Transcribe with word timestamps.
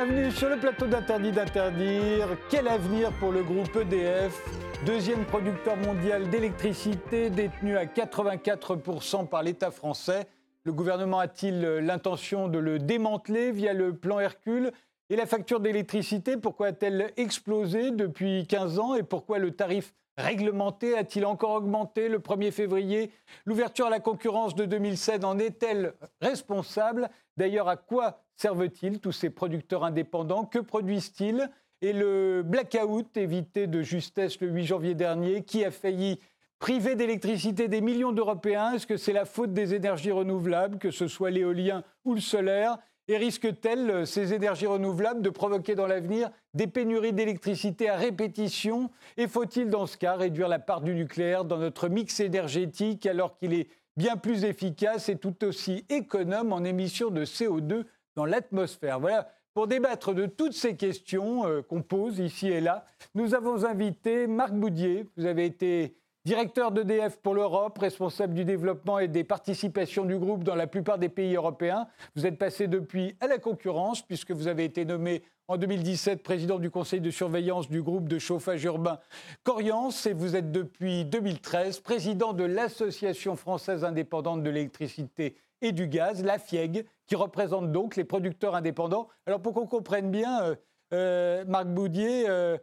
Bienvenue 0.00 0.30
sur 0.30 0.48
le 0.48 0.56
plateau 0.60 0.86
d'Interdit 0.86 1.32
d'interdire. 1.32 2.28
Quel 2.48 2.68
avenir 2.68 3.10
pour 3.18 3.32
le 3.32 3.42
groupe 3.42 3.74
EDF 3.74 4.40
Deuxième 4.86 5.24
producteur 5.24 5.76
mondial 5.76 6.30
d'électricité, 6.30 7.30
détenu 7.30 7.76
à 7.76 7.84
84% 7.84 9.26
par 9.26 9.42
l'État 9.42 9.72
français. 9.72 10.28
Le 10.62 10.72
gouvernement 10.72 11.18
a-t-il 11.18 11.60
l'intention 11.60 12.46
de 12.46 12.60
le 12.60 12.78
démanteler 12.78 13.50
via 13.50 13.72
le 13.72 13.92
plan 13.92 14.20
Hercule? 14.20 14.70
Et 15.10 15.16
la 15.16 15.26
facture 15.26 15.58
d'électricité, 15.58 16.36
pourquoi 16.36 16.68
a-t-elle 16.68 17.12
explosé 17.16 17.90
depuis 17.90 18.46
15 18.46 18.78
ans? 18.78 18.94
Et 18.94 19.02
pourquoi 19.02 19.40
le 19.40 19.50
tarif 19.50 19.94
réglementé 20.16 20.96
a-t-il 20.96 21.26
encore 21.26 21.54
augmenté 21.54 22.08
le 22.08 22.20
1er 22.20 22.52
février? 22.52 23.10
L'ouverture 23.46 23.86
à 23.86 23.90
la 23.90 23.98
concurrence 23.98 24.54
de 24.54 24.64
2007 24.64 25.24
en 25.24 25.40
est-elle 25.40 25.94
responsable? 26.20 27.10
D'ailleurs, 27.36 27.68
à 27.68 27.76
quoi 27.76 28.20
servent-ils 28.38 29.00
tous 29.00 29.12
ces 29.12 29.30
producteurs 29.30 29.84
indépendants? 29.84 30.44
Que 30.44 30.58
produisent-ils? 30.58 31.50
Et 31.82 31.92
le 31.92 32.42
blackout 32.42 33.16
évité 33.16 33.66
de 33.66 33.82
justesse 33.82 34.40
le 34.40 34.48
8 34.48 34.64
janvier 34.64 34.94
dernier, 34.94 35.42
qui 35.42 35.64
a 35.64 35.70
failli 35.70 36.18
priver 36.58 36.96
d'électricité 36.96 37.68
des 37.68 37.80
millions 37.80 38.12
d'Européens 38.12 38.72
Est-ce 38.72 38.86
que 38.86 38.96
c'est 38.96 39.12
la 39.12 39.24
faute 39.24 39.52
des 39.52 39.74
énergies 39.74 40.10
renouvelables, 40.10 40.78
que 40.78 40.90
ce 40.90 41.06
soit 41.06 41.30
l'éolien 41.30 41.84
ou 42.04 42.14
le 42.14 42.20
solaire? 42.20 42.78
Et 43.10 43.16
risque-t-elle, 43.16 43.90
euh, 43.90 44.04
ces 44.04 44.34
énergies 44.34 44.66
renouvelables, 44.66 45.22
de 45.22 45.30
provoquer 45.30 45.74
dans 45.74 45.86
l'avenir 45.86 46.30
des 46.52 46.66
pénuries 46.66 47.14
d'électricité 47.14 47.88
à 47.88 47.96
répétition? 47.96 48.90
Et 49.16 49.26
faut-il, 49.28 49.70
dans 49.70 49.86
ce 49.86 49.96
cas, 49.96 50.14
réduire 50.14 50.48
la 50.48 50.58
part 50.58 50.82
du 50.82 50.94
nucléaire 50.94 51.44
dans 51.44 51.58
notre 51.58 51.88
mix 51.88 52.20
énergétique 52.20 53.06
alors 53.06 53.38
qu'il 53.38 53.54
est 53.54 53.68
bien 53.96 54.16
plus 54.16 54.44
efficace 54.44 55.08
et 55.08 55.16
tout 55.16 55.42
aussi 55.44 55.84
économe 55.88 56.52
en 56.52 56.64
émissions 56.64 57.10
de 57.10 57.24
CO2 57.24 57.84
dans 58.16 58.24
l'atmosphère 58.24 59.00
Voilà. 59.00 59.30
Pour 59.54 59.66
débattre 59.66 60.14
de 60.14 60.26
toutes 60.26 60.52
ces 60.52 60.76
questions 60.76 61.46
euh, 61.46 61.62
qu'on 61.62 61.82
pose 61.82 62.20
ici 62.20 62.48
et 62.48 62.60
là, 62.60 62.84
nous 63.14 63.34
avons 63.34 63.64
invité 63.64 64.26
Marc 64.26 64.52
Boudier. 64.52 65.06
Vous 65.16 65.26
avez 65.26 65.46
été 65.46 65.96
Directeur 66.28 66.72
d'EDF 66.72 67.16
pour 67.22 67.32
l'Europe, 67.32 67.78
responsable 67.78 68.34
du 68.34 68.44
développement 68.44 68.98
et 68.98 69.08
des 69.08 69.24
participations 69.24 70.04
du 70.04 70.18
groupe 70.18 70.44
dans 70.44 70.56
la 70.56 70.66
plupart 70.66 70.98
des 70.98 71.08
pays 71.08 71.34
européens. 71.34 71.86
Vous 72.16 72.26
êtes 72.26 72.36
passé 72.36 72.68
depuis 72.68 73.16
à 73.20 73.28
la 73.28 73.38
concurrence 73.38 74.02
puisque 74.02 74.32
vous 74.32 74.46
avez 74.46 74.64
été 74.64 74.84
nommé 74.84 75.22
en 75.46 75.56
2017 75.56 76.22
président 76.22 76.58
du 76.58 76.70
conseil 76.70 77.00
de 77.00 77.10
surveillance 77.10 77.70
du 77.70 77.82
groupe 77.82 78.08
de 78.08 78.18
chauffage 78.18 78.62
urbain 78.64 78.98
Coriance 79.42 80.04
et 80.04 80.12
vous 80.12 80.36
êtes 80.36 80.52
depuis 80.52 81.06
2013 81.06 81.80
président 81.80 82.34
de 82.34 82.44
l'Association 82.44 83.34
française 83.34 83.82
indépendante 83.82 84.42
de 84.42 84.50
l'électricité 84.50 85.34
et 85.62 85.72
du 85.72 85.88
gaz, 85.88 86.22
la 86.22 86.38
FIEG, 86.38 86.86
qui 87.06 87.16
représente 87.16 87.72
donc 87.72 87.96
les 87.96 88.04
producteurs 88.04 88.54
indépendants. 88.54 89.08
Alors 89.26 89.40
pour 89.40 89.54
qu'on 89.54 89.66
comprenne 89.66 90.10
bien, 90.10 90.42
euh, 90.42 90.56
euh, 90.92 91.44
Marc 91.46 91.66
Boudier, 91.66 92.28
euh, 92.28 92.58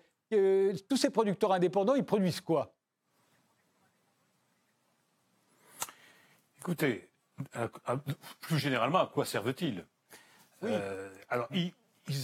tous 0.90 0.98
ces 0.98 1.10
producteurs 1.10 1.52
indépendants, 1.52 1.96
ils 1.96 2.06
produisent 2.06 2.42
quoi? 2.42 2.74
Écoutez, 6.60 7.10
plus 8.42 8.58
généralement, 8.58 9.00
à 9.00 9.08
quoi 9.08 9.26
servent-ils? 9.26 9.86
Alors, 11.30 11.48
ils, 11.52 11.74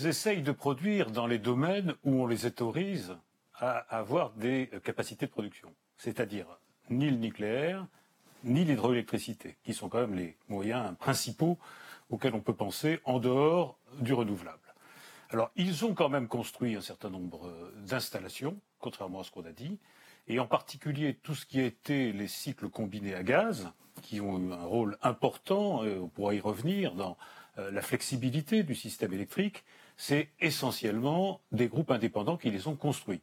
essayent 0.07 0.41
de 0.41 0.51
produire 0.51 1.11
dans 1.11 1.27
les 1.27 1.37
domaines 1.37 1.93
où 2.03 2.23
on 2.23 2.27
les 2.27 2.47
autorise 2.47 3.15
à 3.53 3.77
avoir 3.95 4.31
des 4.31 4.69
capacités 4.83 5.27
de 5.27 5.31
production, 5.31 5.71
c'est-à-dire 5.97 6.47
ni 6.89 7.09
le 7.09 7.17
nucléaire, 7.17 7.85
ni 8.43 8.65
l'hydroélectricité, 8.65 9.57
qui 9.63 9.73
sont 9.73 9.89
quand 9.89 9.99
même 9.99 10.15
les 10.15 10.37
moyens 10.49 10.95
principaux 10.97 11.57
auxquels 12.09 12.35
on 12.35 12.41
peut 12.41 12.55
penser 12.55 12.99
en 13.05 13.19
dehors 13.19 13.77
du 13.99 14.13
renouvelable. 14.13 14.57
Alors, 15.29 15.51
ils 15.55 15.85
ont 15.85 15.93
quand 15.93 16.09
même 16.09 16.27
construit 16.27 16.75
un 16.75 16.81
certain 16.81 17.09
nombre 17.09 17.51
d'installations, 17.85 18.57
contrairement 18.79 19.21
à 19.21 19.23
ce 19.23 19.31
qu'on 19.31 19.45
a 19.45 19.51
dit, 19.51 19.79
et 20.27 20.39
en 20.39 20.47
particulier 20.47 21.15
tout 21.23 21.35
ce 21.35 21.45
qui 21.45 21.59
a 21.59 21.65
été 21.65 22.11
les 22.11 22.27
cycles 22.27 22.69
combinés 22.69 23.15
à 23.15 23.23
gaz, 23.23 23.71
qui 24.01 24.19
ont 24.19 24.39
eu 24.39 24.51
un 24.51 24.65
rôle 24.65 24.97
important, 25.01 25.85
et 25.85 25.97
on 25.97 26.07
pourra 26.07 26.33
y 26.33 26.39
revenir, 26.39 26.95
dans 26.95 27.17
euh, 27.57 27.71
la 27.71 27.81
flexibilité 27.81 28.63
du 28.63 28.75
système 28.75 29.13
électrique, 29.13 29.63
c'est 29.97 30.29
essentiellement 30.39 31.41
des 31.51 31.67
groupes 31.67 31.91
indépendants 31.91 32.37
qui 32.37 32.49
les 32.49 32.67
ont 32.67 32.75
construits. 32.75 33.21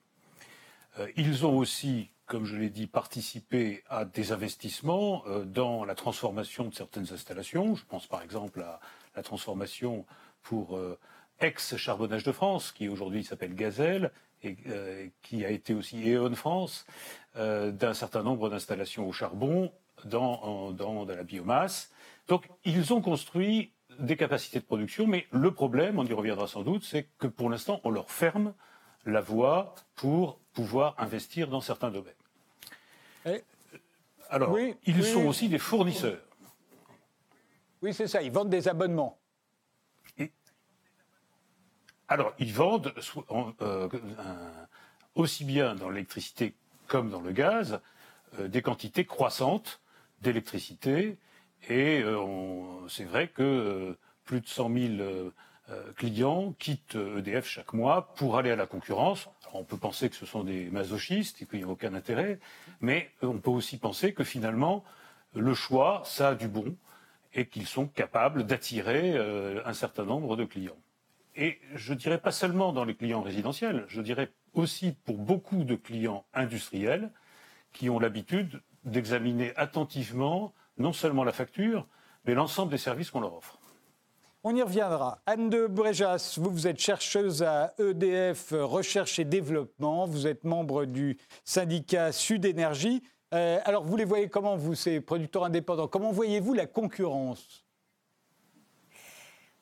Euh, 0.99 1.11
ils 1.17 1.45
ont 1.47 1.57
aussi, 1.57 2.11
comme 2.28 2.44
je 2.44 2.56
l'ai 2.56 2.71
dit, 2.71 2.87
participé 2.87 3.83
à 3.89 4.05
des 4.05 4.33
investissements 4.33 5.25
euh, 5.27 5.44
dans 5.44 5.84
la 5.84 5.94
transformation 5.94 6.65
de 6.65 6.75
certaines 6.75 7.12
installations. 7.12 7.75
Je 7.75 7.84
pense 7.87 8.06
par 8.06 8.22
exemple 8.22 8.61
à 8.61 8.81
la 9.16 9.22
transformation 9.22 10.05
pour 10.43 10.78
ex-charbonnage 11.41 12.22
de 12.22 12.33
France, 12.33 12.72
qui 12.72 12.89
aujourd'hui 12.89 13.25
s'appelle 13.25 13.55
Gazelle, 13.55 14.12
et 14.43 14.56
qui 15.21 15.44
a 15.44 15.50
été 15.50 15.75
aussi 15.75 16.11
E.ON 16.11 16.34
France, 16.34 16.87
d'un 17.34 17.93
certain 17.93 18.22
nombre 18.22 18.49
d'installations 18.49 19.06
au 19.06 19.12
charbon 19.12 19.72
dans, 20.05 20.71
dans 20.71 21.05
de 21.05 21.12
la 21.12 21.25
biomasse. 21.25 21.91
Donc, 22.28 22.49
ils 22.65 22.93
ont 22.93 23.00
construit 23.00 23.72
des 23.99 24.16
capacités 24.16 24.60
de 24.60 24.65
production, 24.65 25.06
mais 25.06 25.27
le 25.31 25.50
problème, 25.53 25.99
on 25.99 26.05
y 26.05 26.12
reviendra 26.12 26.47
sans 26.47 26.62
doute, 26.62 26.84
c'est 26.84 27.09
que 27.19 27.27
pour 27.27 27.50
l'instant, 27.50 27.81
on 27.84 27.91
leur 27.91 28.10
ferme 28.10 28.55
la 29.05 29.21
voie 29.21 29.75
pour 29.95 30.39
pouvoir 30.53 30.95
investir 30.99 31.49
dans 31.49 31.60
certains 31.60 31.91
domaines. 31.91 32.15
Alors, 34.31 34.56
ils 34.84 35.05
sont 35.05 35.27
aussi 35.27 35.49
des 35.49 35.59
fournisseurs. 35.59 36.21
Oui, 37.81 37.94
c'est 37.94 38.09
ça, 38.09 38.22
ils 38.22 38.33
vendent 38.33 38.50
des 38.50 38.69
abonnements. 38.69 39.19
alors, 42.09 42.33
ils 42.39 42.53
vendent 42.53 42.94
euh, 43.61 43.89
aussi 45.15 45.44
bien 45.44 45.75
dans 45.75 45.91
l'électricité 45.91 46.55
comme 46.87 47.11
dans 47.11 47.21
le 47.21 47.33
gaz 47.33 47.81
euh, 48.39 48.49
des 48.49 48.62
quantités 48.62 49.05
croissantes 49.05 49.81
d'électricité. 50.21 51.19
Et 51.69 52.03
euh, 52.03 52.89
c'est 52.89 53.05
vrai 53.05 53.28
que 53.28 53.97
plus 54.25 54.41
de 54.41 54.47
100 54.47 54.72
000 54.72 54.84
euh, 55.00 55.31
clients 55.97 56.55
quittent 56.59 56.97
EDF 56.97 57.47
chaque 57.47 57.73
mois 57.73 58.15
pour 58.17 58.39
aller 58.39 58.51
à 58.51 58.56
la 58.56 58.67
concurrence. 58.67 59.29
on 59.53 59.65
peut 59.65 59.77
penser 59.77 60.09
que 60.09 60.17
ce 60.17 60.27
sont 60.27 60.45
des 60.45 60.71
masochistes 60.71 61.43
et 61.43 61.47
qu'il 61.47 61.59
n'y 61.61 61.65
a 61.65 61.69
aucun 61.69 61.95
intérêt, 61.95 62.39
mais 62.81 63.11
on 63.23 63.39
peut 63.39 63.51
aussi 63.51 63.78
penser 63.78 64.12
que 64.12 64.25
finalement, 64.25 64.84
le 65.34 65.55
choix, 65.55 66.03
ça 66.05 66.31
a 66.31 66.34
du 66.34 66.49
bon 66.49 66.75
et 67.34 67.47
qu'ils 67.47 67.67
sont 67.67 67.87
capables 67.87 68.45
d'attirer 68.45 69.17
un 69.65 69.75
certain 69.75 70.05
nombre 70.05 70.37
de 70.37 70.45
clients. 70.45 70.78
Et 71.37 71.61
je 71.75 71.95
dirais 71.95 72.19
pas 72.19 72.33
seulement 72.33 72.73
dans 72.73 72.84
les 72.84 72.97
clients 72.97 73.23
résidentiels, 73.23 73.84
je 73.89 74.01
dirais 74.01 74.31
aussi 74.55 74.93
pour 75.05 75.19
beaucoup 75.19 75.65
de 75.65 75.77
clients 75.77 76.25
industriels 76.34 77.11
qui 77.73 77.89
ont 77.91 78.01
l'habitude 78.01 78.61
d'examiner 78.84 79.55
attentivement 79.57 80.53
non 80.78 80.93
seulement 80.93 81.25
la 81.25 81.33
facture, 81.33 81.87
mais 82.25 82.34
l'ensemble 82.34 82.71
des 82.71 82.78
services 82.78 83.11
qu'on 83.11 83.21
leur 83.21 83.34
offre. 83.34 83.58
On 84.44 84.54
y 84.54 84.62
reviendra. 84.62 85.21
Anne 85.26 85.50
de 85.50 85.66
Bréjas, 85.66 86.38
vous, 86.41 86.50
vous 86.50 86.69
êtes 86.69 86.78
chercheuse 86.78 87.43
à 87.43 87.72
EDF 87.78 88.53
Recherche 88.53 89.19
et 89.19 89.25
Développement. 89.25 90.06
Vous 90.06 90.28
êtes 90.28 90.44
membre 90.44 90.84
du 90.84 91.19
syndicat 91.44 92.12
Sud 92.12 92.44
Énergie. 92.44 93.03
Euh, 93.34 93.59
alors, 93.65 93.84
vous 93.84 93.97
les 93.97 94.04
voyez 94.04 94.28
comment, 94.28 94.56
vous, 94.56 94.77
ces 94.77 95.01
producteurs 95.01 95.45
indépendants? 95.45 95.89
Comment 95.89 96.13
voyez-vous 96.13 96.54
la 96.54 96.66
concurrence? 96.66 97.65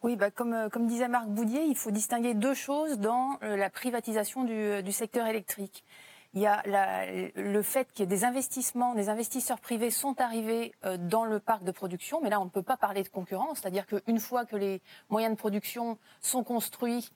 Oui, 0.02 0.14
bah, 0.14 0.30
comme, 0.30 0.52
euh, 0.52 0.68
comme, 0.68 0.86
disait 0.86 1.08
Marc 1.08 1.28
Boudier, 1.28 1.62
il 1.62 1.74
faut 1.74 1.90
distinguer 1.90 2.34
deux 2.34 2.54
choses 2.54 2.98
dans 2.98 3.38
euh, 3.42 3.56
la 3.56 3.70
privatisation 3.70 4.44
du 4.44 4.92
secteur 4.92 5.26
électrique 5.26 5.84
il 6.36 6.42
y 6.42 6.46
a 6.46 6.62
le 7.34 7.62
fait 7.62 7.90
qu'il 7.92 8.00
y 8.00 8.02
ait 8.02 8.06
des 8.06 8.24
investissements, 8.24 8.94
des 8.94 9.08
investisseurs 9.08 9.58
privés 9.58 9.90
sont 9.90 10.20
arrivés 10.20 10.74
euh, 10.84 10.98
dans 10.98 11.24
le 11.24 11.40
parc 11.40 11.64
de 11.64 11.72
production, 11.72 12.20
mais 12.22 12.28
là 12.28 12.40
on 12.40 12.44
ne 12.44 12.50
peut 12.50 12.62
pas 12.62 12.76
parler 12.76 13.02
de 13.02 13.08
concurrence, 13.08 13.60
c'est-à-dire 13.60 13.86
qu'une 13.86 14.20
fois 14.20 14.44
que 14.44 14.54
les 14.54 14.82
moyens 15.08 15.34
de 15.34 15.38
production 15.38 15.96
sont 16.20 16.44
construits, 16.44 17.08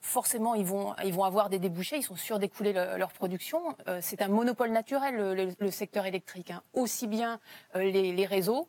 forcément 0.00 0.54
ils 0.54 0.64
vont, 0.64 0.94
ils 1.04 1.12
vont 1.12 1.24
avoir 1.24 1.48
des 1.50 1.58
débouchés, 1.58 1.96
ils 1.96 2.04
sont 2.04 2.14
sûrs 2.14 2.38
d'écouler 2.38 2.72
leur 2.72 3.10
production. 3.12 3.76
Euh, 3.88 3.98
c'est 4.00 4.22
un 4.22 4.28
monopole 4.28 4.70
naturel 4.70 5.56
le, 5.58 5.70
secteur 5.72 6.06
électrique, 6.06 6.52
hein. 6.52 6.62
aussi 6.72 7.08
bien 7.08 7.40
euh, 7.74 7.82
les 7.82 8.26
réseaux 8.26 8.68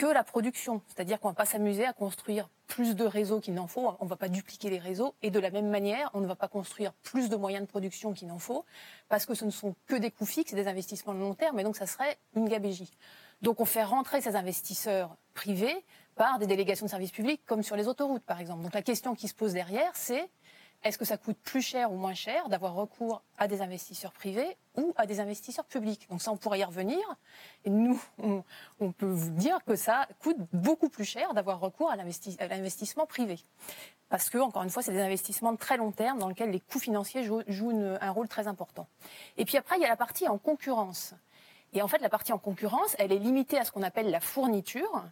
que 0.00 0.06
la 0.06 0.24
production. 0.24 0.80
C'est-à-dire 0.86 1.20
qu'on 1.20 1.28
ne 1.28 1.34
va 1.34 1.36
pas 1.36 1.44
s'amuser 1.44 1.84
à 1.84 1.92
construire 1.92 2.48
plus 2.66 2.96
de 2.96 3.04
réseaux 3.04 3.38
qu'il 3.38 3.52
n'en 3.52 3.66
faut. 3.66 3.94
On 4.00 4.04
ne 4.06 4.08
va 4.08 4.16
pas 4.16 4.30
dupliquer 4.30 4.70
les 4.70 4.78
réseaux. 4.78 5.14
Et 5.20 5.30
de 5.30 5.38
la 5.38 5.50
même 5.50 5.68
manière, 5.68 6.10
on 6.14 6.20
ne 6.20 6.26
va 6.26 6.36
pas 6.36 6.48
construire 6.48 6.94
plus 7.02 7.28
de 7.28 7.36
moyens 7.36 7.66
de 7.66 7.68
production 7.68 8.14
qu'il 8.14 8.28
n'en 8.28 8.38
faut, 8.38 8.64
parce 9.10 9.26
que 9.26 9.34
ce 9.34 9.44
ne 9.44 9.50
sont 9.50 9.74
que 9.86 9.96
des 9.96 10.10
coûts 10.10 10.24
fixes, 10.24 10.54
des 10.54 10.68
investissements 10.68 11.12
de 11.12 11.18
long 11.18 11.34
terme, 11.34 11.60
et 11.60 11.64
donc 11.64 11.76
ça 11.76 11.86
serait 11.86 12.16
une 12.34 12.48
gabégie. 12.48 12.90
Donc 13.42 13.60
on 13.60 13.66
fait 13.66 13.84
rentrer 13.84 14.22
ces 14.22 14.36
investisseurs 14.36 15.14
privés 15.34 15.84
par 16.14 16.38
des 16.38 16.46
délégations 16.46 16.86
de 16.86 16.90
services 16.90 17.12
publics, 17.12 17.42
comme 17.44 17.62
sur 17.62 17.76
les 17.76 17.86
autoroutes, 17.86 18.24
par 18.24 18.40
exemple. 18.40 18.62
Donc 18.62 18.72
la 18.72 18.82
question 18.82 19.14
qui 19.14 19.28
se 19.28 19.34
pose 19.34 19.52
derrière, 19.52 19.90
c'est 19.92 20.30
est-ce 20.82 20.96
que 20.96 21.04
ça 21.04 21.18
coûte 21.18 21.36
plus 21.42 21.60
cher 21.60 21.92
ou 21.92 21.96
moins 21.96 22.14
cher 22.14 22.48
d'avoir 22.48 22.74
recours 22.74 23.22
à 23.36 23.48
des 23.48 23.60
investisseurs 23.60 24.12
privés 24.12 24.56
ou 24.76 24.94
à 24.96 25.04
des 25.04 25.20
investisseurs 25.20 25.66
publics? 25.66 26.06
Donc 26.08 26.22
ça, 26.22 26.32
on 26.32 26.38
pourrait 26.38 26.60
y 26.60 26.64
revenir. 26.64 26.98
Et 27.64 27.70
nous, 27.70 28.00
on, 28.80 28.92
peut 28.92 29.06
vous 29.06 29.30
dire 29.30 29.58
que 29.66 29.76
ça 29.76 30.08
coûte 30.22 30.38
beaucoup 30.54 30.88
plus 30.88 31.04
cher 31.04 31.34
d'avoir 31.34 31.60
recours 31.60 31.90
à 31.90 31.96
l'investissement 31.96 33.04
privé. 33.04 33.38
Parce 34.08 34.30
que, 34.30 34.38
encore 34.38 34.62
une 34.62 34.70
fois, 34.70 34.82
c'est 34.82 34.92
des 34.92 35.02
investissements 35.02 35.52
de 35.52 35.58
très 35.58 35.76
long 35.76 35.92
terme 35.92 36.18
dans 36.18 36.28
lesquels 36.28 36.50
les 36.50 36.60
coûts 36.60 36.80
financiers 36.80 37.24
jouent, 37.24 37.42
un 38.00 38.10
rôle 38.10 38.28
très 38.28 38.48
important. 38.48 38.88
Et 39.36 39.44
puis 39.44 39.58
après, 39.58 39.76
il 39.76 39.82
y 39.82 39.84
a 39.84 39.88
la 39.88 39.96
partie 39.96 40.28
en 40.28 40.38
concurrence. 40.38 41.14
Et 41.72 41.82
en 41.82 41.88
fait, 41.88 41.98
la 41.98 42.08
partie 42.08 42.32
en 42.32 42.38
concurrence, 42.38 42.96
elle 42.98 43.12
est 43.12 43.18
limitée 43.18 43.58
à 43.58 43.64
ce 43.64 43.70
qu'on 43.70 43.82
appelle 43.82 44.10
la 44.10 44.20
fourniture. 44.20 45.04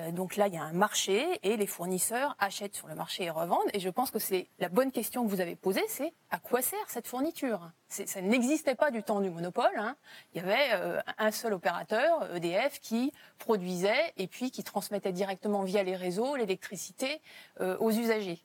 Euh, 0.00 0.12
donc 0.12 0.36
là, 0.36 0.48
il 0.48 0.54
y 0.54 0.56
a 0.56 0.62
un 0.62 0.72
marché 0.72 1.38
et 1.42 1.56
les 1.56 1.66
fournisseurs 1.66 2.36
achètent 2.38 2.74
sur 2.74 2.88
le 2.88 2.94
marché 2.94 3.24
et 3.24 3.30
revendent. 3.30 3.68
Et 3.72 3.80
je 3.80 3.88
pense 3.88 4.10
que 4.10 4.18
c'est 4.18 4.48
la 4.58 4.68
bonne 4.68 4.90
question 4.92 5.24
que 5.24 5.30
vous 5.30 5.40
avez 5.40 5.56
posée, 5.56 5.84
c'est 5.88 6.12
à 6.30 6.38
quoi 6.38 6.62
sert 6.62 6.78
cette 6.88 7.06
fourniture? 7.06 7.70
Ça 7.88 8.20
n'existait 8.20 8.74
pas 8.74 8.90
du 8.90 9.02
temps 9.02 9.20
du 9.20 9.30
monopole. 9.30 9.76
Hein. 9.76 9.96
Il 10.32 10.40
y 10.40 10.44
avait 10.44 10.68
euh, 10.72 11.00
un 11.18 11.30
seul 11.30 11.52
opérateur, 11.52 12.34
EDF, 12.34 12.80
qui 12.80 13.12
produisait 13.38 14.12
et 14.16 14.26
puis 14.26 14.50
qui 14.50 14.62
transmettait 14.62 15.12
directement 15.12 15.62
via 15.62 15.82
les 15.82 15.96
réseaux 15.96 16.36
l'électricité 16.36 17.20
euh, 17.60 17.76
aux 17.78 17.90
usagers. 17.90 18.42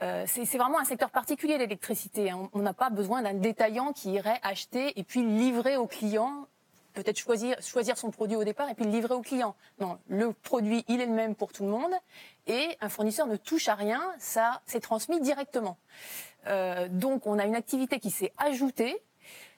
c'est 0.00 0.56
vraiment 0.56 0.78
un 0.78 0.84
secteur 0.84 1.10
particulier 1.10 1.58
l'électricité. 1.58 2.30
Hein. 2.30 2.48
On 2.54 2.60
n'a 2.60 2.72
pas 2.72 2.88
besoin 2.88 3.22
d'un 3.22 3.34
détaillant 3.34 3.92
qui 3.92 4.12
irait 4.12 4.40
acheter 4.42 4.98
et 4.98 5.04
puis 5.04 5.22
livrer 5.22 5.76
aux 5.76 5.86
clients 5.86 6.46
peut-être 6.94 7.18
choisir, 7.18 7.56
son 7.96 8.10
produit 8.10 8.36
au 8.36 8.44
départ 8.44 8.68
et 8.68 8.74
puis 8.74 8.84
le 8.84 8.90
livrer 8.90 9.14
au 9.14 9.22
client. 9.22 9.54
Non, 9.80 9.98
le 10.08 10.32
produit, 10.32 10.84
il 10.88 11.00
est 11.00 11.06
le 11.06 11.12
même 11.12 11.34
pour 11.34 11.52
tout 11.52 11.64
le 11.64 11.70
monde 11.70 11.92
et 12.46 12.76
un 12.80 12.88
fournisseur 12.88 13.26
ne 13.26 13.36
touche 13.36 13.68
à 13.68 13.74
rien, 13.74 14.02
ça 14.18 14.62
c'est 14.66 14.80
transmis 14.80 15.20
directement. 15.20 15.78
Euh, 16.46 16.88
donc 16.88 17.26
on 17.26 17.38
a 17.38 17.44
une 17.44 17.56
activité 17.56 18.00
qui 18.00 18.10
s'est 18.10 18.32
ajoutée, 18.38 19.00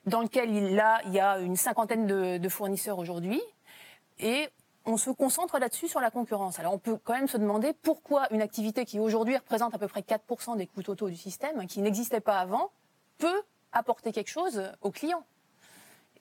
dans 0.06 0.22
laquelle 0.22 0.50
il, 0.50 0.74
là, 0.74 1.00
il 1.06 1.12
y 1.12 1.20
a 1.20 1.38
une 1.38 1.56
cinquantaine 1.56 2.06
de, 2.06 2.38
de 2.38 2.48
fournisseurs 2.48 2.98
aujourd'hui 2.98 3.40
et 4.18 4.48
on 4.86 4.96
se 4.96 5.10
concentre 5.10 5.58
là-dessus 5.58 5.88
sur 5.88 6.00
la 6.00 6.10
concurrence. 6.10 6.58
Alors 6.58 6.72
on 6.72 6.78
peut 6.78 6.96
quand 7.02 7.14
même 7.14 7.28
se 7.28 7.36
demander 7.36 7.72
pourquoi 7.72 8.26
une 8.32 8.42
activité 8.42 8.84
qui 8.84 8.98
aujourd'hui 8.98 9.36
représente 9.36 9.74
à 9.74 9.78
peu 9.78 9.88
près 9.88 10.00
4% 10.00 10.56
des 10.56 10.66
coûts 10.66 10.82
totaux 10.82 11.08
du 11.08 11.16
système, 11.16 11.66
qui 11.66 11.80
n'existait 11.80 12.20
pas 12.20 12.38
avant, 12.38 12.70
peut 13.18 13.42
apporter 13.72 14.12
quelque 14.12 14.30
chose 14.30 14.62
aux 14.80 14.90
clients. 14.90 15.24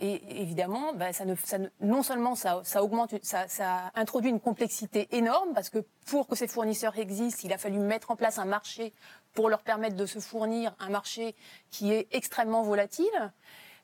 Et 0.01 0.42
évidemment, 0.42 0.94
bah, 0.94 1.12
ça 1.12 1.25
ne, 1.25 1.36
ça 1.36 1.57
non 1.81 2.04
seulement 2.04 2.36
ça, 2.36 2.62
ça 2.63 2.81
augmente, 2.84 3.13
ça, 3.22 3.50
ça, 3.50 3.92
introduit 3.96 4.30
une 4.30 4.40
complexité 4.40 5.10
énorme 5.12 5.54
parce 5.54 5.69
que 5.69 5.80
pour 6.06 6.28
que 6.28 6.36
ces 6.36 6.48
fournisseurs 6.48 6.98
existent, 6.98 7.42
il 7.44 7.51
a 7.51 7.57
fallu 7.57 7.80
mettre 7.80 8.12
en 8.12 8.16
place 8.16 8.40
un 8.40 8.46
marché 8.46 8.94
pour 9.34 9.50
leur 9.50 9.62
permettre 9.62 9.98
de 9.98 10.06
se 10.06 10.19
fournir 10.19 10.74
un 10.80 10.90
marché 10.90 11.36
qui 11.69 11.92
est 11.92 12.07
extrêmement 12.12 12.63
volatile. 12.63 13.34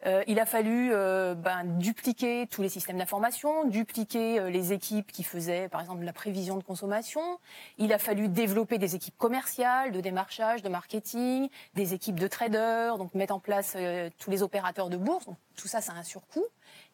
Euh, 0.05 0.23
il 0.27 0.39
a 0.39 0.45
fallu 0.45 0.91
euh, 0.93 1.33
ben, 1.33 1.63
dupliquer 1.63 2.47
tous 2.47 2.61
les 2.61 2.69
systèmes 2.69 2.97
d'information, 2.97 3.65
dupliquer 3.65 4.39
euh, 4.39 4.49
les 4.49 4.71
équipes 4.71 5.11
qui 5.11 5.23
faisaient, 5.23 5.67
par 5.67 5.81
exemple, 5.81 6.03
la 6.03 6.13
prévision 6.13 6.57
de 6.57 6.63
consommation. 6.63 7.39
Il 7.79 7.91
a 7.91 7.97
fallu 7.97 8.27
développer 8.27 8.77
des 8.77 8.95
équipes 8.95 9.17
commerciales, 9.17 9.91
de 9.91 10.01
démarchage, 10.01 10.61
de 10.61 10.69
marketing, 10.69 11.49
des 11.73 11.93
équipes 11.93 12.19
de 12.19 12.27
traders, 12.27 12.99
donc 12.99 13.15
mettre 13.15 13.33
en 13.33 13.39
place 13.39 13.75
tous 14.19 14.29
les 14.29 14.43
opérateurs 14.43 14.89
de 14.89 14.97
bourse. 14.97 15.25
Donc, 15.25 15.37
tout 15.55 15.67
ça, 15.67 15.81
ça 15.81 15.93
a 15.93 15.95
un 15.95 16.03
surcoût. 16.03 16.45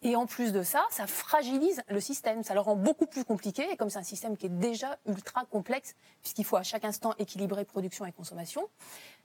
Et 0.03 0.15
en 0.15 0.25
plus 0.25 0.53
de 0.53 0.63
ça, 0.63 0.85
ça 0.89 1.07
fragilise 1.07 1.81
le 1.89 1.99
système, 1.99 2.43
ça 2.43 2.53
le 2.53 2.59
rend 2.59 2.75
beaucoup 2.75 3.05
plus 3.05 3.23
compliqué. 3.23 3.67
Et 3.71 3.77
comme 3.77 3.89
c'est 3.89 3.99
un 3.99 4.03
système 4.03 4.37
qui 4.37 4.45
est 4.45 4.49
déjà 4.49 4.97
ultra 5.07 5.45
complexe, 5.45 5.95
puisqu'il 6.21 6.45
faut 6.45 6.57
à 6.57 6.63
chaque 6.63 6.85
instant 6.85 7.13
équilibrer 7.19 7.65
production 7.65 8.05
et 8.05 8.11
consommation, 8.11 8.67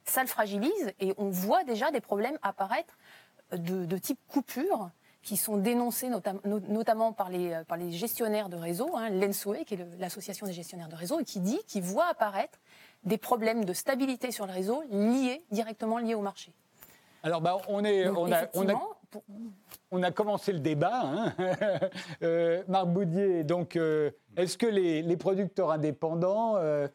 ça 0.05 0.21
le 0.21 0.27
fragilise 0.27 0.93
et 0.99 1.13
on 1.17 1.29
voit 1.29 1.63
déjà 1.63 1.91
des 1.91 2.01
problèmes 2.01 2.37
apparaître 2.41 2.97
de, 3.51 3.97
type 3.97 4.19
coupure 4.27 4.89
qui 5.21 5.35
sont 5.35 5.57
dénoncés 5.57 6.09
notamment 6.45 7.11
par 7.11 7.29
les, 7.29 7.61
par 7.67 7.77
les 7.77 7.91
gestionnaires 7.91 8.47
de 8.47 8.55
réseau, 8.55 8.95
hein, 8.95 9.09
l'ENSOE, 9.09 9.65
qui 9.65 9.73
est 9.73 9.87
l'association 9.99 10.45
des 10.45 10.53
gestionnaires 10.53 10.87
de 10.87 10.95
réseau, 10.95 11.19
et 11.19 11.25
qui 11.25 11.39
dit, 11.39 11.59
qui 11.67 11.81
voit 11.81 12.07
apparaître 12.07 12.59
des 13.03 13.17
problèmes 13.17 13.65
de 13.65 13.73
stabilité 13.73 14.31
sur 14.31 14.45
le 14.47 14.53
réseau 14.53 14.83
liés, 14.89 15.43
directement 15.51 15.97
liés 15.97 16.15
au 16.15 16.21
marché. 16.21 16.53
Alors, 17.23 17.41
bah, 17.41 17.57
on, 17.67 17.83
est, 17.83 18.07
on, 18.07 18.31
a, 18.31 18.47
on, 19.91 20.03
a, 20.03 20.11
commencé 20.11 20.53
le 20.53 20.59
débat. 20.59 21.01
Hein. 21.03 21.33
Euh, 22.23 22.63
Marc 22.67 22.87
Boudier, 22.87 23.43
donc, 23.43 23.75
euh, 23.75 24.11
est-ce 24.37 24.57
que 24.57 24.65
les, 24.65 25.17
producteurs 25.17 25.71
indépendants 25.71 26.55
euh, 26.55 26.87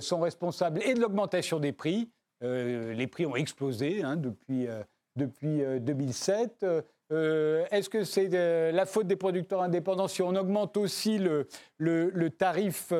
sont 0.00 0.20
responsables 0.20 0.82
et 0.82 0.94
de 0.94 1.00
l'augmentation 1.00 1.60
des 1.60 1.72
prix? 1.72 2.10
Les 2.40 3.06
prix 3.06 3.24
ont 3.24 3.36
explosé 3.36 4.02
hein, 4.02 4.16
depuis 4.16 4.66
depuis 5.16 5.62
2007. 5.80 6.62
Euh, 6.62 6.82
euh, 7.12 7.64
est-ce 7.70 7.88
que 7.88 8.04
c'est 8.04 8.30
euh, 8.34 8.72
la 8.72 8.86
faute 8.86 9.06
des 9.06 9.16
producteurs 9.16 9.62
indépendants 9.62 10.08
si 10.08 10.22
on 10.22 10.34
augmente 10.34 10.76
aussi 10.76 11.18
le, 11.18 11.48
le, 11.78 12.30
tarif 12.30 12.92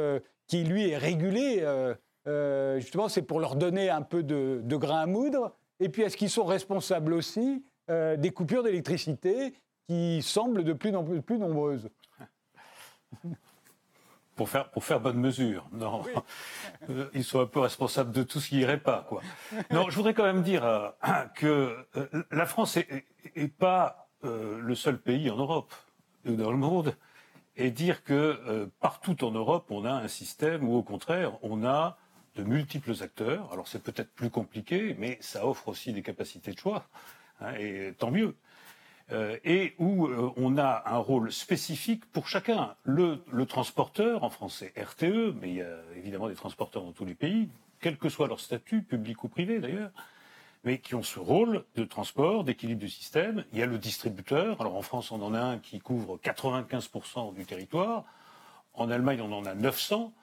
qui, 0.46 0.64
lui, 0.64 0.90
est 0.90 0.96
régulé 0.96 1.64
Justement, 2.78 3.08
c'est 3.08 3.22
pour 3.22 3.40
leur 3.40 3.56
donner 3.56 3.90
un 3.90 4.02
peu 4.02 4.22
de 4.22 4.76
grain 4.76 5.02
à 5.02 5.06
moudre? 5.06 5.56
Et 5.80 5.88
puis, 5.88 6.02
est-ce 6.02 6.16
qu'ils 6.16 6.30
sont 6.30 6.44
responsables 6.44 7.12
aussi 7.12 7.64
des 7.88 8.30
coupures 8.34 8.62
d'électricité 8.62 9.54
qui 9.88 10.22
semblent 10.22 10.64
de 10.64 10.72
plus 10.72 10.94
en 10.94 11.04
plus 11.04 11.38
nombreuses? 11.38 11.88
pour 14.36 14.48
faire, 14.48 14.70
pour 14.70 14.84
faire 14.84 15.00
bonne 15.00 15.18
mesure. 15.18 15.66
Non, 15.72 16.02
euh, 16.90 17.08
ils 17.14 17.24
sont 17.24 17.40
un 17.40 17.46
peu 17.46 17.60
responsables 17.60 18.12
de 18.12 18.22
tout 18.22 18.40
ce 18.40 18.48
qui 18.48 18.60
irait 18.60 18.80
pas, 18.80 19.06
quoi. 19.08 19.22
Non, 19.70 19.90
je 19.90 19.96
voudrais 19.96 20.14
quand 20.14 20.24
même 20.24 20.42
dire 20.42 20.64
euh, 20.64 20.90
que 21.34 21.86
euh, 21.96 22.24
la 22.30 22.46
France 22.46 22.76
est, 22.76 23.48
pas 23.48 24.08
le 24.22 24.74
seul 24.74 24.98
pays 24.98 25.30
en 25.30 25.36
Europe 25.36 25.74
ou 26.24 26.32
dans 26.32 26.50
le 26.50 26.56
monde, 26.56 26.96
et 27.56 27.70
dire 27.70 28.02
que 28.04 28.70
partout 28.80 29.22
en 29.22 29.30
Europe, 29.32 29.66
on 29.68 29.84
a 29.84 29.92
un 29.92 30.08
système 30.08 30.66
où, 30.66 30.76
au 30.76 30.82
contraire, 30.82 31.32
on 31.42 31.62
a 31.66 31.98
de 32.36 32.42
multiples 32.42 32.94
acteurs. 33.02 33.52
Alors 33.52 33.68
c'est 33.68 33.82
peut-être 33.82 34.10
plus 34.14 34.30
compliqué, 34.30 34.96
mais 34.98 35.18
ça 35.20 35.46
offre 35.46 35.68
aussi 35.68 35.92
des 35.92 36.00
capacités 36.00 36.52
de 36.52 36.58
choix, 36.58 36.86
hein, 37.40 37.52
et 37.58 37.92
tant 37.98 38.10
mieux. 38.10 38.34
Euh, 39.12 39.36
et 39.44 39.74
où 39.78 40.06
euh, 40.06 40.32
on 40.36 40.56
a 40.56 40.82
un 40.86 40.96
rôle 40.96 41.30
spécifique 41.30 42.06
pour 42.06 42.26
chacun. 42.26 42.74
Le, 42.84 43.18
transporteur, 43.46 44.24
en 44.24 44.30
français 44.30 44.72
RTE, 44.78 45.34
mais 45.40 45.50
il 45.50 45.56
y 45.56 45.62
a 45.62 45.76
évidemment 45.94 46.28
des 46.28 46.34
transporteurs 46.34 46.82
dans 46.82 46.92
tous 46.92 47.04
les 47.04 47.14
pays, 47.14 47.50
quel 47.80 47.98
que 47.98 48.08
soit 48.08 48.28
leur 48.28 48.40
statut, 48.40 48.82
public 48.82 49.22
ou 49.22 49.28
privé 49.28 49.58
d'ailleurs, 49.58 49.90
mais 50.64 50.78
qui 50.78 50.94
ont 50.94 51.02
ce 51.02 51.18
rôle 51.18 51.64
de 51.76 51.84
transport, 51.84 52.44
d'équilibre 52.44 52.80
du 52.80 52.88
système. 52.88 53.44
Il 53.52 53.58
y 53.58 53.62
a 53.62 53.66
le 53.66 53.76
distributeur. 53.76 54.58
Alors 54.62 54.74
en 54.74 54.82
France, 54.82 55.10
on 55.10 55.20
en 55.20 55.34
a 55.34 55.40
un 55.40 55.58
qui 55.58 55.80
couvre 55.80 56.18
95% 56.24 57.34
du 57.34 57.44
territoire. 57.44 58.04
En 58.72 58.90
Allemagne, 58.90 59.20
on 59.20 59.32
en 59.32 59.44
a 59.44 59.54
900. 59.54 60.14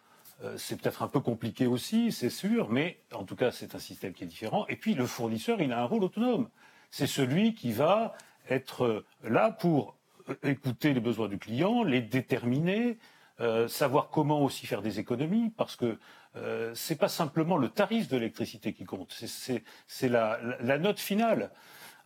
Euh, 0.44 0.58
c'est 0.58 0.82
peut-être 0.82 1.04
un 1.04 1.08
peu 1.08 1.20
compliqué 1.20 1.68
aussi, 1.68 2.12
c'est 2.12 2.32
sûr, 2.32 2.70
mais 2.70 2.98
en 3.14 3.26
tout 3.26 3.36
cas, 3.36 3.52
c'est 3.52 3.76
un 3.76 3.80
système 3.80 4.14
qui 4.14 4.24
est 4.24 4.28
différent. 4.28 4.66
Et 4.70 4.76
puis, 4.76 4.96
le 4.96 5.06
fournisseur, 5.06 5.62
il 5.62 5.72
a 5.72 5.82
un 5.82 5.86
rôle 5.86 6.04
autonome. 6.04 6.50
C'est 6.90 7.06
celui 7.06 7.54
qui 7.54 7.72
va 7.72 8.16
être 8.52 9.06
là 9.24 9.52
pour 9.52 9.98
écouter 10.44 10.94
les 10.94 11.00
besoins 11.00 11.28
du 11.28 11.38
client, 11.38 11.84
les 11.84 12.02
déterminer, 12.02 12.98
euh, 13.40 13.68
savoir 13.68 14.10
comment 14.10 14.42
aussi 14.42 14.68
faire 14.68 14.82
des 14.82 15.00
économies, 15.00 15.52
parce 15.58 15.76
que 15.76 15.98
euh, 16.36 16.76
ce 16.76 16.94
n'est 16.94 16.98
pas 16.98 17.08
simplement 17.08 17.58
le 17.58 17.70
tarif 17.70 18.08
de 18.08 18.18
l'électricité 18.18 18.74
qui 18.74 18.86
compte, 18.86 19.12
c'est 19.88 20.10
la, 20.10 20.78
note 20.78 21.00
finale. 21.00 21.52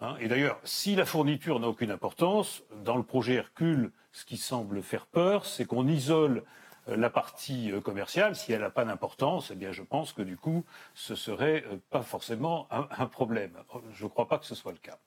Hein. 0.01 0.15
Et 0.19 0.27
d'ailleurs, 0.27 0.59
si 0.63 0.95
la 0.95 1.05
fourniture 1.05 1.59
n'a 1.59 1.67
aucune 1.67 1.91
importance, 1.91 2.63
dans 2.83 2.95
le 2.95 3.03
projet 3.03 3.33
Hercule, 3.33 3.91
ce 4.11 4.23
qui 4.23 4.37
semble 4.37 4.81
faire 4.81 5.07
peur, 5.07 5.45
c'est 5.45 5.65
qu'on 5.65 5.87
isole 5.87 6.43
euh, 6.87 6.95
la 6.95 7.09
partie 7.09 7.73
commerciale. 7.83 8.35
Si 8.35 8.53
elle 8.53 8.61
n'a 8.61 8.69
pas 8.69 8.85
d'importance, 8.85 9.51
eh 9.51 9.55
bien, 9.55 9.73
je 9.73 9.83
pense 9.83 10.13
que 10.13 10.21
du 10.21 10.37
coup, 10.37 10.63
ce 10.93 11.15
serait 11.15 11.65
pas 11.89 12.01
forcément 12.01 12.67
un 12.71 13.07
problème. 13.07 13.57
Je 13.93 14.05
ne 14.05 14.09
crois 14.09 14.27
pas 14.27 14.37
que 14.37 14.45
ce 14.45 14.55
soit 14.55 14.71
le 14.71 14.77
cas. 14.77 14.97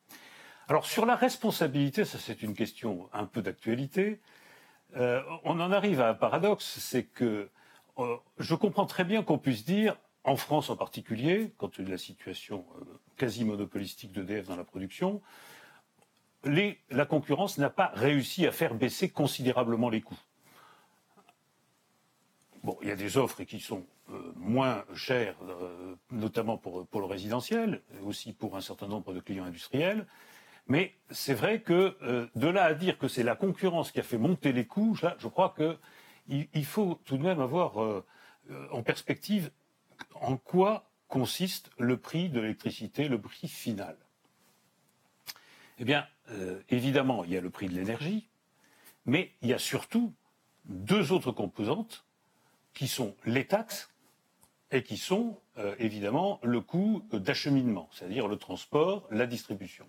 Alors 0.71 0.85
sur 0.85 1.07
la 1.07 1.17
responsabilité, 1.17 2.05
ça 2.05 2.19
c'est 2.19 2.43
une 2.43 2.55
question 2.55 3.09
un 3.15 3.25
peu 3.25 3.41
d'actualité, 3.41 4.21
euh, 4.97 5.23
on 5.45 5.61
en 5.61 5.73
arrive 5.73 6.03
à 6.03 6.11
un 6.11 6.15
paradoxe, 6.15 6.79
c'est 6.79 7.05
que 7.05 7.49
euh, 7.97 8.17
je 8.39 8.55
comprends 8.55 8.85
très 8.85 9.05
bien 9.05 9.23
qu'on 9.23 9.39
puisse 9.39 9.65
dire, 9.65 9.97
en 10.25 10.37
France 10.37 10.69
en 10.69 10.77
particulier, 10.77 11.55
compte 11.57 11.81
de 11.81 11.91
la 11.91 11.97
situation 11.97 12.67
euh, 12.77 12.85
quasi 13.17 13.47
monopolistique 13.47 14.13
d'EDF 14.13 14.49
dans 14.49 14.57
la 14.57 14.65
production, 14.65 15.23
la 16.45 17.07
concurrence 17.07 17.57
n'a 17.57 17.71
pas 17.71 17.91
réussi 17.95 18.47
à 18.47 18.53
faire 18.53 18.75
baisser 18.75 19.09
considérablement 19.09 19.89
les 19.89 20.03
coûts. 20.03 20.21
Bon, 22.63 22.77
il 22.83 22.89
y 22.89 22.93
a 22.93 22.97
des 22.97 23.17
offres 23.17 23.43
qui 23.45 23.61
sont 23.61 23.87
moins 24.37 24.85
chères, 24.95 25.37
notamment 26.11 26.57
pour, 26.57 26.87
pour 26.87 27.01
le 27.01 27.07
résidentiel, 27.07 27.83
aussi 28.05 28.33
pour 28.33 28.57
un 28.57 28.61
certain 28.61 28.87
nombre 28.87 29.13
de 29.13 29.21
clients 29.21 29.45
industriels. 29.45 30.07
Mais 30.69 30.95
c'est 31.11 31.35
vrai 31.35 31.63
que 31.63 31.97
euh, 32.03 32.27
de 32.37 32.47
là 32.47 32.65
à 32.65 32.75
dire 32.75 32.99
que 32.99 33.09
c'est 33.09 33.23
la 33.23 33.35
concurrence 33.35 33.91
qui 33.91 34.01
a 34.01 34.03
fait 34.03 34.19
monter 34.19 34.53
les 34.53 34.67
coûts, 34.67 34.95
je 34.95 35.29
crois 35.29 35.55
qu'il 35.57 36.47
il 36.53 36.65
faut 36.67 37.01
tout 37.07 37.17
de 37.17 37.23
même 37.23 37.41
avoir 37.41 37.83
euh, 37.83 38.05
euh, 38.51 38.69
en 38.71 38.83
perspective 38.83 39.51
en 40.15 40.37
quoi 40.37 40.91
consiste 41.09 41.71
le 41.79 41.97
prix 41.97 42.29
de 42.29 42.39
l'électricité, 42.41 43.09
le 43.09 43.19
prix 43.19 43.49
final 43.49 43.97
Eh 45.79 45.85
bien, 45.85 46.07
évidemment, 46.69 47.25
il 47.25 47.33
y 47.33 47.37
a 47.39 47.41
le 47.41 47.49
prix 47.49 47.67
de 47.67 47.75
l'énergie, 47.75 48.29
mais 49.07 49.33
il 49.41 49.49
y 49.49 49.55
a 49.55 49.59
surtout 49.59 50.13
deux 50.67 51.13
autres 51.13 51.33
composantes 51.33 52.05
qui 52.75 52.89
sont 52.89 53.17
les 53.25 53.47
taxes 53.47 53.91
et 54.71 54.83
qui 54.83 54.99
sont 54.99 55.41
évidemment 55.79 56.41
le 56.43 56.61
coût 56.61 57.03
d'acheminement, 57.11 57.89
c'est-à-dire 57.91 58.29
le 58.29 58.37
transport, 58.37 59.09
la 59.11 59.27
distribution. 59.27 59.87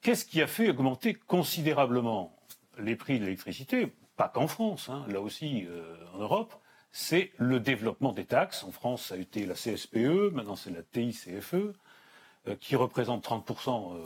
Qu'est-ce 0.00 0.24
qui 0.24 0.42
a 0.42 0.46
fait 0.46 0.70
augmenter 0.70 1.14
considérablement 1.14 2.36
les 2.78 2.96
prix 2.96 3.18
de 3.18 3.24
l'électricité? 3.24 3.92
Pas 4.16 4.28
qu'en 4.28 4.46
France, 4.46 4.88
hein, 4.88 5.04
là 5.08 5.20
aussi 5.20 5.66
euh, 5.66 5.96
en 6.14 6.18
Europe, 6.18 6.54
c'est 6.92 7.32
le 7.38 7.60
développement 7.60 8.12
des 8.12 8.24
taxes. 8.24 8.64
En 8.64 8.72
France, 8.72 9.06
ça 9.06 9.14
a 9.14 9.18
été 9.18 9.46
la 9.46 9.54
CSPE, 9.54 10.32
maintenant 10.32 10.56
c'est 10.56 10.70
la 10.70 10.82
TICFE, 10.82 11.54
euh, 11.54 12.56
qui 12.60 12.76
représente 12.76 13.24
30% 13.24 14.00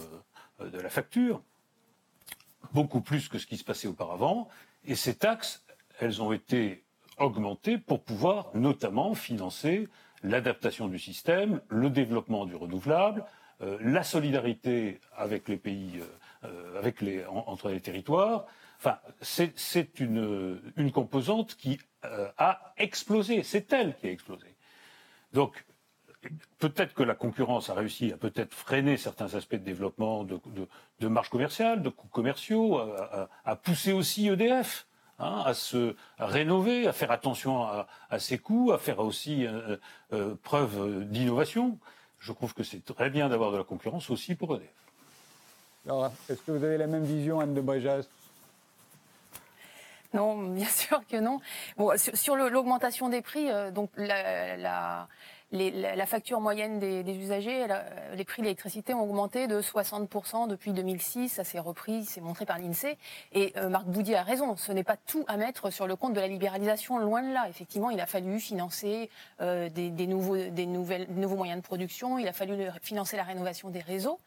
de 0.60 0.78
la 0.78 0.88
facture, 0.88 1.42
beaucoup 2.72 3.00
plus 3.00 3.28
que 3.28 3.38
ce 3.38 3.46
qui 3.46 3.56
se 3.56 3.64
passait 3.64 3.88
auparavant. 3.88 4.48
Et 4.84 4.94
ces 4.94 5.16
taxes, 5.16 5.64
elles 5.98 6.22
ont 6.22 6.32
été 6.32 6.84
augmenter 7.18 7.78
pour 7.78 8.02
pouvoir 8.02 8.50
notamment 8.54 9.14
financer 9.14 9.88
l'adaptation 10.22 10.88
du 10.88 10.98
système, 10.98 11.60
le 11.68 11.90
développement 11.90 12.46
du 12.46 12.54
renouvelable, 12.54 13.22
euh, 13.22 13.45
la 13.60 14.02
solidarité 14.02 15.00
avec 15.16 15.48
les 15.48 15.56
pays, 15.56 16.00
euh, 16.44 16.82
euh, 16.82 17.26
entre 17.28 17.70
les 17.70 17.80
territoires. 17.80 18.46
Enfin, 18.78 18.98
c'est 19.20 20.00
une, 20.00 20.92
composante 20.92 21.56
qui 21.56 21.78
a 22.02 22.74
explosé. 22.76 23.42
C'est 23.42 23.72
elle 23.72 23.96
qui 23.96 24.06
a 24.06 24.10
explosé. 24.10 24.54
Donc, 25.32 25.64
peut-être 26.58 26.92
que 26.92 27.02
la 27.02 27.14
concurrence 27.14 27.70
a 27.70 27.74
réussi 27.74 28.12
à 28.12 28.18
peut-être 28.18 28.52
freiner 28.52 28.98
certains 28.98 29.34
aspects 29.34 29.54
de 29.54 29.64
développement 29.64 30.24
de, 30.24 31.08
marges 31.08 31.30
commerciales, 31.30 31.82
de 31.82 31.88
coûts 31.88 32.08
commerciaux, 32.08 32.78
à, 32.78 33.56
pousser 33.56 33.92
aussi 33.92 34.28
EDF 34.28 34.86
Hein, 35.18 35.42
à 35.46 35.54
se 35.54 35.96
rénover, 36.18 36.86
à 36.86 36.92
faire 36.92 37.10
attention 37.10 37.62
à, 37.62 38.18
ses 38.18 38.36
coûts, 38.36 38.72
à 38.72 38.78
faire 38.78 38.98
aussi 38.98 39.46
euh, 39.46 39.78
euh, 40.12 40.34
preuve 40.42 41.06
d'innovation. 41.06 41.78
Je 42.26 42.32
trouve 42.32 42.54
que 42.54 42.64
c'est 42.64 42.84
très 42.84 43.08
bien 43.08 43.28
d'avoir 43.28 43.52
de 43.52 43.56
la 43.56 43.62
concurrence 43.62 44.10
aussi 44.10 44.34
pour 44.34 44.56
EDF. 44.56 44.68
Alors, 45.84 46.10
est-ce 46.28 46.42
que 46.42 46.50
vous 46.50 46.64
avez 46.64 46.76
la 46.76 46.88
même 46.88 47.04
vision, 47.04 47.38
Anne 47.38 47.54
de 47.54 47.60
Bréjas 47.60 48.02
non, 50.12 50.42
bien 50.54 50.66
sûr 50.66 51.06
que 51.06 51.18
non. 51.18 51.40
Bon, 51.76 51.92
sur, 51.96 52.34
l'augmentation 52.34 53.08
des 53.10 53.22
prix, 53.22 53.48
euh, 53.48 53.70
donc 53.70 53.90
la, 53.96 54.56
la, 54.56 55.08
facture 56.06 56.40
moyenne 56.40 56.78
des, 56.78 57.16
usagers, 57.16 57.66
les 58.14 58.24
prix 58.24 58.42
de 58.42 58.46
l'électricité 58.46 58.94
ont 58.94 59.02
augmenté 59.02 59.46
de 59.46 59.60
60% 59.60 60.48
depuis 60.48 60.72
2006. 60.72 61.28
Ça 61.28 61.44
s'est 61.44 61.58
repris, 61.58 62.04
c'est 62.04 62.20
montré 62.20 62.46
par 62.46 62.58
l'INSEE. 62.58 62.98
Et 63.32 63.52
euh, 63.56 63.68
Marc 63.68 63.86
Boudier 63.86 64.16
a 64.16 64.22
raison, 64.22 64.56
ce 64.56 64.72
n'est 64.72 64.84
pas 64.84 64.96
tout 64.96 65.24
à 65.28 65.36
mettre 65.36 65.70
sur 65.70 65.86
le 65.86 65.94
compte 65.94 66.14
de 66.14 66.20
la 66.20 66.26
libéralisation, 66.26 66.98
loin 66.98 67.22
de 67.22 67.32
là. 67.32 67.46
Effectivement, 67.48 67.90
il 67.90 68.00
a 68.00 68.06
fallu 68.06 68.40
financer 68.40 69.08
euh, 69.40 69.68
des, 69.68 70.06
nouveaux, 70.06 70.36
des 70.36 70.66
nouvelles, 70.66 71.06
nouveaux 71.10 71.36
moyens 71.36 71.60
de 71.60 71.66
production, 71.66 72.18
il 72.18 72.26
a 72.26 72.32
fallu 72.32 72.68
financer 72.82 73.16
la 73.16 73.24
rénovation 73.24 73.70
des 73.70 73.80
réseaux. 73.80 74.18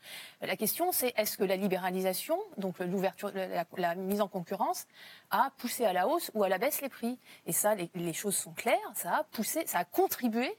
La 0.42 0.56
question, 0.56 0.92
c'est 0.92 1.14
est-ce 1.18 1.38
que 1.38 1.44
la 1.44 1.58
libéralisation, 1.58 2.38
donc 2.58 2.80
l'ouverture, 2.80 3.32
la, 3.78 3.96
mise 3.96 4.22
en 4.22 4.28
concurrence, 4.28 4.86
a 5.32 5.52
poussé 5.58 5.86
à 5.86 5.94
la 5.94 6.08
hausse 6.08 6.32
ou 6.34 6.44
à 6.44 6.50
la 6.50 6.58
baisse 6.58 6.82
les 6.82 6.90
prix? 6.90 7.20
Et 7.46 7.52
ça, 7.52 7.76
les, 7.76 7.90
les 7.96 8.14
choses 8.14 8.36
sont 8.36 8.54
claires, 8.54 8.78
ça 8.96 9.18
a 9.18 9.24
poussé, 9.24 9.64
ça 9.66 9.80
a 9.80 9.86
contribué 9.86 10.58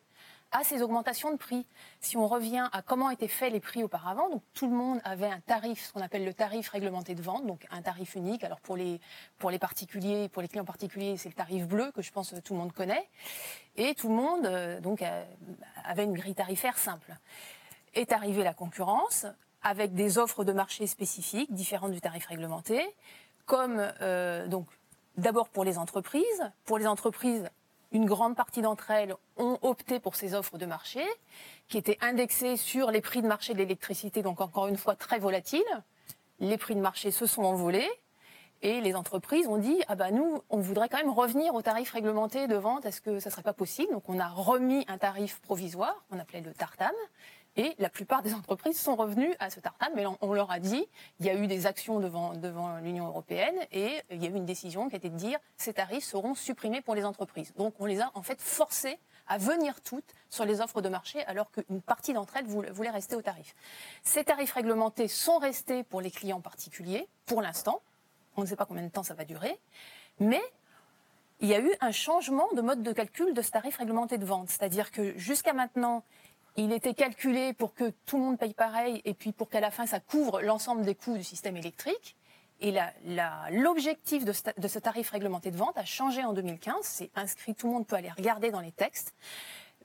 à 0.52 0.64
ces 0.64 0.82
augmentations 0.82 1.32
de 1.32 1.36
prix. 1.36 1.66
Si 2.00 2.16
on 2.16 2.26
revient 2.26 2.68
à 2.72 2.82
comment 2.82 3.10
étaient 3.10 3.28
faits 3.28 3.52
les 3.52 3.60
prix 3.60 3.84
auparavant, 3.84 4.28
donc 4.30 4.42
tout 4.52 4.68
le 4.68 4.74
monde 4.74 5.00
avait 5.04 5.28
un 5.28 5.40
tarif, 5.40 5.86
ce 5.86 5.92
qu'on 5.92 6.00
appelle 6.00 6.24
le 6.24 6.34
tarif 6.34 6.68
réglementé 6.68 7.14
de 7.14 7.22
vente, 7.22 7.46
donc 7.46 7.66
un 7.70 7.82
tarif 7.82 8.14
unique. 8.16 8.42
Alors 8.42 8.60
pour 8.60 8.76
les 8.76 9.00
pour 9.38 9.50
les 9.50 9.58
particuliers, 9.58 10.28
pour 10.28 10.42
les 10.42 10.48
clients 10.48 10.64
particuliers, 10.64 11.16
c'est 11.16 11.28
le 11.28 11.34
tarif 11.34 11.66
bleu 11.66 11.92
que 11.92 12.02
je 12.02 12.10
pense 12.10 12.30
que 12.30 12.40
tout 12.40 12.54
le 12.54 12.60
monde 12.60 12.72
connaît, 12.72 13.08
et 13.76 13.94
tout 13.94 14.08
le 14.08 14.14
monde 14.14 14.46
euh, 14.46 14.80
donc 14.80 15.02
euh, 15.02 15.24
avait 15.84 16.04
une 16.04 16.14
grille 16.14 16.34
tarifaire 16.34 16.78
simple. 16.78 17.16
Est 17.94 18.12
arrivée 18.12 18.44
la 18.44 18.54
concurrence 18.54 19.26
avec 19.62 19.94
des 19.94 20.18
offres 20.18 20.44
de 20.44 20.52
marché 20.52 20.86
spécifiques 20.86 21.52
différentes 21.52 21.92
du 21.92 22.00
tarif 22.00 22.26
réglementé, 22.26 22.82
comme 23.46 23.92
euh, 24.00 24.46
donc 24.48 24.66
d'abord 25.16 25.48
pour 25.48 25.64
les 25.64 25.78
entreprises. 25.78 26.50
Pour 26.64 26.78
les 26.78 26.86
entreprises, 26.86 27.48
une 27.92 28.06
grande 28.06 28.36
partie 28.36 28.62
d'entre 28.62 28.90
elles 28.90 29.14
ont 29.36 29.58
opté 29.62 30.00
pour 30.00 30.14
ces 30.14 30.34
offres 30.34 30.58
de 30.58 30.66
marché, 30.66 31.02
qui 31.68 31.78
étaient 31.78 31.98
indexées 32.00 32.56
sur 32.56 32.90
les 32.90 33.00
prix 33.00 33.22
de 33.22 33.26
marché 33.26 33.52
de 33.52 33.58
l'électricité, 33.58 34.22
donc 34.22 34.40
encore 34.40 34.68
une 34.68 34.76
fois 34.76 34.94
très 34.94 35.18
volatiles. 35.18 35.62
Les 36.38 36.56
prix 36.56 36.74
de 36.74 36.80
marché 36.80 37.10
se 37.10 37.26
sont 37.26 37.42
envolés. 37.42 37.90
Et 38.62 38.82
les 38.82 38.94
entreprises 38.94 39.46
ont 39.46 39.56
dit 39.56 39.82
ah 39.88 39.94
bah 39.94 40.10
nous 40.10 40.42
on 40.50 40.58
voudrait 40.58 40.90
quand 40.90 40.98
même 40.98 41.08
revenir 41.08 41.54
au 41.54 41.62
tarif 41.62 41.92
réglementé 41.92 42.46
de 42.46 42.56
vente 42.56 42.84
est-ce 42.84 43.00
que 43.00 43.18
ça 43.18 43.30
serait 43.30 43.42
pas 43.42 43.54
possible? 43.54 43.90
Donc 43.90 44.06
on 44.08 44.18
a 44.18 44.28
remis 44.28 44.84
un 44.86 44.98
tarif 44.98 45.40
provisoire 45.40 46.04
on 46.10 46.18
appelait 46.18 46.42
le 46.42 46.52
tartam 46.52 46.92
et 47.56 47.74
la 47.78 47.90
plupart 47.90 48.22
des 48.22 48.34
entreprises 48.34 48.80
sont 48.80 48.94
revenues 48.94 49.34
à 49.38 49.50
ce 49.50 49.60
tartame, 49.60 49.92
mais 49.96 50.04
on 50.20 50.32
leur 50.32 50.50
a 50.50 50.58
dit, 50.60 50.86
il 51.18 51.26
y 51.26 51.30
a 51.30 51.34
eu 51.34 51.46
des 51.46 51.66
actions 51.66 51.98
devant, 51.98 52.34
devant 52.34 52.78
l'Union 52.78 53.06
européenne 53.06 53.56
et 53.72 54.00
il 54.10 54.22
y 54.22 54.26
a 54.26 54.30
eu 54.30 54.34
une 54.34 54.46
décision 54.46 54.88
qui 54.88 54.96
était 54.96 55.10
de 55.10 55.16
dire 55.16 55.38
ces 55.56 55.74
tarifs 55.74 56.04
seront 56.04 56.34
supprimés 56.34 56.80
pour 56.80 56.94
les 56.94 57.04
entreprises. 57.04 57.52
Donc 57.54 57.74
on 57.80 57.86
les 57.86 58.00
a 58.00 58.10
en 58.14 58.22
fait 58.22 58.40
forcés 58.40 58.98
à 59.26 59.38
venir 59.38 59.80
toutes 59.80 60.14
sur 60.28 60.44
les 60.44 60.60
offres 60.60 60.80
de 60.80 60.88
marché 60.88 61.24
alors 61.24 61.50
qu'une 61.50 61.82
partie 61.82 62.12
d'entre 62.12 62.36
elles 62.36 62.46
voulait 62.46 62.90
rester 62.90 63.16
au 63.16 63.22
tarif. 63.22 63.54
Ces 64.02 64.24
tarifs 64.24 64.52
réglementés 64.52 65.08
sont 65.08 65.38
restés 65.38 65.82
pour 65.82 66.00
les 66.00 66.10
clients 66.10 66.40
particuliers 66.40 67.08
pour 67.26 67.42
l'instant. 67.42 67.82
On 68.36 68.42
ne 68.42 68.46
sait 68.46 68.56
pas 68.56 68.66
combien 68.66 68.84
de 68.84 68.88
temps 68.88 69.02
ça 69.02 69.14
va 69.14 69.24
durer. 69.24 69.58
Mais 70.20 70.42
il 71.40 71.48
y 71.48 71.54
a 71.54 71.60
eu 71.60 71.72
un 71.80 71.90
changement 71.90 72.48
de 72.54 72.60
mode 72.60 72.82
de 72.82 72.92
calcul 72.92 73.32
de 73.32 73.42
ce 73.42 73.50
tarif 73.50 73.76
réglementé 73.78 74.18
de 74.18 74.26
vente. 74.26 74.50
C'est-à-dire 74.50 74.90
que 74.90 75.16
jusqu'à 75.16 75.52
maintenant, 75.52 76.04
il 76.56 76.72
était 76.72 76.94
calculé 76.94 77.52
pour 77.52 77.74
que 77.74 77.90
tout 78.06 78.18
le 78.18 78.24
monde 78.24 78.38
paye 78.38 78.54
pareil 78.54 79.02
et 79.04 79.14
puis 79.14 79.32
pour 79.32 79.48
qu'à 79.48 79.60
la 79.60 79.70
fin 79.70 79.86
ça 79.86 80.00
couvre 80.00 80.40
l'ensemble 80.42 80.84
des 80.84 80.94
coûts 80.94 81.16
du 81.16 81.24
système 81.24 81.56
électrique. 81.56 82.16
Et 82.62 82.74
l'objectif 83.52 84.24
de, 84.26 84.34
de, 84.58 84.68
ce 84.68 84.78
tarif 84.78 85.10
réglementé 85.10 85.50
de 85.50 85.56
vente 85.56 85.78
a 85.78 85.84
changé 85.86 86.22
en 86.22 86.34
2015. 86.34 86.76
C'est 86.82 87.10
inscrit, 87.16 87.54
tout 87.54 87.66
le 87.66 87.72
monde 87.72 87.86
peut 87.86 87.96
aller 87.96 88.10
regarder 88.10 88.50
dans 88.50 88.60
les 88.60 88.72
textes. 88.72 89.14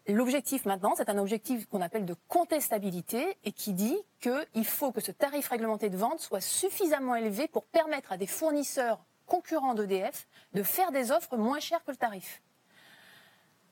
L'objectif 0.07 0.65
maintenant, 0.65 0.93
c'est 0.95 1.09
un 1.09 1.17
objectif 1.17 1.67
qu'on 1.67 1.81
appelle 1.81 2.05
de 2.05 2.15
contestabilité 2.27 3.37
et 3.43 3.51
qui 3.51 3.73
dit 3.73 3.97
qu'il 4.19 4.65
faut 4.65 4.91
que 4.91 5.01
ce 5.01 5.11
tarif 5.11 5.47
réglementé 5.47 5.89
de 5.89 5.97
vente 5.97 6.19
soit 6.19 6.41
suffisamment 6.41 7.15
élevé 7.15 7.47
pour 7.47 7.63
permettre 7.65 8.11
à 8.11 8.17
des 8.17 8.27
fournisseurs 8.27 9.03
concurrents 9.25 9.73
d'EDF 9.73 10.27
de 10.53 10.61
faire 10.61 10.91
des 10.91 11.11
offres 11.11 11.37
moins 11.37 11.59
chères 11.59 11.83
que 11.83 11.91
le 11.91 11.97
tarif. 11.97 12.43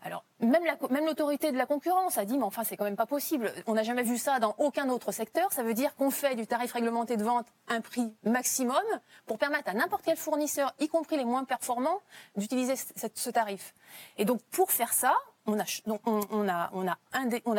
Alors, 0.05 0.25
même, 0.41 0.65
l'autorité 1.05 1.53
de 1.53 1.57
la 1.57 1.65
concurrence 1.65 2.17
a 2.17 2.25
dit, 2.25 2.37
mais 2.37 2.43
enfin, 2.43 2.65
c'est 2.65 2.75
quand 2.75 2.83
même 2.83 2.97
pas 2.97 3.05
possible. 3.05 3.53
On 3.67 3.73
n'a 3.73 3.83
jamais 3.83 4.03
vu 4.03 4.17
ça 4.17 4.39
dans 4.39 4.53
aucun 4.57 4.89
autre 4.89 5.13
secteur. 5.13 5.53
Ça 5.53 5.63
veut 5.63 5.73
dire 5.73 5.95
qu'on 5.95 6.11
fait 6.11 6.35
du 6.35 6.45
tarif 6.45 6.73
réglementé 6.73 7.15
de 7.15 7.23
vente 7.23 7.47
un 7.69 7.79
prix 7.79 8.13
maximum 8.23 8.83
pour 9.25 9.37
permettre 9.37 9.69
à 9.69 9.73
n'importe 9.73 10.03
quel 10.03 10.17
fournisseur, 10.17 10.73
y 10.79 10.89
compris 10.89 11.15
les 11.15 11.23
moins 11.23 11.45
performants, 11.45 12.01
d'utiliser 12.35 12.75
ce 12.75 13.29
tarif. 13.29 13.73
Et 14.17 14.25
donc, 14.25 14.41
pour 14.51 14.71
faire 14.71 14.91
ça, 14.91 15.13
on 15.45 15.57
a, 15.59 15.63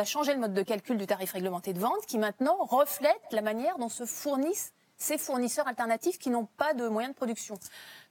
changé 0.05 0.33
le 0.33 0.39
mode 0.39 0.53
de 0.53 0.61
calcul 0.61 0.97
du 0.97 1.07
tarif 1.07 1.31
réglementé 1.31 1.73
de 1.73 1.79
vente 1.79 2.05
qui 2.07 2.19
maintenant 2.19 2.57
reflète 2.61 3.21
la 3.31 3.41
manière 3.41 3.77
dont 3.77 3.89
se 3.89 4.05
fournissent 4.05 4.73
ces 4.97 5.17
fournisseurs 5.17 5.67
alternatifs 5.67 6.17
qui 6.17 6.29
n'ont 6.29 6.45
pas 6.45 6.73
de 6.73 6.87
moyens 6.87 7.13
de 7.13 7.17
production. 7.17 7.55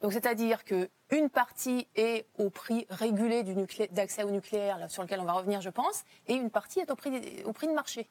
Donc 0.02 0.12
c'est-à-dire 0.12 0.64
qu'une 0.64 1.30
partie 1.30 1.88
est 1.94 2.26
au 2.38 2.50
prix 2.50 2.86
régulé 2.90 3.42
d'accès 3.90 4.22
au 4.24 4.30
nucléaire, 4.30 4.90
sur 4.90 5.02
lequel 5.02 5.20
on 5.20 5.24
va 5.24 5.32
revenir 5.32 5.60
je 5.60 5.70
pense, 5.70 6.04
et 6.26 6.34
une 6.34 6.50
partie 6.50 6.80
est 6.80 6.90
au 6.90 6.96
prix, 6.96 7.42
au 7.44 7.52
prix 7.52 7.66
de 7.66 7.72
marché. 7.72 8.08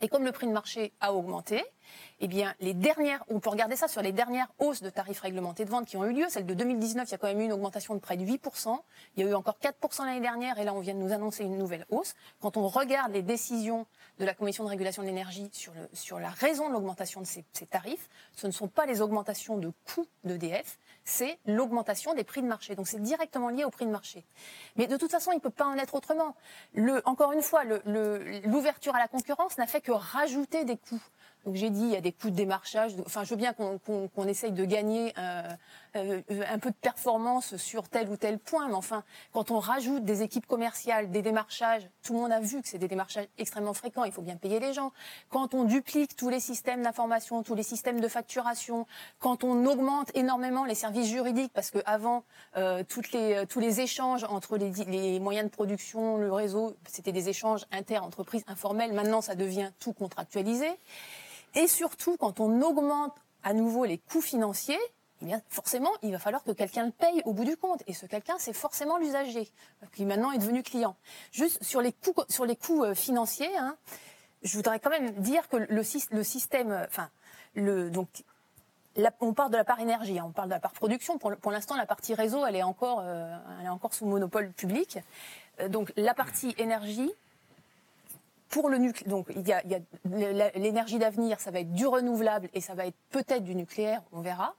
Et 0.00 0.08
comme 0.08 0.24
le 0.24 0.32
prix 0.32 0.46
de 0.46 0.52
marché 0.52 0.92
a 1.00 1.12
augmenté, 1.12 1.64
eh 2.20 2.28
bien, 2.28 2.54
les 2.60 2.74
dernières, 2.74 3.24
on 3.28 3.40
peut 3.40 3.50
regarder 3.50 3.76
ça 3.76 3.88
sur 3.88 4.02
les 4.02 4.12
dernières 4.12 4.48
hausses 4.58 4.82
de 4.82 4.90
tarifs 4.90 5.20
réglementés 5.20 5.64
de 5.64 5.70
vente 5.70 5.86
qui 5.86 5.96
ont 5.96 6.04
eu 6.04 6.12
lieu. 6.12 6.26
Celle 6.28 6.46
de 6.46 6.54
2019, 6.54 7.08
il 7.08 7.10
y 7.10 7.14
a 7.14 7.18
quand 7.18 7.28
même 7.28 7.40
eu 7.40 7.44
une 7.44 7.52
augmentation 7.52 7.94
de 7.94 8.00
près 8.00 8.16
de 8.16 8.24
8%. 8.24 8.78
Il 9.16 9.24
y 9.24 9.26
a 9.26 9.30
eu 9.30 9.34
encore 9.34 9.58
4% 9.62 10.04
l'année 10.04 10.20
dernière 10.20 10.58
et 10.58 10.64
là, 10.64 10.74
on 10.74 10.80
vient 10.80 10.94
de 10.94 10.98
nous 10.98 11.12
annoncer 11.12 11.44
une 11.44 11.56
nouvelle 11.56 11.86
hausse. 11.90 12.14
Quand 12.40 12.56
on 12.56 12.68
regarde 12.68 13.12
les 13.12 13.22
décisions 13.22 13.86
de 14.18 14.24
la 14.24 14.34
Commission 14.34 14.64
de 14.64 14.68
régulation 14.68 15.02
de 15.02 15.08
l'énergie 15.08 15.48
sur, 15.52 15.72
le, 15.72 15.88
sur 15.94 16.18
la 16.18 16.28
raison 16.28 16.68
de 16.68 16.74
l'augmentation 16.74 17.20
de 17.20 17.26
ces, 17.26 17.44
tarifs, 17.70 18.08
ce 18.36 18.46
ne 18.46 18.52
sont 18.52 18.68
pas 18.68 18.84
les 18.84 19.00
augmentations 19.00 19.56
de 19.56 19.72
coûts 19.86 20.06
d'EDF, 20.24 20.78
c'est 21.04 21.38
l'augmentation 21.46 22.14
des 22.14 22.24
prix 22.24 22.42
de 22.42 22.46
marché. 22.46 22.74
Donc 22.74 22.86
c'est 22.86 23.00
directement 23.00 23.48
lié 23.48 23.64
au 23.64 23.70
prix 23.70 23.86
de 23.86 23.90
marché. 23.90 24.24
Mais 24.76 24.86
de 24.86 24.96
toute 24.96 25.10
façon, 25.10 25.32
il 25.32 25.36
ne 25.36 25.40
peut 25.40 25.50
pas 25.50 25.66
en 25.66 25.76
être 25.76 25.94
autrement. 25.94 26.34
Le, 26.74 27.00
encore 27.06 27.32
une 27.32 27.42
fois, 27.42 27.64
l'ouverture 27.64 28.94
à 28.94 28.98
la 28.98 29.08
concurrence 29.08 29.56
n'a 29.56 29.66
fait 29.70 29.80
que 29.80 29.92
rajouter 29.92 30.64
des 30.64 30.76
coûts. 30.76 31.00
Donc 31.46 31.54
j'ai 31.54 31.70
dit, 31.70 31.82
il 31.82 31.90
y 31.90 31.96
a 31.96 32.00
des 32.00 32.12
coûts 32.12 32.30
de 32.30 32.36
démarchage. 32.36 32.92
Enfin, 33.06 33.24
je 33.24 33.30
veux 33.30 33.36
bien 33.36 33.54
qu'on 33.54 34.28
essaye 34.28 34.52
de 34.52 34.64
gagner 34.64 35.14
euh, 35.18 35.42
euh, 35.96 36.20
un 36.48 36.58
peu 36.58 36.70
de 36.70 36.76
performance 36.76 37.56
sur 37.56 37.88
tel 37.88 38.08
ou 38.10 38.16
tel 38.16 38.38
point, 38.38 38.68
mais 38.68 38.74
enfin, 38.74 39.02
quand 39.32 39.50
on 39.50 39.58
rajoute 39.58 40.04
des 40.04 40.22
équipes 40.22 40.46
commerciales, 40.46 41.10
des 41.10 41.22
démarchages, 41.22 41.88
tout 42.02 42.12
le 42.12 42.20
monde 42.20 42.32
a 42.32 42.40
vu 42.40 42.60
que 42.60 42.68
c'est 42.68 42.78
des 42.78 42.88
démarchages 42.88 43.26
extrêmement 43.38 43.72
fréquents, 43.72 44.04
il 44.04 44.12
faut 44.12 44.22
bien 44.22 44.36
payer 44.36 44.60
les 44.60 44.74
gens. 44.74 44.92
Quand 45.30 45.54
on 45.54 45.64
duplique 45.64 46.14
tous 46.14 46.28
les 46.28 46.40
systèmes 46.40 46.82
d'information, 46.82 47.42
tous 47.42 47.54
les 47.54 47.62
systèmes 47.62 48.00
de 48.00 48.08
facturation, 48.08 48.86
quand 49.18 49.42
on 49.42 49.64
augmente 49.66 50.10
énormément 50.14 50.64
les 50.64 50.74
services 50.74 51.08
juridiques, 51.08 51.52
parce 51.54 51.70
qu'avant, 51.70 52.22
euh, 52.56 52.84
les, 53.12 53.46
tous 53.48 53.60
les 53.60 53.80
échanges 53.80 54.24
entre 54.24 54.58
les, 54.58 54.70
les 54.84 55.18
moyens 55.20 55.50
de 55.50 55.54
production, 55.54 56.18
le 56.18 56.30
réseau, 56.32 56.76
c'était 56.86 57.12
des 57.12 57.30
échanges 57.30 57.64
inter-entreprises 57.72 58.44
informels, 58.46 58.92
maintenant 58.92 59.22
ça 59.22 59.34
devient 59.34 59.70
tout 59.80 59.92
contractualisé. 59.92 60.68
Et 61.54 61.66
surtout, 61.66 62.16
quand 62.16 62.40
on 62.40 62.62
augmente 62.62 63.14
à 63.42 63.52
nouveau 63.52 63.84
les 63.84 63.98
coûts 63.98 64.20
financiers, 64.20 64.78
eh 65.22 65.26
bien, 65.26 65.42
forcément, 65.48 65.90
il 66.02 66.12
va 66.12 66.18
falloir 66.18 66.42
que 66.44 66.52
quelqu'un 66.52 66.86
le 66.86 66.92
paye 66.92 67.20
au 67.24 67.32
bout 67.32 67.44
du 67.44 67.56
compte. 67.56 67.82
Et 67.86 67.92
ce 67.92 68.06
quelqu'un, 68.06 68.36
c'est 68.38 68.54
forcément 68.54 68.96
l'usager, 68.96 69.50
qui 69.92 70.06
maintenant 70.06 70.32
est 70.32 70.38
devenu 70.38 70.62
client. 70.62 70.96
Juste 71.30 71.62
sur 71.62 71.82
les 71.82 71.92
coûts, 71.92 72.14
sur 72.28 72.46
les 72.46 72.56
coûts 72.56 72.84
euh, 72.84 72.94
financiers, 72.94 73.54
hein, 73.56 73.76
je 74.42 74.56
voudrais 74.56 74.80
quand 74.80 74.90
même 74.90 75.10
dire 75.20 75.48
que 75.48 75.58
le, 75.58 75.82
système, 75.82 76.72
euh, 76.72 76.86
enfin, 76.86 77.10
le, 77.54 77.90
donc, 77.90 78.08
on 79.20 79.34
parle 79.34 79.50
de 79.50 79.56
la 79.56 79.64
part 79.64 79.80
énergie, 79.80 80.18
hein, 80.18 80.24
on 80.26 80.32
parle 80.32 80.48
de 80.48 80.54
la 80.54 80.60
part 80.60 80.72
production. 80.72 81.18
Pour, 81.18 81.36
pour 81.36 81.52
l'instant, 81.52 81.76
la 81.76 81.86
partie 81.86 82.14
réseau, 82.14 82.46
elle 82.46 82.56
est 82.56 82.62
encore, 82.62 83.00
euh, 83.02 83.36
elle 83.60 83.66
est 83.66 83.70
encore 83.70 83.92
sous 83.92 84.06
monopole 84.06 84.50
public. 84.52 84.98
donc, 85.68 85.92
la 85.96 86.14
partie 86.14 86.54
énergie, 86.56 87.12
pour 88.50 88.68
le 88.68 88.78
nucléaire, 88.78 89.08
donc 89.08 89.28
il 89.34 89.46
y 89.46 89.52
a, 89.52 89.62
l'énergie 90.56 90.98
d'avenir, 90.98 91.40
ça 91.40 91.50
va 91.50 91.60
être 91.60 91.72
du 91.72 91.86
renouvelable 91.86 92.50
et 92.52 92.60
ça 92.60 92.74
va 92.74 92.84
être 92.84 92.98
peut-être 93.10 93.44
du 93.44 93.54
nucléaire, 93.54 94.02
on 94.12 94.20
verra. 94.20 94.54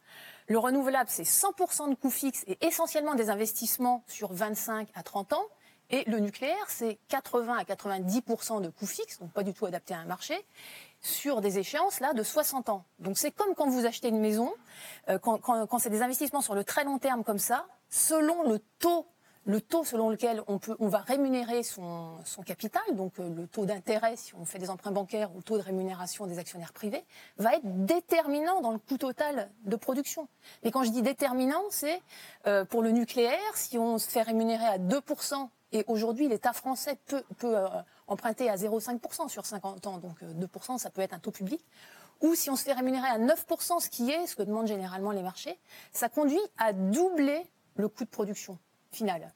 Le 0.48 0.58
renouvelable, 0.58 1.10
c'est 1.10 1.24
100% 1.24 1.90
de 1.90 1.96
coûts 1.96 2.10
fixes 2.10 2.44
et 2.48 2.58
essentiellement 2.66 3.16
des 3.16 3.30
investissements 3.30 4.04
sur 4.08 4.34
25 4.34 4.88
à 4.96 5.04
30 5.04 5.34
ans. 5.34 5.46
Et 5.90 6.10
le 6.10 6.20
nucléaire, 6.20 6.66
c'est 6.70 7.00
80 7.10 7.58
à 7.58 7.64
90% 7.64 8.62
de 8.62 8.70
coûts 8.70 8.88
fixes, 8.88 9.20
donc 9.20 9.32
pas 9.34 9.44
du 9.44 9.54
tout 9.54 9.66
adapté 9.66 9.94
à 9.94 10.00
un 10.00 10.06
marché, 10.06 10.36
sur 11.02 11.42
des 11.42 11.60
échéances 11.60 12.00
là 12.00 12.14
de 12.14 12.24
60 12.24 12.70
ans. 12.70 12.86
Donc 13.00 13.18
c'est 13.18 13.32
comme 13.32 13.54
quand 13.56 13.70
vous 13.70 13.86
achetez 13.86 14.08
une 14.08 14.22
maison, 14.22 14.54
euh, 15.10 15.20
quand, 15.20 15.40
quand 15.40 15.80
c'est 15.80 15.90
des 15.90 16.02
investissements 16.02 16.42
sur 16.42 16.56
le 16.56 16.64
très 16.64 16.86
long 16.86 16.98
terme 16.98 17.26
comme 17.26 17.40
ça, 17.40 17.66
selon 17.90 18.50
le 18.50 18.60
taux 18.80 19.06
le 19.46 19.60
taux 19.60 19.84
selon 19.84 20.10
lequel 20.10 20.44
on, 20.48 20.60
peut, 20.60 20.76
on 20.80 20.88
va 20.88 21.00
rémunérer 21.00 21.64
son, 21.64 22.20
capital, 22.46 22.82
donc 22.94 23.20
euh, 23.20 23.30
le 23.30 23.48
taux 23.48 23.66
d'intérêt 23.66 24.16
si 24.16 24.36
on 24.36 24.46
fait 24.46 24.60
des 24.60 24.70
emprunts 24.70 24.92
bancaires 24.92 25.32
ou 25.34 25.38
le 25.38 25.44
taux 25.44 25.58
de 25.58 25.64
rémunération 25.64 26.28
des 26.28 26.38
actionnaires 26.38 26.74
privés, 26.74 27.04
va 27.38 27.56
être 27.56 27.86
déterminant 27.86 28.62
dans 28.62 28.72
le 28.72 28.78
coût 28.78 28.98
total 28.98 29.50
de 29.66 29.76
production. 29.76 30.28
Mais 30.64 30.72
quand 30.72 30.84
je 30.84 30.92
dis 30.92 31.02
déterminant, 31.02 31.64
c'est 31.70 32.02
euh, 32.46 32.66
pour 32.66 32.82
le 32.84 32.92
nucléaire, 32.92 33.40
si 33.56 33.78
on 33.78 33.98
se 33.98 34.10
fait 34.10 34.22
rémunérer 34.22 34.66
à 34.66 34.78
2%, 34.78 35.50
et 35.74 35.86
aujourd'hui 35.88 36.28
l'État 36.28 36.54
français 36.54 36.98
peut, 37.08 37.24
euh, 37.44 37.68
emprunter 38.08 38.50
à 38.50 38.56
0,5% 38.56 39.30
sur 39.30 39.46
50 39.46 39.88
ans, 39.88 39.98
donc 39.98 40.22
2% 40.22 40.78
ça 40.78 40.90
peut 40.90 41.02
être 41.02 41.14
un 41.14 41.20
taux 41.20 41.32
public, 41.32 41.66
ou 42.22 42.36
si 42.36 42.52
on 42.52 42.56
se 42.56 42.64
fait 42.64 42.74
rémunérer 42.74 43.08
à 43.08 43.18
9%, 43.18 43.80
ce 43.80 43.90
qui 43.90 44.12
est 44.12 44.28
ce 44.28 44.36
que 44.36 44.44
demandent 44.44 44.68
généralement 44.68 45.12
les 45.12 45.24
marchés, 45.24 45.58
ça 45.92 46.10
conduit 46.10 46.42
à 46.58 46.74
doubler 46.74 47.42
le 47.76 47.88
coût 47.88 48.04
de 48.04 48.10
production 48.10 48.60
finale. 48.92 49.34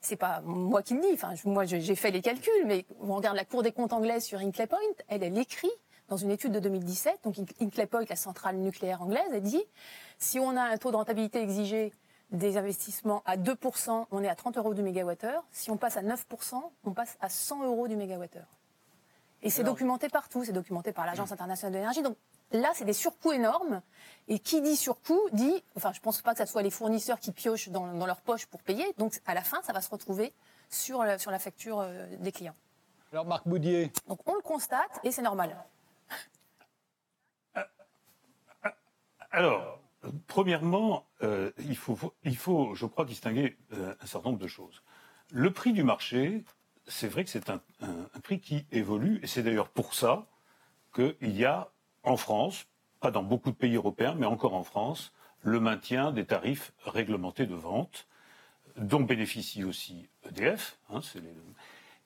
C'est 0.00 0.16
pas 0.16 0.40
moi 0.42 0.82
qui 0.82 0.94
le 0.94 1.00
dis. 1.00 1.12
Enfin, 1.14 1.34
moi, 1.44 1.64
j'ai 1.64 1.94
fait 1.94 2.10
les 2.10 2.20
calculs, 2.20 2.66
mais 2.66 2.84
on 3.00 3.14
regarde 3.14 3.36
la 3.36 3.44
Cour 3.44 3.62
des 3.62 3.72
comptes 3.72 3.92
anglaise 3.92 4.24
sur 4.24 4.38
Inclay 4.38 4.66
Point, 4.66 4.78
elle, 5.08 5.22
elle 5.22 5.38
écrit 5.38 5.70
dans 6.08 6.16
une 6.18 6.30
étude 6.30 6.52
de 6.52 6.60
2017, 6.60 7.20
donc 7.24 7.36
Inclay 7.60 7.86
Point, 7.86 8.04
la 8.08 8.16
centrale 8.16 8.56
nucléaire 8.56 9.00
anglaise, 9.00 9.24
elle 9.32 9.42
dit 9.42 9.64
si 10.18 10.38
on 10.38 10.56
a 10.56 10.62
un 10.62 10.76
taux 10.76 10.90
de 10.90 10.96
rentabilité 10.96 11.40
exigé 11.40 11.92
des 12.30 12.56
investissements 12.56 13.22
à 13.24 13.36
2%, 13.36 14.06
on 14.10 14.22
est 14.22 14.28
à 14.28 14.34
30 14.34 14.58
euros 14.58 14.74
du 14.74 14.82
mégawattheure. 14.82 15.44
Si 15.50 15.70
on 15.70 15.76
passe 15.76 15.96
à 15.96 16.02
9%, 16.02 16.60
on 16.84 16.92
passe 16.92 17.16
à 17.20 17.28
100 17.28 17.64
euros 17.64 17.88
du 17.88 17.96
mégawattheure. 17.96 18.48
Et 19.44 19.50
c'est 19.50 19.62
documenté 19.62 20.08
partout, 20.08 20.44
c'est 20.44 20.52
documenté 20.52 20.92
par 20.92 21.06
l'Agence 21.06 21.30
internationale 21.30 21.72
de 21.72 21.78
l'énergie. 21.78 22.02
Donc 22.02 22.16
Là, 22.54 22.70
c'est 22.74 22.84
des 22.84 22.92
surcoûts 22.92 23.32
énormes. 23.32 23.82
Et 24.28 24.38
qui 24.38 24.62
dit 24.62 24.76
surcoût 24.76 25.20
dit, 25.32 25.62
enfin, 25.76 25.92
je 25.92 26.00
pense 26.00 26.22
pas 26.22 26.34
que 26.34 26.38
ce 26.38 26.50
soit 26.50 26.62
les 26.62 26.70
fournisseurs 26.70 27.18
qui 27.18 27.32
piochent 27.32 27.68
dans, 27.68 28.06
leur 28.06 28.20
poche 28.20 28.46
pour 28.46 28.62
payer. 28.62 28.84
Donc, 28.96 29.20
à 29.26 29.34
la 29.34 29.42
fin, 29.42 29.60
ça 29.62 29.72
va 29.72 29.80
se 29.80 29.90
retrouver 29.90 30.32
sur, 30.70 31.02
la, 31.02 31.18
sur 31.18 31.30
la 31.32 31.38
facture 31.38 31.80
euh, 31.80 32.06
des 32.18 32.32
clients. 32.32 32.54
Alors, 33.12 33.26
Marc 33.26 33.46
Boudier. 33.46 33.92
Donc, 34.06 34.20
on 34.26 34.34
le 34.34 34.40
constate 34.40 35.00
et 35.02 35.10
c'est 35.10 35.22
normal. 35.22 35.56
Alors, 39.32 39.80
premièrement, 40.28 41.06
euh, 41.22 41.50
il, 41.58 41.76
faut, 41.76 41.98
il 42.22 42.36
faut, 42.36 42.76
je 42.76 42.86
crois, 42.86 43.04
distinguer 43.04 43.56
euh, 43.72 43.94
un 44.00 44.06
certain 44.06 44.28
nombre 44.28 44.40
de 44.40 44.46
choses. 44.46 44.82
Le 45.32 45.52
prix 45.52 45.72
du 45.72 45.82
marché, 45.82 46.44
c'est 46.86 47.08
vrai 47.08 47.24
que 47.24 47.30
c'est 47.30 47.50
un, 47.50 47.60
prix 48.22 48.40
qui 48.40 48.66
évolue, 48.72 49.20
et 49.22 49.26
c'est 49.26 49.42
d'ailleurs 49.42 49.68
pour 49.68 49.94
ça 49.94 50.26
qu'il 50.94 51.36
y 51.36 51.44
a 51.44 51.70
en 52.02 52.16
France, 52.16 52.66
pas 53.00 53.10
dans 53.10 53.22
beaucoup 53.22 53.50
de 53.50 53.56
pays 53.56 53.74
européens, 53.74 54.14
mais 54.16 54.26
encore 54.26 54.54
en 54.54 54.64
France, 54.64 55.12
le 55.42 55.60
maintien 55.60 56.12
des 56.12 56.24
tarifs 56.24 56.72
réglementés 56.84 57.46
de 57.46 57.54
vente, 57.54 58.06
dont 58.76 59.00
bénéficie 59.00 59.64
aussi 59.64 60.08
EDF. 60.28 60.78
Hein, 60.90 61.00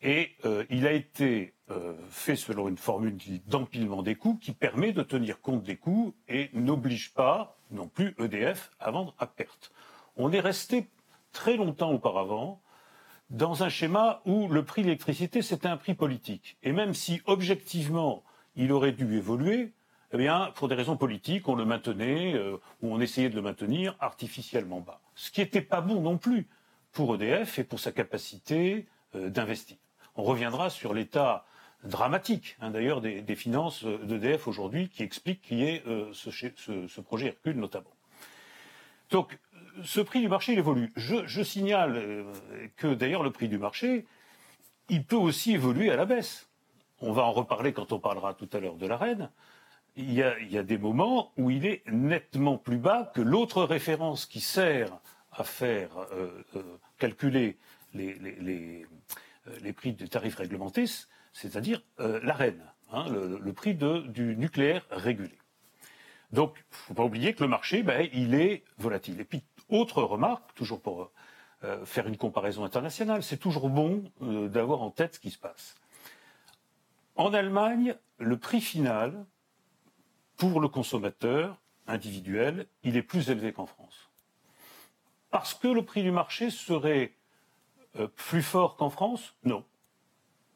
et 0.03 0.37
euh, 0.45 0.64
il 0.71 0.87
a 0.87 0.93
été 0.93 1.55
euh, 1.71 1.95
fait 2.11 2.37
selon 2.37 2.69
une 2.69 2.79
formule 2.79 3.17
d'empilement 3.47 4.03
des 4.03 4.14
coûts 4.14 4.37
qui 4.37 4.53
permet 4.53 4.93
de 4.93 5.03
tenir 5.03 5.41
compte 5.41 5.64
des 5.64 5.77
coûts 5.77 6.14
et 6.29 6.51
n'oblige 6.53 7.12
pas 7.14 7.59
non 7.71 7.88
plus 7.88 8.14
EDF 8.19 8.71
à 8.79 8.91
vendre 8.91 9.14
à 9.19 9.27
perte. 9.27 9.73
On 10.17 10.33
est 10.33 10.41
resté 10.41 10.88
très 11.33 11.57
longtemps 11.57 11.91
auparavant 11.91 12.61
dans 13.31 13.62
un 13.62 13.69
schéma 13.69 14.23
où 14.25 14.49
le 14.49 14.64
prix 14.64 14.83
de 14.83 14.87
l'électricité 14.87 15.43
c'était 15.43 15.69
un 15.69 15.77
prix 15.77 15.95
politique. 15.95 16.57
Et 16.62 16.73
même 16.73 16.95
si 16.95 17.21
objectivement 17.27 18.25
il 18.57 18.73
aurait 18.73 18.93
dû 18.93 19.17
évoluer, 19.17 19.73
eh 20.12 20.17
bien, 20.17 20.53
pour 20.55 20.69
des 20.69 20.75
raisons 20.75 20.97
politiques, 20.97 21.49
on 21.49 21.55
le 21.55 21.64
maintenait, 21.64 22.35
euh, 22.35 22.57
ou 22.81 22.95
on 22.95 23.01
essayait 23.01 23.29
de 23.29 23.37
le 23.37 23.43
maintenir 23.43 23.95
artificiellement 24.01 24.81
bas. 24.81 25.01
Ce 25.14 25.31
qui 25.31 25.41
n'était 25.41 25.61
pas 25.61 25.81
bon 25.81 26.01
non 26.01 26.17
plus 26.17 26.49
pour 26.93 27.14
EDF 27.14 27.59
et 27.59 27.64
pour 27.64 27.79
sa 27.79 27.93
capacité 27.93 28.87
euh, 29.14 29.29
d'investir. 29.29 29.77
On 30.17 30.23
reviendra 30.23 30.71
sur 30.71 30.95
l'état 30.95 31.45
dramatique, 31.85 32.57
hein, 32.61 32.71
d'ailleurs, 32.71 33.01
des, 33.01 33.37
finances 33.37 33.85
d'EDF 33.85 34.49
aujourd'hui, 34.49 34.88
qui 34.88 35.03
explique 35.03 35.43
qu'il 35.43 35.59
y 35.59 35.64
ait 35.64 35.83
euh, 35.87 36.11
ce, 36.12 37.01
projet 37.01 37.29
Hercule 37.29 37.59
notamment. 37.59 37.93
Donc, 39.11 39.38
ce 39.85 40.01
prix 40.01 40.21
du 40.21 40.29
marché, 40.29 40.53
il 40.53 40.59
évolue. 40.59 40.93
Je, 40.97 41.43
signale 41.43 42.25
que 42.77 42.95
d'ailleurs, 42.95 43.23
le 43.23 43.31
prix 43.31 43.49
du 43.49 43.59
marché, 43.59 44.07
il 44.88 45.05
peut 45.05 45.17
aussi 45.17 45.53
évoluer 45.53 45.91
à 45.91 45.97
la 45.97 46.05
baisse. 46.05 46.49
On 47.01 47.12
va 47.12 47.23
en 47.23 47.33
reparler 47.33 47.73
quand 47.73 47.93
on 47.93 48.01
parlera 48.01 48.35
tout 48.35 48.49
à 48.53 48.61
l'heure 48.61 48.77
de 48.77 48.87
la 48.87 48.99
il 49.99 50.12
y, 50.12 50.23
a, 50.23 50.62
des 50.62 50.79
moments 50.79 51.33
où 51.37 51.51
il 51.51 51.67
est 51.67 51.83
nettement 51.91 52.57
plus 52.57 52.79
bas 52.79 53.11
que 53.14 53.21
l'autre 53.21 53.64
référence 53.64 54.27
qui 54.27 54.41
sert 54.41 54.97
à 55.33 55.43
faire 55.43 55.91
euh, 56.12 56.31
euh, 56.55 56.62
calculer 56.99 57.59
les, 57.95 58.87
euh, 59.49 59.73
prix 59.73 59.93
des 59.93 60.07
tarifs 60.07 60.37
réglementés, 60.37 60.85
c'est-à-dire 61.33 61.83
l'AREN, 61.99 62.55
hein, 62.93 63.07
le, 63.09 63.53
prix 63.53 63.75
du 63.75 64.37
nucléaire 64.37 64.87
régulé. 64.91 65.37
Donc, 66.31 66.55
il 66.57 66.61
ne 66.61 66.77
faut 66.77 66.95
pas 66.95 67.05
oublier 67.05 67.35
que 67.35 67.43
le 67.43 67.49
marché, 67.49 67.83
ben, 67.83 68.09
il 68.12 68.35
est 68.35 68.62
volatile. 68.77 69.21
Et 69.21 69.25
puis, 69.25 69.43
autre 69.68 70.02
remarque, 70.02 70.54
toujours 70.54 70.81
pour 70.81 71.11
faire 71.85 72.07
une 72.07 72.16
comparaison 72.16 72.64
internationale, 72.64 73.22
c'est 73.22 73.37
toujours 73.37 73.68
bon 73.68 74.04
d'avoir 74.20 74.83
en 74.83 74.90
tête 74.90 75.16
ce 75.16 75.20
qui 75.20 75.31
se 75.31 75.38
passe. 75.38 75.74
En 77.16 77.35
Allemagne, 77.35 77.96
le 78.18 78.38
prix 78.38 78.61
final 78.61 79.26
pour 80.37 80.61
le 80.61 80.68
consommateur 80.68 81.61
individuel, 81.88 82.68
il 82.85 82.96
est 82.96 83.02
plus 83.02 83.28
élevé 83.28 83.52
qu'en 83.52 83.66
France. 83.66 84.09
Parce 85.31 85.52
que 85.52 85.68
le 85.68 85.85
prix 85.85 86.02
du 86.02 86.12
marché 86.12 86.50
serait 86.50 87.12
euh, 87.96 88.07
plus 88.07 88.42
fort 88.42 88.76
qu'en 88.76 88.88
France? 88.88 89.35
Non. 89.42 89.64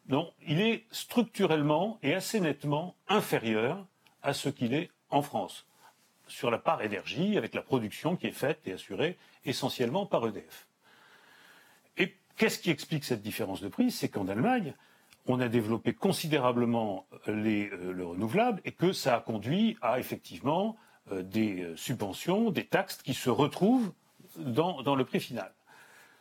Non, 0.07 0.33
il 0.46 0.61
est 0.61 0.87
structurellement 0.92 1.98
et 2.03 2.14
assez 2.14 2.38
nettement 2.38 2.94
inférieur 3.09 3.85
à 4.22 4.35
ce 4.35 4.48
qu'il 4.48 4.72
est 4.72 4.90
en 5.11 5.22
France, 5.22 5.66
sur 6.27 6.51
la 6.51 6.59
part 6.59 6.83
énergie, 6.83 7.37
avec 7.37 7.55
la 7.55 7.63
production 7.63 8.17
qui 8.17 8.27
est 8.27 8.33
faite 8.33 8.61
et 8.67 8.73
assurée 8.73 9.17
essentiellement 9.45 10.07
par 10.07 10.27
EDF. 10.27 10.67
Et 11.99 12.15
qu'est-ce 12.37 12.59
qui 12.59 12.71
explique 12.71 13.05
cette 13.05 13.23
différence 13.23 13.61
de 13.61 13.69
prix? 13.69 13.91
C'est 13.91 14.09
qu'en 14.09 14.29
Allemagne, 14.29 14.75
on 15.27 15.41
a 15.41 15.49
développé 15.49 15.93
considérablement 15.93 17.07
les, 17.27 17.71
euh, 17.71 17.93
le 17.93 18.05
renouvelable 18.05 18.61
et 18.65 18.73
que 18.73 18.93
ça 18.93 19.17
a 19.17 19.21
conduit 19.21 19.77
à 19.81 19.99
effectivement 19.99 20.77
euh, 21.13 21.23
des 21.23 21.63
euh, 21.63 21.77
subventions, 21.77 22.51
des 22.51 22.67
taxes 22.67 22.99
qui 23.03 23.15
se 23.15 23.31
retrouvent 23.31 23.93
dans, 24.37 24.95
le 24.95 25.05
prix 25.05 25.21
final. 25.21 25.53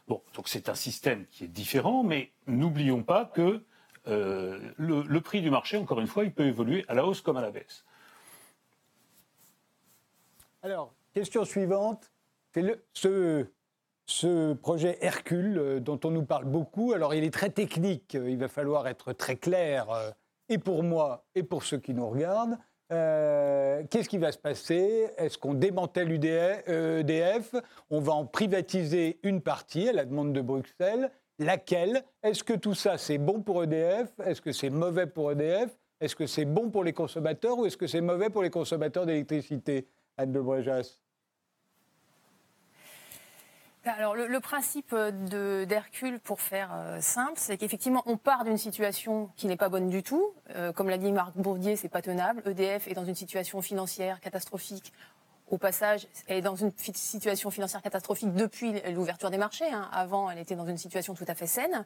Bon, 0.07 0.21
donc 0.35 0.49
c'est 0.49 0.69
un 0.69 0.75
système 0.75 1.25
qui 1.31 1.45
est 1.45 1.47
différent, 1.47 2.03
mais 2.03 2.31
n'oublions 2.47 3.03
pas 3.03 3.25
que 3.25 3.63
le, 4.05 5.19
prix 5.19 5.41
du 5.41 5.51
marché, 5.51 5.77
encore 5.77 6.01
une 6.01 6.07
fois, 6.07 6.25
il 6.25 6.33
peut 6.33 6.45
évoluer 6.45 6.83
à 6.87 6.95
la 6.95 7.05
hausse 7.05 7.21
comme 7.21 7.37
à 7.37 7.41
la 7.41 7.51
baisse. 7.51 7.85
Alors, 10.63 10.93
question 11.13 11.43
suivante. 11.43 12.11
Ce, 12.93 14.53
projet 14.53 14.97
Hercule 15.01 15.57
euh, 15.57 15.79
dont 15.79 15.99
on 16.03 16.11
nous 16.11 16.23
parle 16.23 16.45
beaucoup, 16.45 16.93
alors 16.93 17.15
il 17.15 17.23
est 17.23 17.33
très 17.33 17.49
technique, 17.49 18.13
il 18.13 18.37
va 18.37 18.47
falloir 18.47 18.87
être 18.87 19.13
très 19.13 19.37
clair, 19.37 19.89
euh, 19.89 20.11
et 20.49 20.57
pour 20.57 20.83
moi, 20.83 21.25
et 21.33 21.43
pour 21.43 21.63
ceux 21.63 21.77
qui 21.77 21.93
nous 21.93 22.07
regardent. 22.07 22.57
Euh, 22.91 23.83
qu'est-ce 23.89 24.09
qui 24.09 24.17
va 24.19 24.31
se 24.31 24.37
passer? 24.37 25.09
Est-ce 25.17 25.37
qu'on 25.37 25.53
démantèle 25.53 26.11
EDF 26.11 27.55
On 27.89 28.01
va 28.01 28.13
en 28.13 28.25
privatiser 28.25 29.19
une 29.23 29.41
partie 29.41 29.89
à 29.89 29.93
la 29.93 30.05
demande 30.05 30.33
de 30.33 30.41
Bruxelles. 30.41 31.09
Laquelle? 31.39 32.03
Est-ce 32.21 32.43
que 32.43 32.53
tout 32.53 32.75
ça, 32.75 32.97
c'est 32.97 33.17
bon 33.17 33.41
pour 33.41 33.63
EDF 33.63 34.11
Est-ce 34.25 34.41
que 34.41 34.51
c'est 34.51 34.69
mauvais 34.69 35.07
pour 35.07 35.31
EDF 35.31 35.71
Est-ce 36.01 36.15
que 36.15 36.27
c'est 36.27 36.45
bon 36.45 36.69
pour 36.69 36.83
les 36.83 36.93
consommateurs 36.93 37.57
ou 37.57 37.65
est-ce 37.65 37.77
que 37.77 37.87
c'est 37.87 38.01
mauvais 38.01 38.29
pour 38.29 38.43
les 38.43 38.51
consommateurs 38.51 39.05
d'électricité? 39.05 39.87
Anne 40.17 40.31
de 40.31 40.39
Brejas 40.39 41.01
alors, 43.83 44.13
le, 44.15 44.39
principe 44.39 44.93
d'Hercule, 44.93 46.19
pour 46.19 46.39
faire 46.39 46.69
euh, 46.71 47.01
simple, 47.01 47.33
c'est 47.37 47.57
qu'effectivement, 47.57 48.03
on 48.05 48.15
part 48.15 48.43
d'une 48.43 48.57
situation 48.57 49.31
qui 49.35 49.47
n'est 49.47 49.57
pas 49.57 49.69
bonne 49.69 49.89
du 49.89 50.03
tout. 50.03 50.33
Euh, 50.55 50.71
comme 50.71 50.87
l'a 50.87 50.99
dit 50.99 51.11
Marc 51.11 51.35
Bourdier, 51.35 51.75
c'est 51.75 51.89
pas 51.89 52.03
tenable. 52.03 52.43
EDF 52.45 52.87
est 52.87 52.93
dans 52.93 53.05
une 53.05 53.15
situation 53.15 53.59
financière 53.63 54.19
catastrophique. 54.19 54.93
Au 55.49 55.57
passage, 55.57 56.07
elle 56.27 56.37
est 56.37 56.41
dans 56.41 56.55
une 56.55 56.71
situation 56.77 57.49
financière 57.49 57.81
catastrophique 57.81 58.33
depuis 58.33 58.79
l'ouverture 58.91 59.31
des 59.31 59.39
marchés. 59.39 59.69
Hein. 59.69 59.89
Avant, 59.91 60.29
elle 60.29 60.37
était 60.37 60.55
dans 60.55 60.67
une 60.67 60.77
situation 60.77 61.15
tout 61.15 61.25
à 61.27 61.33
fait 61.33 61.47
saine. 61.47 61.85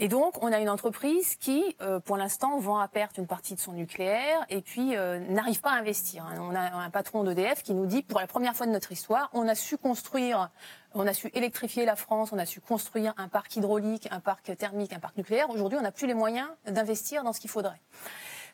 Et 0.00 0.06
donc, 0.06 0.40
on 0.42 0.52
a 0.52 0.60
une 0.60 0.70
entreprise 0.70 1.34
qui, 1.34 1.76
euh, 1.80 1.98
pour 1.98 2.16
l'instant, 2.16 2.58
vend 2.60 2.78
à 2.78 2.86
perte 2.86 3.18
une 3.18 3.26
partie 3.26 3.56
de 3.56 3.60
son 3.60 3.72
nucléaire 3.72 4.46
et 4.48 4.62
puis 4.62 4.96
euh, 4.96 5.18
n'arrive 5.18 5.60
pas 5.60 5.72
à 5.72 5.74
investir. 5.74 6.24
Hein. 6.24 6.36
On 6.40 6.54
a 6.54 6.60
un 6.60 6.90
patron 6.90 7.24
d'EDF 7.24 7.64
qui 7.64 7.74
nous 7.74 7.84
dit, 7.84 8.02
pour 8.02 8.20
la 8.20 8.28
première 8.28 8.54
fois 8.54 8.66
de 8.66 8.70
notre 8.70 8.92
histoire, 8.92 9.28
on 9.32 9.48
a 9.48 9.56
su 9.56 9.76
construire, 9.76 10.50
on 10.94 11.04
a 11.08 11.12
su 11.12 11.30
électrifier 11.34 11.84
la 11.84 11.96
France, 11.96 12.30
on 12.30 12.38
a 12.38 12.46
su 12.46 12.60
construire 12.60 13.12
un 13.16 13.26
parc 13.26 13.56
hydraulique, 13.56 14.06
un 14.12 14.20
parc 14.20 14.56
thermique, 14.56 14.92
un 14.92 15.00
parc 15.00 15.16
nucléaire. 15.16 15.50
Aujourd'hui, 15.50 15.78
on 15.78 15.82
n'a 15.82 15.92
plus 15.92 16.06
les 16.06 16.14
moyens 16.14 16.48
d'investir 16.66 17.24
dans 17.24 17.32
ce 17.32 17.40
qu'il 17.40 17.50
faudrait. 17.50 17.80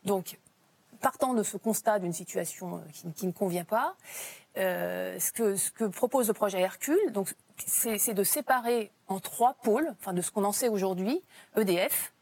Donc, 0.06 0.38
partant 1.04 1.34
de 1.34 1.42
ce 1.42 1.58
constat 1.58 1.98
d'une 1.98 2.14
situation 2.14 2.76
euh, 2.76 3.10
qui, 3.14 3.26
ne 3.26 3.32
convient 3.32 3.64
pas, 3.64 3.94
ce, 4.56 5.32
que, 5.32 5.56
ce 5.56 5.70
que 5.70 5.84
propose 5.84 6.28
le 6.28 6.34
projet 6.34 6.60
Hercule, 6.60 7.12
donc 7.12 7.34
c'est 7.66 8.14
de 8.14 8.24
séparer 8.24 8.90
en 9.08 9.20
trois 9.20 9.54
pôles, 9.62 9.88
enfin 10.00 10.12
de 10.12 10.22
ce 10.22 10.30
qu'on 10.30 10.44
en 10.44 10.52
sait 10.52 10.68
aujourd'hui, 10.68 11.22
EDF, 11.56 12.12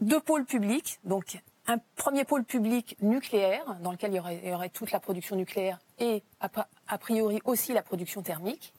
deux 0.00 0.20
pôles 0.20 0.44
publics, 0.44 0.98
donc 1.04 1.40
un 1.66 1.78
premier 1.96 2.24
pôle 2.24 2.44
public 2.44 2.96
nucléaire, 3.00 3.76
dans 3.80 3.92
lequel 3.92 4.12
il 4.12 4.16
y 4.16 4.52
aurait, 4.52 4.68
toute 4.68 4.92
la 4.92 5.00
production 5.00 5.36
nucléaire 5.36 5.78
et 5.98 6.22
a, 6.40 6.98
priori 6.98 7.40
aussi 7.44 7.72
la 7.72 7.82
production 7.82 8.22
thermique. 8.22 8.74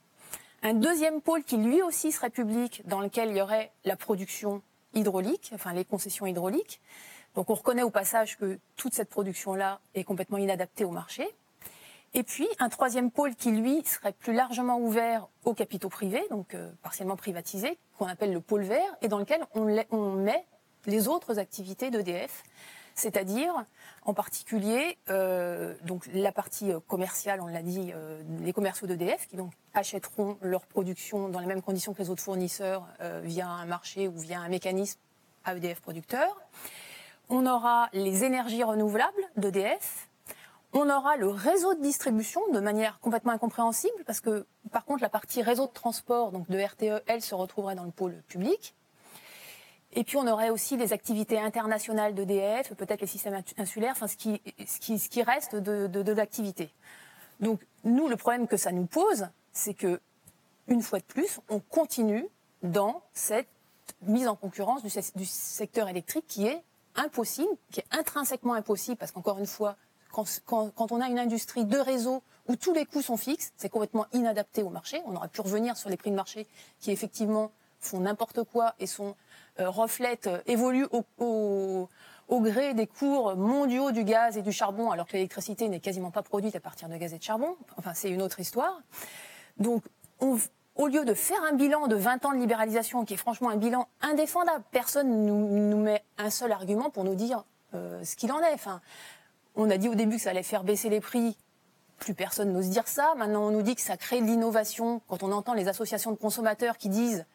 Un 0.62 0.74
deuxième 0.74 1.22
pôle 1.22 1.44
qui 1.44 1.58
lui 1.58 1.82
aussi 1.82 2.12
serait 2.12 2.30
public, 2.30 2.84
dans 2.86 3.02
lequel 3.02 3.30
il 3.30 3.38
y 3.38 3.42
aurait 3.42 3.72
la 3.86 3.96
production 3.96 4.62
hydraulique, 4.94 5.52
enfin 5.54 5.74
les 5.74 5.86
concessions 5.86 6.26
hydrauliques. 6.26 6.80
Donc 7.36 7.50
on 7.50 7.56
reconnaît 7.56 7.84
au 7.84 7.90
passage 7.90 8.38
que 8.38 8.60
toute 8.76 8.94
cette 8.94 9.10
production-là 9.10 9.80
est 9.94 10.04
complètement 10.04 10.38
inadaptée 10.38 10.86
au 10.86 10.92
marché. 10.92 11.28
Et 12.18 12.24
puis 12.24 12.48
un 12.60 12.70
troisième 12.70 13.12
pôle 13.12 13.36
qui, 13.36 13.52
lui, 13.52 13.84
serait 13.84 14.14
plus 14.14 14.34
largement 14.34 14.80
ouvert 14.80 15.28
aux 15.44 15.54
capitaux 15.54 15.90
privés, 15.90 16.24
donc 16.30 16.56
euh, 16.56 16.72
partiellement 16.82 17.18
privatisé, 17.18 17.78
qu'on 17.98 18.06
appelle 18.06 18.32
le 18.32 18.40
pôle 18.40 18.64
vert, 18.64 18.96
et 19.02 19.10
dans 19.10 19.20
lequel 19.20 19.42
on, 19.54 20.14
met 20.14 20.46
les 20.86 21.10
autres 21.10 21.40
activités 21.40 21.92
d'EDF, 21.92 22.44
c'est-à-dire 22.94 23.66
en 24.06 24.14
particulier 24.14 24.98
euh, 25.10 25.76
donc 25.84 26.08
la 26.14 26.32
partie 26.32 26.72
euh, 26.72 26.80
commerciale, 26.80 27.42
on 27.42 27.48
l'a 27.48 27.62
dit, 27.62 27.92
les 28.42 28.54
commerciaux 28.54 28.88
d'EDF 28.88 29.28
qui 29.28 29.36
donc 29.36 29.52
achèteront 29.74 30.38
leur 30.42 30.66
production 30.66 31.28
dans 31.28 31.42
les 31.42 31.48
mêmes 31.48 31.62
conditions 31.62 31.94
que 31.94 32.02
les 32.02 32.10
autres 32.10 32.24
fournisseurs 32.24 32.88
via 33.24 33.50
un 33.50 33.66
marché 33.66 34.08
ou 34.08 34.18
via 34.18 34.40
un 34.40 34.48
mécanisme 34.48 35.00
à 35.44 35.54
EDF 35.54 35.82
producteur. 35.82 36.40
On 37.28 37.46
aura 37.46 37.90
les 37.92 38.24
énergies 38.24 38.64
renouvelables 38.64 39.22
d'EDF, 39.36 40.08
on 40.76 40.90
aura 40.90 41.16
le 41.16 41.30
réseau 41.30 41.74
de 41.74 41.82
distribution 41.82 42.42
de 42.52 42.60
manière 42.60 43.00
complètement 43.00 43.32
incompréhensible 43.32 44.04
parce 44.06 44.20
que 44.20 44.46
par 44.72 44.84
contre 44.84 45.02
la 45.02 45.10
partie 45.10 45.42
réseau 45.42 45.68
de 45.68 45.72
transport 45.72 46.32
donc 46.32 46.50
de 46.50 46.60
RTE, 46.60 47.02
elle 47.08 47.22
se 47.22 47.34
retrouverait 47.34 47.76
dans 47.76 47.86
le 47.86 47.92
pôle 47.92 48.22
public. 48.28 48.76
Et 49.94 50.04
puis 50.04 50.18
on 50.18 50.28
aurait 50.28 50.50
aussi 50.50 50.76
les 50.76 50.92
activités 50.92 51.40
internationales 51.40 52.14
d'EDF, 52.14 52.74
peut-être 52.74 53.00
les 53.00 53.08
systèmes 53.08 53.42
insulaires, 53.58 53.94
enfin 53.94 54.08
ce 54.08 54.18
qui, 54.18 54.42
ce 54.68 55.10
qui, 55.10 55.24
reste 55.24 55.56
de, 55.56 56.12
l'activité. 56.12 56.70
Donc 57.40 57.66
nous, 57.86 58.10
le 58.10 58.18
problème 58.18 58.46
que 58.46 58.58
ça 58.58 58.74
nous 58.74 58.86
pose, 58.86 59.30
c'est 59.54 59.74
que 59.74 60.02
une 60.68 60.82
fois 60.82 61.00
de 61.00 61.06
plus, 61.06 61.40
on 61.50 61.60
continue 61.60 62.28
dans 62.64 63.02
cette 63.14 63.48
mise 64.02 64.28
en 64.28 64.36
concurrence 64.36 64.84
du, 64.84 64.90
du 65.16 65.26
secteur 65.26 65.88
électrique 65.88 66.26
qui 66.28 66.48
est 66.48 66.62
impossible, 66.96 67.52
qui 67.72 67.80
est 67.80 67.88
intrinsèquement 67.92 68.56
impossible, 68.56 68.98
parce 68.98 69.14
qu'encore 69.14 69.40
une 69.40 69.48
fois, 69.48 69.78
quand, 70.46 70.92
on 70.92 71.02
a 71.02 71.08
une 71.08 71.20
industrie 71.20 71.66
de 71.66 71.78
réseau 71.78 72.24
où 72.48 72.56
tous 72.56 72.74
les 72.74 72.86
coûts 72.86 73.02
sont 73.02 73.18
fixes, 73.18 73.52
c'est 73.58 73.70
complètement 73.70 74.06
inadapté 74.14 74.64
au 74.64 74.70
marché. 74.70 75.02
On 75.06 75.16
aurait 75.16 75.28
pu 75.28 75.42
revenir 75.42 75.78
sur 75.78 75.90
les 75.90 75.98
prix 75.98 76.12
de 76.12 76.16
marché 76.16 76.48
qui 76.80 76.92
effectivement 76.92 77.52
font 77.80 78.00
n'importe 78.00 78.44
quoi 78.44 78.76
et 78.80 78.88
sont 78.88 79.16
euh, 79.60 79.70
reflètent, 79.70 80.28
euh, 80.28 80.42
évoluent 80.48 80.88
au, 81.20 81.90
gré 82.30 82.74
des 82.74 82.88
cours 82.88 83.36
mondiaux 83.36 83.92
du 83.92 84.04
gaz 84.04 84.38
et 84.38 84.42
du 84.42 84.52
charbon, 84.52 84.92
alors 84.92 85.08
que 85.08 85.14
l'électricité 85.14 85.70
n'est 85.70 85.80
quasiment 85.80 86.12
pas 86.12 86.24
produite 86.24 86.56
à 86.56 86.60
partir 86.60 86.90
de 86.90 86.98
gaz 86.98 87.14
et 87.14 87.18
de 87.18 87.24
charbon. 87.24 87.56
Enfin, 87.78 87.94
c'est 87.94 88.10
une 88.10 88.22
autre 88.22 88.40
histoire. 88.40 88.82
Donc, 89.58 89.84
au 90.20 90.88
lieu 90.88 91.06
de 91.06 91.14
faire 91.14 91.42
un 91.44 91.54
bilan 91.54 91.88
de 91.88 91.96
20 91.96 92.26
ans 92.26 92.32
de 92.32 92.38
libéralisation, 92.38 93.06
qui 93.06 93.14
est 93.14 93.18
franchement 93.18 93.50
un 93.50 93.58
bilan 93.58 93.88
indéfendable, 94.02 94.64
personne 94.72 95.26
nous, 95.26 95.48
nous 95.48 95.78
met 95.78 96.04
un 96.18 96.30
seul 96.30 96.52
argument 96.52 96.90
pour 96.90 97.04
nous 97.04 97.16
dire 97.16 97.46
euh, 97.76 98.04
ce 98.04 98.16
qu'il 98.16 98.32
en 98.32 98.40
est. 98.40 98.58
on 99.56 99.70
a 99.70 99.78
dit 99.78 99.90
au 99.90 99.96
début 99.96 100.18
que 100.18 100.22
ça 100.22 100.32
allait 100.32 100.44
faire 100.44 100.64
baisser 100.64 100.90
les 100.90 101.02
prix. 101.02 101.38
Plus 102.00 102.14
personne 102.14 102.52
n'ose 102.52 102.70
dire 102.70 102.88
ça. 102.88 103.14
Maintenant, 103.16 103.48
on 103.48 103.52
nous 103.52 103.62
dit 103.62 103.76
que 103.76 103.82
ça 103.82 103.96
crée 103.98 104.20
de 104.20 104.26
l'innovation. 104.26 105.02
Quand 105.08 105.24
on 105.24 105.32
entend 105.32 105.54
les 105.54 105.68
associations 105.68 106.12
de 106.12 106.18
consommateurs 106.18 106.78
qui 106.78 106.90
disent 106.90 107.26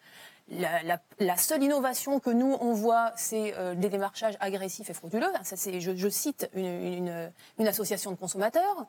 la, 0.51 1.37
seule 1.37 1.63
innovation 1.63 2.21
que 2.21 2.31
nous 2.31 2.57
on 2.61 2.73
voit, 2.73 3.13
c'est 3.17 3.55
euh, 3.57 3.75
des 3.75 3.89
démarchages 3.89 4.37
agressifs 4.41 4.91
et 4.91 4.95
frauduleux. 4.95 5.31
Ça, 5.43 5.57
je, 5.57 6.09
cite 6.09 6.51
une, 6.55 7.31
association 7.59 8.11
de 8.11 8.17
consommateurs. 8.17 8.87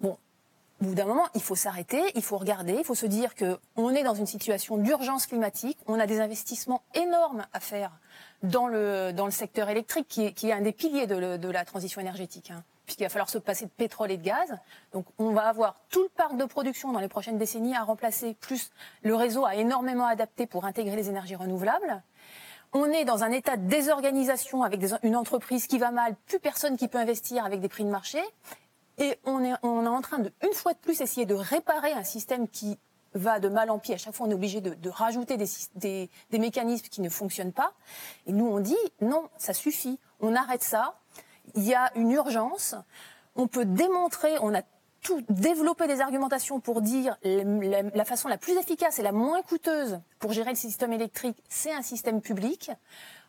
Bon, 0.00 0.16
au 0.80 0.84
bout 0.84 0.94
d'un 0.94 1.04
moment, 1.04 1.26
il 1.34 1.42
faut 1.42 1.56
s'arrêter, 1.56 2.02
il 2.14 2.22
faut 2.22 2.38
regarder, 2.38 2.74
il 2.78 2.84
faut 2.84 2.94
se 2.94 3.06
dire 3.06 3.34
que 3.34 3.58
on 3.76 3.90
est 3.90 4.02
dans 4.02 4.14
une 4.14 4.26
situation 4.26 4.78
d'urgence 4.78 5.26
climatique. 5.26 5.78
On 5.86 6.00
a 6.00 6.06
des 6.06 6.20
investissements 6.20 6.82
énormes 6.94 7.44
à 7.52 7.60
faire 7.60 7.92
dans 8.42 8.68
le, 8.68 9.12
dans 9.12 9.24
le 9.24 9.30
secteur 9.32 9.68
électrique, 9.68 10.08
qui 10.08 10.26
est, 10.26 10.32
qui 10.32 10.48
est 10.48 10.52
un 10.52 10.60
des 10.60 10.72
piliers 10.72 11.06
de, 11.06 11.36
de 11.36 11.48
la 11.48 11.64
transition 11.64 12.00
énergétique. 12.00 12.50
Hein, 12.50 12.62
puisqu'il 12.88 13.04
va 13.04 13.10
falloir 13.10 13.28
se 13.28 13.36
passer 13.36 13.66
de 13.66 13.70
pétrole 13.70 14.10
et 14.10 14.16
de 14.16 14.22
gaz. 14.22 14.56
Donc 14.92 15.04
on 15.18 15.32
va 15.32 15.42
avoir 15.42 15.76
tout 15.90 16.02
le 16.02 16.08
parc 16.08 16.36
de 16.38 16.44
production 16.46 16.90
dans 16.90 17.00
les 17.00 17.08
prochaines 17.08 17.36
décennies 17.36 17.76
à 17.76 17.82
remplacer, 17.82 18.34
plus 18.40 18.70
le 19.02 19.14
réseau 19.14 19.44
a 19.44 19.56
énormément 19.56 20.06
adapté 20.06 20.46
pour 20.46 20.64
intégrer 20.64 20.96
les 20.96 21.10
énergies 21.10 21.36
renouvelables. 21.36 22.02
On 22.72 22.86
est 22.86 23.04
dans 23.04 23.24
un 23.24 23.30
état 23.30 23.56
de 23.58 23.68
désorganisation 23.68 24.62
avec 24.62 24.82
une 25.02 25.16
entreprise 25.16 25.66
qui 25.66 25.78
va 25.78 25.90
mal, 25.90 26.14
plus 26.26 26.38
personne 26.38 26.76
qui 26.76 26.88
peut 26.88 26.98
investir 26.98 27.44
avec 27.44 27.60
des 27.60 27.68
prix 27.68 27.84
de 27.84 27.90
marché. 27.90 28.20
Et 28.98 29.18
on 29.24 29.44
est, 29.44 29.54
on 29.62 29.84
est 29.84 29.88
en 29.88 30.00
train 30.00 30.18
de, 30.18 30.32
une 30.42 30.52
fois 30.52 30.72
de 30.72 30.78
plus, 30.78 31.00
essayer 31.00 31.26
de 31.26 31.34
réparer 31.34 31.92
un 31.92 32.04
système 32.04 32.48
qui 32.48 32.78
va 33.14 33.40
de 33.40 33.48
mal 33.48 33.70
en 33.70 33.78
pis. 33.78 33.92
À 33.92 33.98
chaque 33.98 34.14
fois, 34.14 34.26
on 34.26 34.30
est 34.30 34.34
obligé 34.34 34.60
de, 34.60 34.90
rajouter 34.90 35.36
des, 35.36 36.10
mécanismes 36.32 36.88
qui 36.88 37.00
ne 37.00 37.08
fonctionnent 37.08 37.52
pas. 37.52 37.72
Et 38.26 38.32
nous, 38.32 38.46
on 38.46 38.60
dit 38.60 38.76
non, 39.00 39.28
ça 39.38 39.52
suffit. 39.52 39.98
On 40.20 40.34
arrête 40.34 40.62
ça. 40.62 40.98
Il 41.54 41.64
y 41.64 41.74
a 41.74 41.90
une 41.96 42.10
urgence. 42.10 42.74
On 43.36 43.46
peut 43.46 43.64
démontrer, 43.64 44.32
on 44.40 44.54
a 44.54 44.62
tout 45.02 45.22
développé 45.28 45.86
des 45.86 46.00
argumentations 46.00 46.60
pour 46.60 46.82
dire 46.82 47.16
la, 47.22 47.82
la, 47.82 48.04
façon 48.04 48.28
la 48.28 48.36
plus 48.36 48.56
efficace 48.58 48.98
et 48.98 49.02
la 49.02 49.12
moins 49.12 49.42
coûteuse 49.42 50.00
pour 50.18 50.32
gérer 50.32 50.50
le 50.50 50.56
système 50.56 50.92
électrique, 50.92 51.42
c'est 51.48 51.72
un 51.72 51.82
système 51.82 52.20
public. 52.20 52.72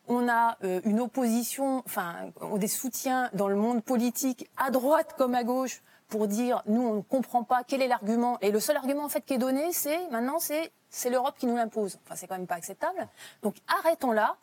On 0.07 0.27
a 0.27 0.57
euh, 0.63 0.81
une 0.85 0.99
opposition, 0.99 1.83
enfin 1.85 2.15
des 2.57 2.67
soutiens 2.67 3.29
dans 3.33 3.47
le 3.47 3.55
monde 3.55 3.83
politique 3.83 4.49
à 4.57 4.71
droite 4.71 5.13
comme 5.17 5.35
à 5.35 5.43
gauche 5.43 5.83
pour 6.09 6.27
dire 6.27 6.61
nous 6.65 6.81
on 6.81 6.95
ne 6.95 7.01
comprend 7.01 7.43
pas 7.43 7.63
quel 7.63 7.81
est 7.81 7.87
l'argument 7.87 8.37
et 8.41 8.51
le 8.51 8.59
seul 8.59 8.75
argument 8.75 9.05
en 9.05 9.09
fait 9.09 9.21
qui 9.21 9.35
est 9.35 9.37
donné 9.37 9.71
c'est 9.71 10.07
maintenant 10.09 10.39
c'est 10.39 10.71
c'est 10.89 11.09
l'Europe 11.09 11.35
qui 11.37 11.45
nous 11.45 11.55
l'impose. 11.55 11.99
Enfin 12.03 12.15
c'est 12.15 12.27
quand 12.27 12.37
même 12.37 12.47
pas 12.47 12.55
acceptable. 12.55 13.07
Donc 13.43 13.55
arrêtons 13.67 14.11
là. 14.11 14.37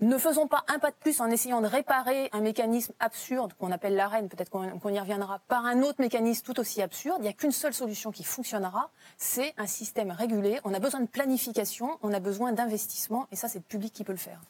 Ne 0.00 0.16
faisons 0.16 0.46
pas 0.46 0.62
un 0.68 0.78
pas 0.78 0.92
de 0.92 0.96
plus 0.96 1.20
en 1.20 1.28
essayant 1.28 1.60
de 1.60 1.66
réparer 1.66 2.28
un 2.32 2.40
mécanisme 2.40 2.92
absurde 3.00 3.54
qu'on 3.54 3.72
appelle 3.72 3.96
l'arène, 3.96 4.28
peut-être 4.28 4.48
qu'on 4.48 4.90
y 4.90 5.00
reviendra, 5.00 5.40
par 5.48 5.66
un 5.66 5.82
autre 5.82 6.00
mécanisme 6.00 6.44
tout 6.44 6.60
aussi 6.60 6.80
absurde. 6.80 7.16
Il 7.18 7.22
n'y 7.22 7.28
a 7.28 7.32
qu'une 7.32 7.50
seule 7.50 7.74
solution 7.74 8.12
qui 8.12 8.22
fonctionnera, 8.22 8.90
c'est 9.16 9.54
un 9.58 9.66
système 9.66 10.12
régulé. 10.12 10.60
On 10.62 10.72
a 10.72 10.78
besoin 10.78 11.00
de 11.00 11.06
planification, 11.06 11.98
on 12.02 12.12
a 12.12 12.20
besoin 12.20 12.52
d'investissement, 12.52 13.26
et 13.32 13.36
ça 13.36 13.48
c'est 13.48 13.58
le 13.58 13.64
public 13.64 13.92
qui 13.92 14.04
peut 14.04 14.12
le 14.12 14.18
faire. 14.18 14.40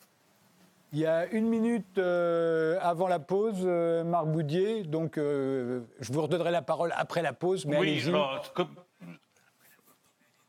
Il 0.93 0.99
y 1.01 1.07
a 1.07 1.27
une 1.27 1.47
minute 1.49 1.99
euh, 1.99 2.79
avant 2.81 3.09
la 3.09 3.19
pause, 3.19 3.61
euh, 3.65 4.05
Marc 4.05 4.27
Boudier, 4.27 4.85
donc 4.85 5.19
euh, 5.19 5.81
je 6.01 6.11
vous 6.13 6.23
redonnerai 6.23 6.51
la 6.51 6.63
parole 6.63 6.95
après 6.97 7.21
la 7.21 7.35
pause, 7.35 7.67
mais 7.67 7.79
Oui, 7.79 8.03
alors, 8.09 8.53
comme- 8.55 8.75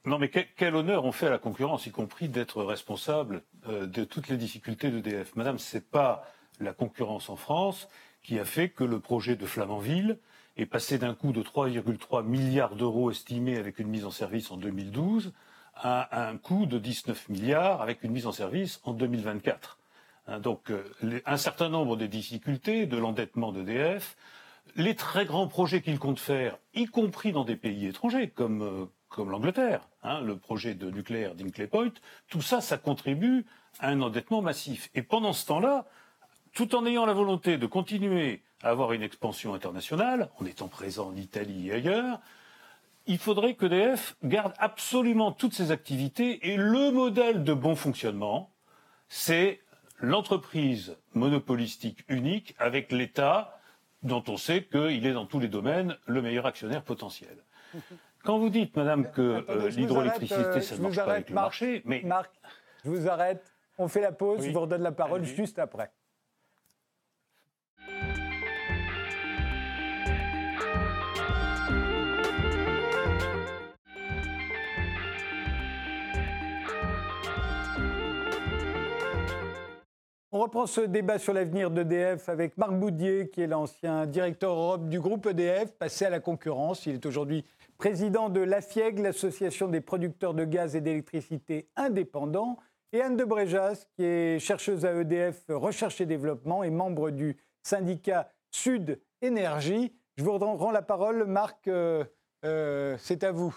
Non, 0.05 0.17
mais 0.17 0.29
quel, 0.29 0.45
quel 0.55 0.75
honneur 0.75 1.03
on 1.03 1.11
fait 1.11 1.27
à 1.27 1.29
la 1.29 1.39
concurrence, 1.39 1.85
y 1.87 1.91
compris 1.91 2.29
d'être 2.29 2.63
responsable 2.63 3.43
de 3.67 4.03
toutes 4.05 4.29
les 4.29 4.37
difficultés 4.37 4.91
d'EDF. 4.91 5.35
Madame, 5.35 5.59
c'est 5.59 5.85
pas 5.89 6.25
la 6.61 6.71
concurrence 6.73 7.29
en 7.29 7.35
France 7.35 7.89
qui 8.23 8.39
a 8.39 8.45
fait 8.45 8.69
que 8.69 8.85
le 8.85 8.99
projet 9.01 9.35
de 9.35 9.45
Flamanville 9.45 10.19
est 10.55 10.65
passé 10.65 10.97
d'un 10.97 11.15
coût 11.15 11.33
de 11.33 11.41
3,3 11.43 12.23
milliards 12.23 12.75
d'euros 12.75 13.11
estimé 13.11 13.57
avec 13.57 13.79
une 13.79 13.87
mise 13.87 14.05
en 14.05 14.11
service 14.11 14.51
en 14.51 14.57
2012 14.57 15.33
à 15.75 16.27
un 16.29 16.37
coût 16.37 16.65
de 16.65 16.77
19 16.79 17.27
milliards 17.29 17.81
avec 17.81 18.03
une 18.03 18.11
mise 18.11 18.27
en 18.27 18.31
service 18.33 18.79
en 18.83 18.93
2024. 18.93 19.78
Hein, 20.29 20.39
donc, 20.39 20.69
euh, 20.69 20.83
un 21.25 21.37
certain 21.37 21.69
nombre 21.69 21.97
des 21.97 22.07
difficultés 22.07 22.85
de 22.85 22.97
l'endettement 22.97 23.51
d'EDF, 23.51 24.15
les 24.75 24.95
très 24.95 25.25
grands 25.25 25.47
projets 25.47 25.81
qu'il 25.81 25.97
compte 25.97 26.19
faire, 26.19 26.57
y 26.75 26.85
compris 26.85 27.31
dans 27.31 27.43
des 27.43 27.55
pays 27.55 27.87
étrangers 27.87 28.29
comme, 28.29 28.61
euh, 28.61 28.85
comme 29.09 29.31
l'Angleterre, 29.31 29.87
hein, 30.03 30.21
le 30.21 30.37
projet 30.37 30.75
de 30.75 30.91
nucléaire 30.91 31.33
d'Inkley 31.33 31.65
Point, 31.65 31.93
tout 32.29 32.41
ça, 32.41 32.61
ça 32.61 32.77
contribue 32.77 33.45
à 33.79 33.89
un 33.89 34.01
endettement 34.01 34.43
massif. 34.43 34.91
Et 34.93 35.01
pendant 35.01 35.33
ce 35.33 35.47
temps-là, 35.47 35.85
tout 36.53 36.75
en 36.75 36.85
ayant 36.85 37.07
la 37.07 37.13
volonté 37.13 37.57
de 37.57 37.65
continuer 37.65 38.43
à 38.61 38.69
avoir 38.69 38.93
une 38.93 39.01
expansion 39.01 39.55
internationale, 39.55 40.29
en 40.39 40.45
étant 40.45 40.67
présent 40.67 41.07
en 41.07 41.15
Italie 41.15 41.69
et 41.69 41.73
ailleurs, 41.73 42.19
il 43.07 43.17
faudrait 43.17 43.55
qu'EDF 43.55 44.15
garde 44.23 44.53
absolument 44.59 45.31
toutes 45.31 45.53
ses 45.55 45.71
activités 45.71 46.51
et 46.51 46.57
le 46.57 46.91
modèle 46.91 47.43
de 47.43 47.53
bon 47.53 47.75
fonctionnement, 47.75 48.51
c'est 49.07 49.61
l'entreprise 50.01 50.97
monopolistique 51.13 52.03
unique 52.09 52.55
avec 52.59 52.91
l'État 52.91 53.59
dont 54.03 54.23
on 54.27 54.37
sait 54.37 54.63
qu'il 54.63 55.05
est 55.05 55.13
dans 55.13 55.25
tous 55.25 55.39
les 55.39 55.47
domaines 55.49 55.97
le 56.05 56.21
meilleur 56.21 56.45
actionnaire 56.45 56.83
potentiel. 56.83 57.37
Quand 58.23 58.37
vous 58.39 58.49
dites, 58.49 58.75
madame, 58.75 59.11
que 59.11 59.45
euh, 59.49 59.69
l'hydroélectricité, 59.69 60.39
euh, 60.41 60.61
ça 60.61 60.75
ne 60.75 60.81
marche 60.81 60.95
pas 60.95 61.03
avec 61.13 61.29
le 61.29 61.35
Marc. 61.35 61.45
marché, 61.45 61.81
mais 61.85 62.01
Marc, 62.03 62.31
je 62.83 62.89
vous 62.89 63.07
arrête. 63.07 63.53
On 63.77 63.87
fait 63.87 64.01
la 64.01 64.11
pause, 64.11 64.39
Oui. 64.41 64.47
je 64.47 64.51
vous 64.51 64.59
redonne 64.61 64.81
la 64.83 64.91
parole 64.91 65.23
juste 65.23 65.57
après. 65.59 65.91
On 80.39 80.43
reprend 80.43 80.67
ce 80.67 80.79
débat 80.79 81.19
sur 81.19 81.33
l'avenir 81.33 81.69
d'EDF 81.69 82.29
avec 82.29 82.57
Marc 82.57 82.71
Boudier, 82.71 83.27
qui 83.29 83.41
est 83.41 83.47
l'ancien 83.47 84.05
directeur 84.05 84.53
Europe 84.53 84.87
du 84.87 85.01
groupe 85.01 85.25
EDF, 85.25 85.73
passé 85.73 86.05
à 86.05 86.09
la 86.09 86.21
concurrence. 86.21 86.85
Il 86.85 86.93
est 86.95 87.05
aujourd'hui 87.05 87.43
président 87.77 88.29
de 88.29 88.39
l'AFIEG, 88.39 88.99
l'Association 88.99 89.67
des 89.67 89.81
producteurs 89.81 90.33
de 90.33 90.45
gaz 90.45 90.77
et 90.77 90.79
d'électricité 90.79 91.67
indépendants, 91.75 92.57
et 92.93 93.01
Anne 93.01 93.17
de 93.17 93.25
Bréjas, 93.25 93.85
qui 93.97 94.05
est 94.05 94.39
chercheuse 94.39 94.85
à 94.85 94.93
EDF 94.93 95.43
Recherche 95.49 95.99
et 95.99 96.05
Développement 96.05 96.63
et 96.63 96.69
membre 96.69 97.09
du 97.09 97.35
syndicat 97.61 98.31
Sud 98.49 98.97
Énergie. 99.21 99.91
Je 100.15 100.23
vous 100.23 100.37
rends 100.37 100.71
la 100.71 100.81
parole, 100.81 101.25
Marc, 101.25 101.67
euh, 101.67 102.05
euh, 102.45 102.95
c'est 102.97 103.25
à 103.25 103.33
vous. 103.33 103.53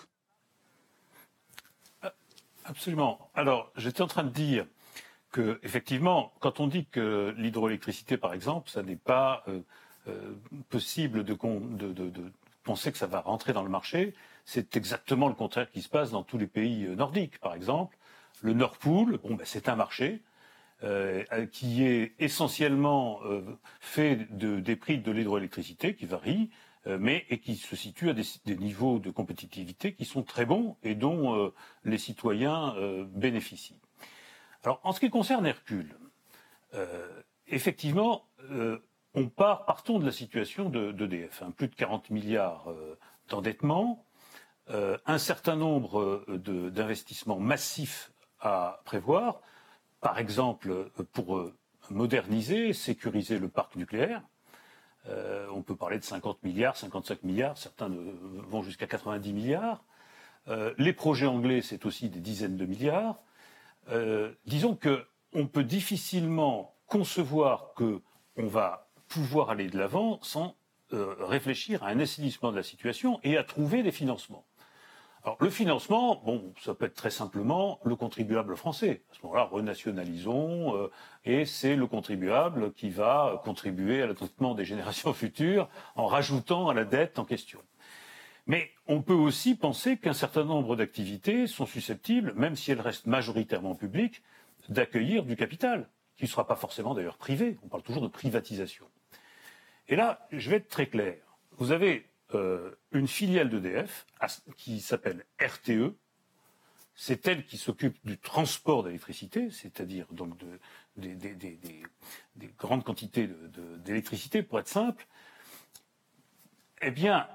Absolument. 2.64 3.30
Alors, 3.34 3.70
j'étais 3.76 4.02
en 4.02 4.08
train 4.08 4.24
de 4.24 4.30
dire 4.30 4.66
que, 5.32 5.58
effectivement, 5.62 6.32
quand 6.38 6.60
on 6.60 6.68
dit 6.68 6.86
que 6.86 7.34
l'hydroélectricité, 7.36 8.16
par 8.16 8.34
exemple, 8.34 8.70
ça 8.70 8.82
n'est 8.82 8.96
pas 8.96 9.42
euh, 9.48 9.60
euh, 10.06 10.32
possible 10.68 11.24
de, 11.24 11.36
penser 12.62 12.92
que 12.92 12.98
ça 12.98 13.06
va 13.06 13.20
rentrer 13.20 13.52
dans 13.52 13.64
le 13.64 13.70
marché, 13.70 14.14
c'est 14.44 14.76
exactement 14.76 15.28
le 15.28 15.34
contraire 15.34 15.70
qui 15.70 15.82
se 15.82 15.88
passe 15.88 16.10
dans 16.10 16.22
tous 16.22 16.38
les 16.38 16.46
pays 16.46 16.84
euh, 16.84 16.94
nordiques, 16.94 17.38
par 17.38 17.54
exemple. 17.54 17.96
Le 18.42 18.52
Nord 18.52 18.76
bon, 18.84 19.04
ben, 19.22 19.40
c'est 19.44 19.68
un 19.68 19.76
marché 19.76 20.20
qui 21.52 21.84
est 21.84 22.12
essentiellement 22.18 23.20
fait 23.78 24.16
de, 24.36 24.58
des 24.58 24.74
prix 24.74 24.98
de 24.98 25.12
l'hydroélectricité 25.12 25.94
qui 25.94 26.06
varient, 26.06 26.50
mais 26.86 27.24
qui 27.44 27.54
se 27.54 27.76
situe 27.76 28.10
à 28.10 28.14
des, 28.14 28.24
niveaux 28.56 28.98
de 28.98 29.12
compétitivité 29.12 29.94
qui 29.94 30.04
sont 30.04 30.24
très 30.24 30.44
bons 30.44 30.76
et 30.82 30.96
dont 30.96 31.52
les 31.84 31.98
citoyens 31.98 32.74
bénéficient. 33.14 33.81
Alors, 34.64 34.81
en 34.85 34.92
ce 34.92 35.01
qui 35.01 35.11
concerne 35.11 35.44
Hercule, 35.46 35.96
euh, 36.75 37.22
effectivement, 37.48 38.25
euh, 38.51 38.79
on 39.14 39.29
part, 39.29 39.64
partons 39.66 39.98
de 39.98 40.07
la 40.07 40.12
situation 40.12 40.68
de- 40.70 40.92
d'EDF, 40.92 41.42
hein, 41.42 41.51
plus 41.51 41.68
de 41.68 41.75
40 41.75 42.11
milliards 42.11 42.70
euh, 42.70 42.96
d'endettement, 43.29 44.05
euh, 44.70 44.96
un 45.07 45.18
certain 45.18 45.57
nombre 45.57 46.25
de- 46.29 46.70
d'investissements 46.70 47.40
massifs 47.40 48.12
à 48.40 48.81
prévoir, 48.85 49.40
par 50.01 50.18
exemple 50.18 50.90
pour 51.12 51.51
moderniser, 51.90 52.72
sécuriser 52.72 53.38
le 53.38 53.48
parc 53.48 53.77
nucléaire. 53.77 54.22
On 55.53 55.62
peut 55.62 55.75
parler 55.75 55.98
de 55.98 56.05
50 56.05 56.42
milliards, 56.44 56.77
55 56.77 57.25
milliards, 57.25 57.59
certains 57.59 57.88
vont 57.90 58.62
jusqu'à 58.62 58.87
90 58.87 59.33
milliards. 59.33 59.85
Les 60.79 60.92
projets 60.92 61.27
anglais, 61.27 61.61
c'est 61.61 61.87
aussi 61.87 62.09
des 62.09 62.20
dizaines 62.20 62.57
de 62.57 62.66
milliards. 62.66 63.16
Euh, 63.90 64.32
disons 64.46 64.74
que 64.74 65.04
on 65.34 65.46
peut 65.46 65.64
difficilement 65.64 66.74
concevoir 66.86 67.72
que 67.74 68.00
on 68.36 68.46
va 68.46 68.88
pouvoir 69.08 69.50
aller 69.50 69.68
de 69.68 69.78
l'avant 69.78 70.18
sans 70.22 70.56
euh, 70.92 71.14
réfléchir 71.20 71.82
à 71.82 71.88
un 71.88 72.00
assainissement 72.00 72.50
de 72.50 72.56
la 72.56 72.62
situation 72.62 73.18
et 73.22 73.36
à 73.36 73.44
trouver 73.44 73.82
des 73.82 73.92
financements. 73.92 74.44
Alors 75.24 75.36
le 75.40 75.50
financement, 75.50 76.20
bon, 76.24 76.52
ça 76.60 76.74
peut 76.74 76.86
être 76.86 76.94
très 76.94 77.10
simplement 77.10 77.78
le 77.84 77.94
contribuable 77.94 78.56
français. 78.56 79.04
À 79.10 79.14
ce 79.14 79.22
moment-là, 79.22 79.44
renationalisons 79.44 80.76
euh, 80.76 80.90
et 81.24 81.44
c'est 81.44 81.76
le 81.76 81.86
contribuable 81.86 82.72
qui 82.72 82.90
va 82.90 83.40
contribuer 83.44 84.02
à 84.02 84.06
l'endettement 84.06 84.54
des 84.54 84.64
générations 84.64 85.12
futures 85.12 85.68
en 85.94 86.06
rajoutant 86.06 86.68
à 86.68 86.74
la 86.74 86.84
dette 86.84 87.18
en 87.18 87.24
question. 87.24 87.60
Mais 88.46 88.70
on 88.87 89.02
peut 89.02 89.12
aussi 89.14 89.55
penser 89.55 89.96
qu'un 89.98 90.12
certain 90.14 90.44
nombre 90.44 90.74
d'activités 90.76 91.46
sont 91.46 91.66
susceptibles, 91.66 92.33
même 92.35 92.57
si 92.57 92.72
elles 92.72 92.81
restent 92.81 93.07
majoritairement 93.07 93.74
publiques, 93.74 94.22
d'accueillir 94.68 95.24
du 95.24 95.37
capital, 95.37 95.88
qui 96.16 96.24
ne 96.24 96.28
sera 96.28 96.46
pas 96.46 96.57
forcément 96.57 96.94
d'ailleurs 96.94 97.18
privé. 97.18 97.59
On 97.62 97.68
parle 97.68 97.83
toujours 97.83 98.02
de 98.02 98.09
privatisation. 98.09 98.87
Et 99.88 99.96
là, 99.96 100.26
je 100.33 100.50
vais 100.50 100.57
être 100.57 100.68
très 100.68 100.87
clair. 100.87 101.16
Vous 101.59 101.70
avez 101.72 102.09
euh, 102.35 102.74
une 102.92 103.07
filiale 103.09 103.48
d'EDF 103.50 104.07
qui 104.57 104.81
s'appelle 104.81 105.24
RTE. 105.40 105.94
C'est 106.94 107.26
elle 107.26 107.44
qui 107.46 107.57
s'occupe 107.59 107.96
du 108.05 108.18
transport 108.18 108.83
d'électricité, 108.83 109.50
c'est-à-dire 109.50 110.07
donc 110.12 110.37
de- 110.38 110.59
des, 110.96 111.14
des- 111.14 111.35
des- 111.35 111.57
des- 111.57 111.83
des 112.37 112.46
grandes 112.59 112.85
quantités 112.85 113.28
d'électricité, 113.78 114.42
pour 114.42 114.59
être 114.61 114.68
simple. 114.68 115.07
Eh 116.83 116.90
bien, 116.90 117.26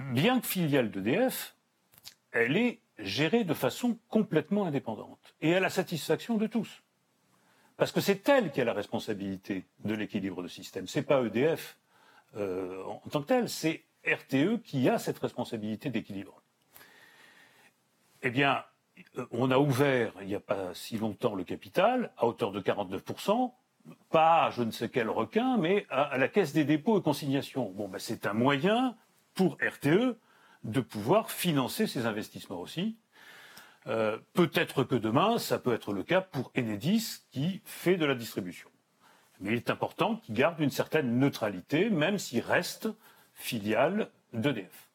bien 0.00 0.40
que 0.40 0.46
filiale 0.46 0.90
d'EDF, 0.90 1.54
elle 2.32 2.56
est 2.56 2.80
gérée 2.98 3.44
de 3.44 3.54
façon 3.54 3.98
complètement 4.08 4.66
indépendante 4.66 5.34
et 5.40 5.54
à 5.54 5.60
la 5.60 5.70
satisfaction 5.70 6.36
de 6.36 6.46
tous. 6.46 6.82
Parce 7.76 7.92
que 7.92 8.00
c'est 8.00 8.28
elle 8.28 8.52
qui 8.52 8.60
a 8.60 8.64
la 8.64 8.72
responsabilité 8.72 9.64
de 9.84 9.94
l'équilibre 9.94 10.42
de 10.42 10.48
système. 10.48 10.86
C'est 10.86 11.02
pas 11.02 11.22
EDF 11.22 11.78
euh, 12.36 12.82
en 12.84 13.08
tant 13.10 13.22
que 13.22 13.26
tel, 13.26 13.48
c'est 13.48 13.84
RTE 14.06 14.62
qui 14.62 14.88
a 14.88 14.98
cette 14.98 15.18
responsabilité 15.18 15.90
d'équilibre. 15.90 16.42
Eh 18.22 18.30
bien, 18.30 18.64
euh, 19.18 19.26
on 19.30 19.50
a 19.50 19.58
ouvert 19.58 20.12
il 20.20 20.28
n'y 20.28 20.34
a 20.34 20.40
pas 20.40 20.74
si 20.74 20.98
longtemps 20.98 21.34
le 21.34 21.44
capital 21.44 22.12
à 22.16 22.26
hauteur 22.26 22.52
de 22.52 22.60
49%, 22.60 23.52
pas 24.10 24.44
à 24.44 24.50
je 24.50 24.62
ne 24.62 24.70
sais 24.70 24.88
quel 24.88 25.08
requin, 25.08 25.56
mais 25.56 25.86
à, 25.90 26.16
la 26.18 26.28
Caisse 26.28 26.52
des 26.52 26.64
dépôts 26.64 26.98
et 26.98 27.02
consignations. 27.02 27.70
Bon, 27.70 27.88
ben, 27.88 27.98
c'est 27.98 28.26
un 28.26 28.32
moyen 28.32 28.96
pour 29.34 29.58
RTE 29.60 30.16
de 30.64 30.80
pouvoir 30.80 31.30
financer 31.30 31.86
ses 31.86 32.06
investissements 32.06 32.60
aussi. 32.60 32.96
Euh, 33.86 34.18
Peut-être 34.32 34.84
que 34.84 34.94
demain, 34.94 35.38
ça 35.38 35.58
peut 35.58 35.72
être 35.72 35.92
le 35.92 36.02
cas 36.02 36.20
pour 36.20 36.52
Enedis 36.56 37.22
qui 37.30 37.60
fait 37.64 37.96
de 37.96 38.04
la 38.04 38.14
distribution. 38.14 38.68
Mais 39.40 39.50
il 39.50 39.56
est 39.56 39.70
important 39.70 40.16
qu'il 40.16 40.34
garde 40.34 40.60
une 40.60 40.70
certaine 40.70 41.18
neutralité, 41.18 41.90
même 41.90 42.18
s'il 42.18 42.42
reste 42.42 42.88
filiale 43.34 44.10
d'EDF. 44.32 44.88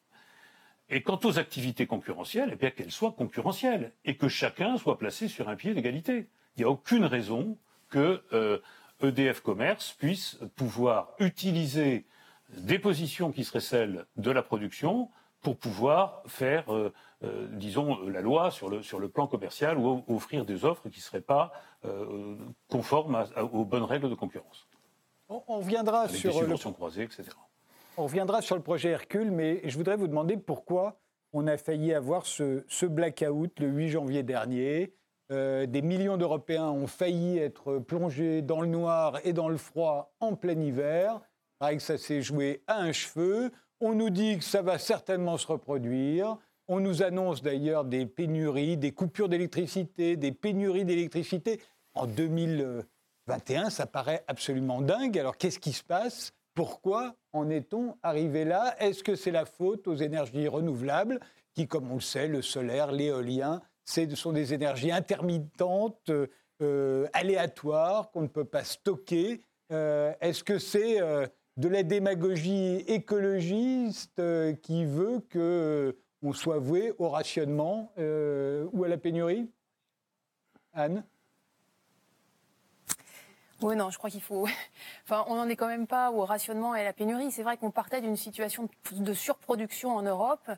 Et 0.90 1.02
quant 1.02 1.20
aux 1.24 1.38
activités 1.38 1.86
concurrentielles, 1.86 2.50
eh 2.52 2.56
bien 2.56 2.70
qu'elles 2.70 2.92
soient 2.92 3.12
concurrentielles 3.12 3.92
et 4.06 4.16
que 4.16 4.28
chacun 4.28 4.78
soit 4.78 4.98
placé 4.98 5.28
sur 5.28 5.50
un 5.50 5.56
pied 5.56 5.74
d'égalité. 5.74 6.28
Il 6.56 6.60
n'y 6.60 6.64
a 6.64 6.70
aucune 6.70 7.04
raison 7.04 7.58
que 7.90 8.22
euh, 8.32 8.58
EDF 9.02 9.40
Commerce 9.42 9.92
puisse 9.98 10.38
pouvoir 10.56 11.10
utiliser 11.18 12.06
des 12.56 12.78
positions 12.78 13.30
qui 13.32 13.44
seraient 13.44 13.60
celles 13.60 14.06
de 14.16 14.30
la 14.30 14.42
production 14.42 15.10
pour 15.40 15.56
pouvoir 15.56 16.22
faire, 16.26 16.64
disons, 17.52 18.00
la 18.08 18.20
loi 18.20 18.50
sur 18.50 18.68
le, 18.68 18.82
sur 18.82 18.98
le 18.98 19.08
plan 19.08 19.28
commercial 19.28 19.78
ou 19.78 20.02
offrir 20.08 20.44
des 20.44 20.64
offres 20.64 20.88
qui 20.88 20.98
ne 20.98 21.02
seraient 21.02 21.20
pas 21.20 21.52
conformes 22.68 23.24
aux 23.52 23.64
bonnes 23.64 23.84
règles 23.84 24.10
de 24.10 24.16
concurrence. 24.16 24.66
On, 25.28 25.58
reviendra 25.58 26.08
sur 26.08 26.32
des 26.32 26.38
subventions 26.38 26.72
croisées, 26.72 27.02
etc. 27.02 27.24
On 27.98 28.04
reviendra 28.04 28.40
sur 28.40 28.56
le 28.56 28.62
projet 28.62 28.90
Hercule, 28.90 29.30
mais 29.30 29.60
je 29.64 29.76
voudrais 29.76 29.96
vous 29.96 30.08
demander 30.08 30.36
pourquoi 30.36 31.00
on 31.32 31.46
a 31.46 31.58
failli 31.58 31.92
avoir 31.92 32.24
ce, 32.26 32.86
blackout 32.86 33.58
le 33.60 33.66
8 33.66 33.88
janvier 33.90 34.22
dernier. 34.22 34.94
Euh, 35.30 35.66
des 35.66 35.82
millions 35.82 36.16
d'Européens 36.16 36.70
ont 36.70 36.86
failli 36.86 37.36
être 37.36 37.78
plongés 37.78 38.40
dans 38.40 38.62
le 38.62 38.68
noir 38.68 39.18
et 39.24 39.34
dans 39.34 39.48
le 39.48 39.58
froid 39.58 40.14
en 40.20 40.34
plein 40.34 40.58
hiver. 40.58 41.20
Que 41.60 41.78
ça 41.78 41.98
s'est 41.98 42.22
joué 42.22 42.62
à 42.66 42.78
un 42.78 42.92
cheveu. 42.92 43.50
On 43.80 43.94
nous 43.94 44.10
dit 44.10 44.38
que 44.38 44.44
ça 44.44 44.62
va 44.62 44.78
certainement 44.78 45.36
se 45.36 45.46
reproduire. 45.46 46.36
On 46.68 46.80
nous 46.80 47.02
annonce 47.02 47.42
d'ailleurs 47.42 47.84
des 47.84 48.06
pénuries, 48.06 48.76
des 48.76 48.92
coupures 48.92 49.28
d'électricité, 49.28 50.16
des 50.16 50.32
pénuries 50.32 50.84
d'électricité. 50.84 51.60
En 51.94 52.06
2021, 52.06 53.70
ça 53.70 53.86
paraît 53.86 54.24
absolument 54.28 54.82
dingue. 54.82 55.18
Alors 55.18 55.36
qu'est-ce 55.36 55.58
qui 55.58 55.72
se 55.72 55.82
passe? 55.82 56.32
Pourquoi 56.54 57.14
en 57.32 57.50
est-on 57.50 57.96
arrivé 58.02 58.44
là? 58.44 58.74
Est-ce 58.80 59.02
que 59.02 59.14
c'est 59.14 59.30
la 59.30 59.46
faute 59.46 59.86
aux 59.88 59.94
énergies 59.94 60.48
renouvelables 60.48 61.20
qui, 61.54 61.66
comme 61.66 61.90
on 61.90 61.96
le 61.96 62.00
sait, 62.00 62.28
le 62.28 62.42
solaire, 62.42 62.92
l'éolien, 62.92 63.62
ce 63.84 64.14
sont 64.14 64.32
des 64.32 64.52
énergies 64.54 64.92
intermittentes, 64.92 66.10
euh, 66.60 67.06
aléatoires, 67.12 68.10
qu'on 68.10 68.22
ne 68.22 68.28
peut 68.28 68.44
pas 68.44 68.64
stocker? 68.64 69.40
Euh, 69.72 70.12
Est-ce 70.20 70.44
que 70.44 70.58
c'est 70.58 71.00
euh, 71.00 71.26
de 71.58 71.68
la 71.68 71.82
démagogie 71.82 72.76
écologiste 72.86 74.22
qui 74.62 74.84
veut 74.86 75.20
qu'on 75.30 76.32
soit 76.32 76.58
voué 76.58 76.94
au 76.98 77.10
rationnement 77.10 77.92
ou 77.96 78.84
à 78.84 78.88
la 78.88 78.96
pénurie? 78.96 79.50
Anne? 80.72 81.04
Oui, 83.60 83.74
non, 83.74 83.90
je 83.90 83.98
crois 83.98 84.08
qu'il 84.08 84.22
faut. 84.22 84.46
On 85.10 85.36
n'en 85.36 85.48
est 85.48 85.56
quand 85.56 85.68
même 85.68 85.86
pas 85.86 86.10
au 86.10 86.24
rationnement 86.24 86.74
et 86.74 86.80
à 86.80 86.84
la 86.84 86.92
pénurie. 86.92 87.30
C'est 87.30 87.42
vrai 87.42 87.56
qu'on 87.56 87.70
partait 87.70 88.00
d'une 88.00 88.16
situation 88.16 88.68
de 88.92 89.14
surproduction 89.14 89.96
en 89.96 90.02
Europe 90.02 90.50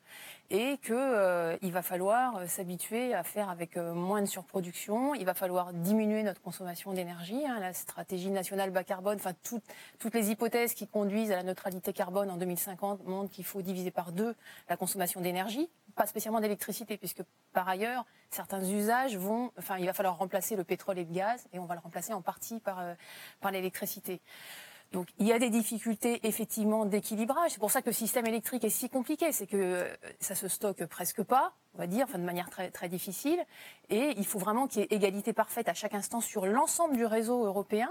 et 0.51 0.79
qu'il 0.79 0.95
euh, 0.95 1.57
va 1.63 1.83
falloir 1.83 2.37
euh, 2.37 2.47
s'habituer 2.49 3.15
à 3.15 3.23
faire 3.23 3.49
avec 3.49 3.77
euh, 3.77 3.95
moins 3.95 4.21
de 4.21 4.27
surproduction. 4.27 5.15
Il 5.15 5.25
va 5.25 5.35
falloir 5.35 5.73
diminuer 5.73 6.25
notre 6.25 6.41
consommation 6.41 6.93
d'énergie. 6.93 7.47
Hein. 7.47 7.61
La 7.61 7.73
stratégie 7.73 8.31
nationale 8.31 8.71
bas 8.71 8.83
carbone, 8.83 9.17
enfin 9.17 9.35
toutes 9.43 10.15
les 10.15 10.31
hypothèses 10.31 10.75
qui 10.75 10.89
conduisent 10.89 11.31
à 11.31 11.37
la 11.37 11.45
neutralité 11.45 11.93
carbone 11.93 12.31
en 12.31 12.37
2050 12.37 13.07
montrent 13.07 13.31
qu'il 13.31 13.45
faut 13.45 13.63
diviser 13.63 13.93
par 13.93 14.11
deux 14.11 14.35
la 14.69 14.77
consommation 14.77 15.21
d'énergie, 15.21 15.71
pas 15.95 16.07
spécialement 16.07 16.41
d'électricité, 16.41 16.97
puisque 16.97 17.23
par 17.53 17.69
ailleurs 17.69 18.05
certains 18.31 18.63
usages 18.65 19.17
vont, 19.17 19.53
enfin 19.59 19.77
il 19.79 19.87
va 19.87 19.93
falloir 19.93 20.19
remplacer 20.19 20.57
le 20.57 20.65
pétrole 20.65 20.99
et 20.99 21.05
le 21.05 21.13
gaz 21.13 21.47
et 21.53 21.61
on 21.61 21.65
va 21.65 21.75
le 21.75 21.81
remplacer 21.81 22.13
en 22.13 22.23
partie 22.23 22.59
par 22.59 22.83
par 23.41 23.53
l'électricité. 23.53 24.21
Donc 24.93 25.07
il 25.19 25.27
y 25.27 25.33
a 25.33 25.39
des 25.39 25.51
difficultés 25.51 26.27
effectivement 26.27 26.85
d'équilibrage. 26.85 27.53
C'est 27.53 27.61
pour 27.61 27.71
ça 27.71 27.81
que 27.81 27.87
le 27.87 27.95
système 27.95 28.27
électrique 28.27 28.65
est 28.65 28.71
si 28.71 28.89
compliqué, 28.89 29.31
c'est 29.31 29.47
que 29.47 29.57
euh, 29.57 29.97
ça 30.19 30.35
se 30.35 30.49
stocke 30.49 30.85
presque 30.87 31.23
pas, 31.23 31.53
on 31.75 31.79
va 31.79 31.87
dire, 31.87 32.07
enfin 32.09 32.19
de 32.19 32.25
manière 32.25 32.51
très 32.51 32.89
difficile. 32.89 33.39
Et 33.89 34.15
il 34.17 34.27
faut 34.27 34.41
vraiment 34.41 34.67
qu'il 34.67 34.83
y 34.83 34.85
ait 34.85 34.89
égalité 34.91 35.33
parfaite 35.33 35.69
à 35.69 35.75
chaque 35.75 35.95
instant 35.95 36.21
sur 36.21 36.45
l'ensemble 36.47 36.97
du 36.97 37.05
réseau 37.05 37.45
européen. 37.45 37.89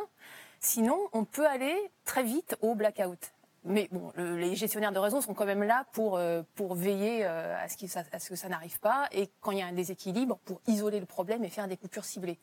Sinon, 0.59 0.97
on 1.13 1.23
peut 1.23 1.47
aller 1.47 1.75
très 2.03 2.23
vite 2.23 2.57
au 2.62 2.75
blackout. 2.75 3.31
Mais 3.65 3.89
bon, 3.91 4.12
les 4.17 4.55
gestionnaires 4.55 4.91
de 4.91 4.99
réseau 4.99 5.21
sont 5.21 5.33
quand 5.33 5.45
même 5.45 5.63
là 5.63 5.85
pour, 5.91 6.17
euh, 6.17 6.43
veiller 6.71 7.25
euh, 7.25 7.57
à 7.57 7.67
ce, 7.67 7.97
à 8.12 8.19
ce 8.19 8.29
que 8.29 8.35
ça 8.35 8.47
n'arrive 8.47 8.79
pas 8.79 9.07
et 9.12 9.29
quand 9.41 9.51
il 9.51 9.59
y 9.59 9.62
a 9.62 9.65
un 9.65 9.73
déséquilibre, 9.73 10.38
pour 10.45 10.62
isoler 10.67 10.99
le 10.99 11.05
problème 11.05 11.43
et 11.43 11.49
faire 11.49 11.67
des 11.67 11.77
coupures 11.77 12.05
ciblées. 12.05 12.39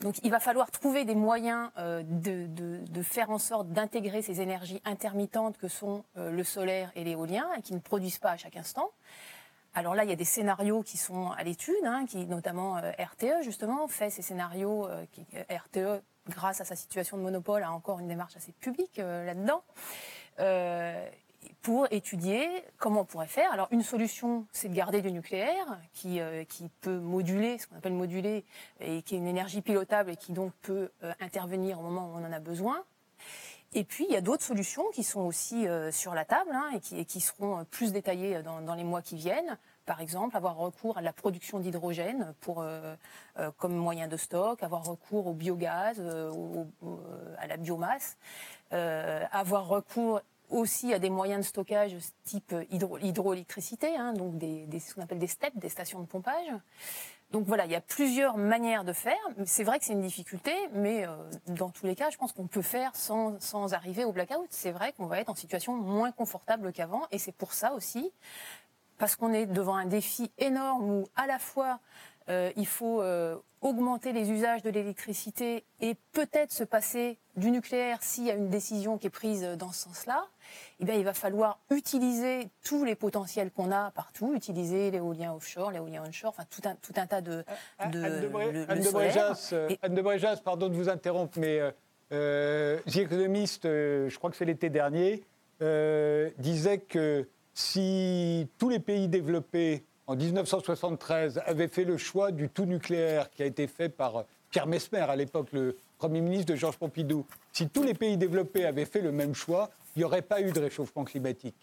Donc 0.00 0.16
il 0.22 0.30
va 0.30 0.38
falloir 0.38 0.70
trouver 0.70 1.04
des 1.04 1.14
moyens 1.14 1.70
euh, 1.78 2.02
de, 2.04 3.02
faire 3.02 3.30
en 3.30 3.38
sorte 3.38 3.68
d'intégrer 3.70 4.22
ces 4.22 4.40
énergies 4.40 4.80
intermittentes 4.84 5.58
que 5.58 5.68
sont 5.68 6.04
euh, 6.16 6.30
le 6.30 6.44
solaire 6.44 6.90
et 6.94 7.04
l'éolien 7.04 7.48
et 7.56 7.62
qui 7.62 7.74
ne 7.74 7.80
produisent 7.80 8.18
pas 8.18 8.32
à 8.32 8.36
chaque 8.36 8.56
instant. 8.56 8.90
Alors 9.74 9.94
là, 9.94 10.04
il 10.04 10.10
y 10.10 10.12
a 10.12 10.16
des 10.16 10.24
scénarios 10.24 10.82
qui 10.82 10.96
sont 10.96 11.30
à 11.30 11.42
l'étude, 11.44 11.84
hein, 11.84 12.04
qui 12.06 12.26
notamment 12.26 12.78
euh, 12.78 12.90
RTE 12.98 13.42
justement 13.42 13.86
fait 13.88 14.10
ces 14.10 14.22
scénarios. 14.22 14.88
Qui, 15.12 15.26
RTE, 15.50 16.02
grâce 16.28 16.60
à 16.60 16.64
sa 16.64 16.76
situation 16.76 17.16
de 17.16 17.22
monopole, 17.22 17.62
a 17.62 17.72
encore 17.72 18.00
une 18.00 18.08
démarche 18.08 18.36
assez 18.36 18.52
publique 18.52 18.96
là-dedans 18.96 19.62
pour 21.62 21.86
étudier 21.90 22.48
comment 22.78 23.00
on 23.00 23.04
pourrait 23.04 23.26
faire. 23.26 23.52
Alors 23.52 23.68
une 23.70 23.82
solution, 23.82 24.46
c'est 24.52 24.68
de 24.68 24.74
garder 24.74 25.02
du 25.02 25.12
nucléaire 25.12 25.78
qui, 25.92 26.20
euh, 26.20 26.44
qui 26.44 26.68
peut 26.80 26.98
moduler, 26.98 27.58
ce 27.58 27.66
qu'on 27.66 27.76
appelle 27.76 27.92
moduler, 27.92 28.44
et 28.80 29.02
qui 29.02 29.14
est 29.14 29.18
une 29.18 29.26
énergie 29.26 29.60
pilotable 29.60 30.10
et 30.10 30.16
qui 30.16 30.32
donc 30.32 30.52
peut 30.62 30.90
euh, 31.02 31.12
intervenir 31.20 31.78
au 31.78 31.82
moment 31.82 32.06
où 32.08 32.18
on 32.18 32.24
en 32.24 32.32
a 32.32 32.40
besoin. 32.40 32.82
Et 33.74 33.84
puis 33.84 34.06
il 34.08 34.12
y 34.12 34.16
a 34.16 34.22
d'autres 34.22 34.44
solutions 34.44 34.84
qui 34.94 35.04
sont 35.04 35.20
aussi 35.20 35.68
euh, 35.68 35.90
sur 35.90 36.14
la 36.14 36.24
table 36.24 36.50
hein, 36.54 36.70
et, 36.74 36.80
qui, 36.80 37.04
qui, 37.04 37.20
seront 37.20 37.66
plus 37.70 37.92
détaillées 37.92 38.42
dans, 38.42 38.62
dans, 38.62 38.74
les 38.74 38.84
mois 38.84 39.02
qui 39.02 39.16
viennent. 39.16 39.58
Par 39.84 40.00
exemple, 40.00 40.36
avoir 40.36 40.56
recours 40.56 40.96
à 40.96 41.02
la 41.02 41.12
production 41.12 41.60
d'hydrogène 41.60 42.34
pour 42.40 42.62
comme 43.56 43.74
moyen 43.74 44.06
de 44.06 44.18
stock, 44.18 44.62
avoir 44.62 44.84
recours 44.84 45.26
au 45.26 45.32
biogaz, 45.32 45.98
à 45.98 47.46
la 47.46 47.56
biomasse, 47.56 48.18
avoir 48.70 49.66
recours 49.66 50.20
aussi 50.50 50.92
à 50.94 50.98
des 50.98 51.10
moyens 51.10 51.40
de 51.40 51.48
stockage 51.48 51.96
type 52.24 52.54
hydro, 52.70 52.98
hydroélectricité, 52.98 53.96
hein, 53.96 54.12
donc 54.12 54.34
ce 54.40 54.94
qu'on 54.94 55.02
appelle 55.02 55.18
des 55.18 55.26
steps, 55.26 55.56
des 55.56 55.68
stations 55.68 56.00
de 56.00 56.06
pompage. 56.06 56.52
Donc 57.30 57.44
voilà, 57.46 57.66
il 57.66 57.72
y 57.72 57.74
a 57.74 57.80
plusieurs 57.82 58.38
manières 58.38 58.84
de 58.84 58.94
faire. 58.94 59.18
C'est 59.44 59.64
vrai 59.64 59.78
que 59.78 59.84
c'est 59.84 59.92
une 59.92 60.00
difficulté, 60.00 60.52
mais 60.72 61.06
euh, 61.06 61.10
dans 61.48 61.68
tous 61.68 61.84
les 61.84 61.94
cas, 61.94 62.08
je 62.08 62.16
pense 62.16 62.32
qu'on 62.32 62.46
peut 62.46 62.62
faire 62.62 62.96
sans, 62.96 63.38
sans 63.40 63.74
arriver 63.74 64.04
au 64.04 64.12
blackout. 64.12 64.46
C'est 64.48 64.70
vrai 64.70 64.94
qu'on 64.94 65.06
va 65.06 65.20
être 65.20 65.28
en 65.28 65.34
situation 65.34 65.74
moins 65.74 66.10
confortable 66.10 66.72
qu'avant, 66.72 67.02
et 67.10 67.18
c'est 67.18 67.32
pour 67.32 67.52
ça 67.52 67.74
aussi, 67.74 68.10
parce 68.96 69.14
qu'on 69.14 69.32
est 69.32 69.44
devant 69.44 69.76
un 69.76 69.84
défi 69.84 70.30
énorme 70.38 70.90
où 70.90 71.08
à 71.16 71.26
la 71.26 71.38
fois 71.38 71.80
euh, 72.28 72.50
il 72.56 72.66
faut 72.66 73.00
euh, 73.00 73.36
augmenter 73.62 74.12
les 74.12 74.30
usages 74.30 74.62
de 74.62 74.70
l'électricité 74.70 75.64
et 75.80 75.94
peut-être 76.12 76.52
se 76.52 76.62
passer 76.62 77.18
du 77.36 77.50
nucléaire 77.50 78.02
s'il 78.02 78.24
y 78.24 78.30
a 78.30 78.34
une 78.34 78.50
décision 78.50 78.98
qui 78.98 79.06
est 79.06 79.10
prise 79.10 79.42
dans 79.58 79.72
ce 79.72 79.84
sens-là. 79.84 80.26
Eh 80.80 80.84
bien, 80.84 80.94
il 80.94 81.04
va 81.04 81.14
falloir 81.14 81.58
utiliser 81.70 82.48
tous 82.62 82.84
les 82.84 82.94
potentiels 82.94 83.50
qu'on 83.50 83.72
a 83.72 83.90
partout, 83.92 84.34
utiliser 84.34 84.90
l'éolien 84.90 85.34
offshore, 85.34 85.70
l'éolien 85.70 86.02
onshore, 86.06 86.30
enfin 86.30 86.44
tout 86.50 86.62
un, 86.68 86.74
tout 86.74 86.92
un 86.96 87.06
tas 87.06 87.20
de... 87.20 87.44
Euh, 87.80 87.86
de 87.90 88.04
Anne 88.68 88.80
de, 88.80 88.90
Bréjas, 88.90 89.54
Anne 89.82 89.94
de 89.94 90.02
Bréjas, 90.02 90.36
pardon 90.44 90.68
de 90.68 90.74
vous 90.74 90.88
interrompre, 90.88 91.38
mais 91.38 91.60
euh, 92.12 92.78
The 92.86 92.96
Economist, 92.96 93.64
je 93.64 94.16
crois 94.18 94.30
que 94.30 94.36
c'est 94.36 94.44
l'été 94.44 94.68
dernier, 94.68 95.24
disait 96.38 96.78
que 96.78 97.26
si 97.54 98.48
tous 98.58 98.68
les 98.68 98.80
pays 98.80 99.08
développés 99.08 99.84
en 100.08 100.16
1973, 100.16 101.42
avait 101.44 101.68
fait 101.68 101.84
le 101.84 101.98
choix 101.98 102.32
du 102.32 102.48
tout 102.48 102.64
nucléaire 102.64 103.30
qui 103.30 103.42
a 103.42 103.46
été 103.46 103.66
fait 103.66 103.90
par 103.90 104.24
Pierre 104.50 104.66
Mesmer, 104.66 105.00
à 105.00 105.14
l'époque 105.14 105.52
le 105.52 105.76
Premier 105.98 106.22
ministre 106.22 106.46
de 106.52 106.56
Georges 106.56 106.78
Pompidou, 106.78 107.26
si 107.52 107.68
tous 107.68 107.82
les 107.82 107.92
pays 107.92 108.16
développés 108.16 108.64
avaient 108.64 108.86
fait 108.86 109.02
le 109.02 109.12
même 109.12 109.34
choix, 109.34 109.68
il 109.94 109.98
n'y 109.98 110.04
aurait 110.04 110.22
pas 110.22 110.40
eu 110.40 110.50
de 110.50 110.60
réchauffement 110.60 111.04
climatique. 111.04 111.56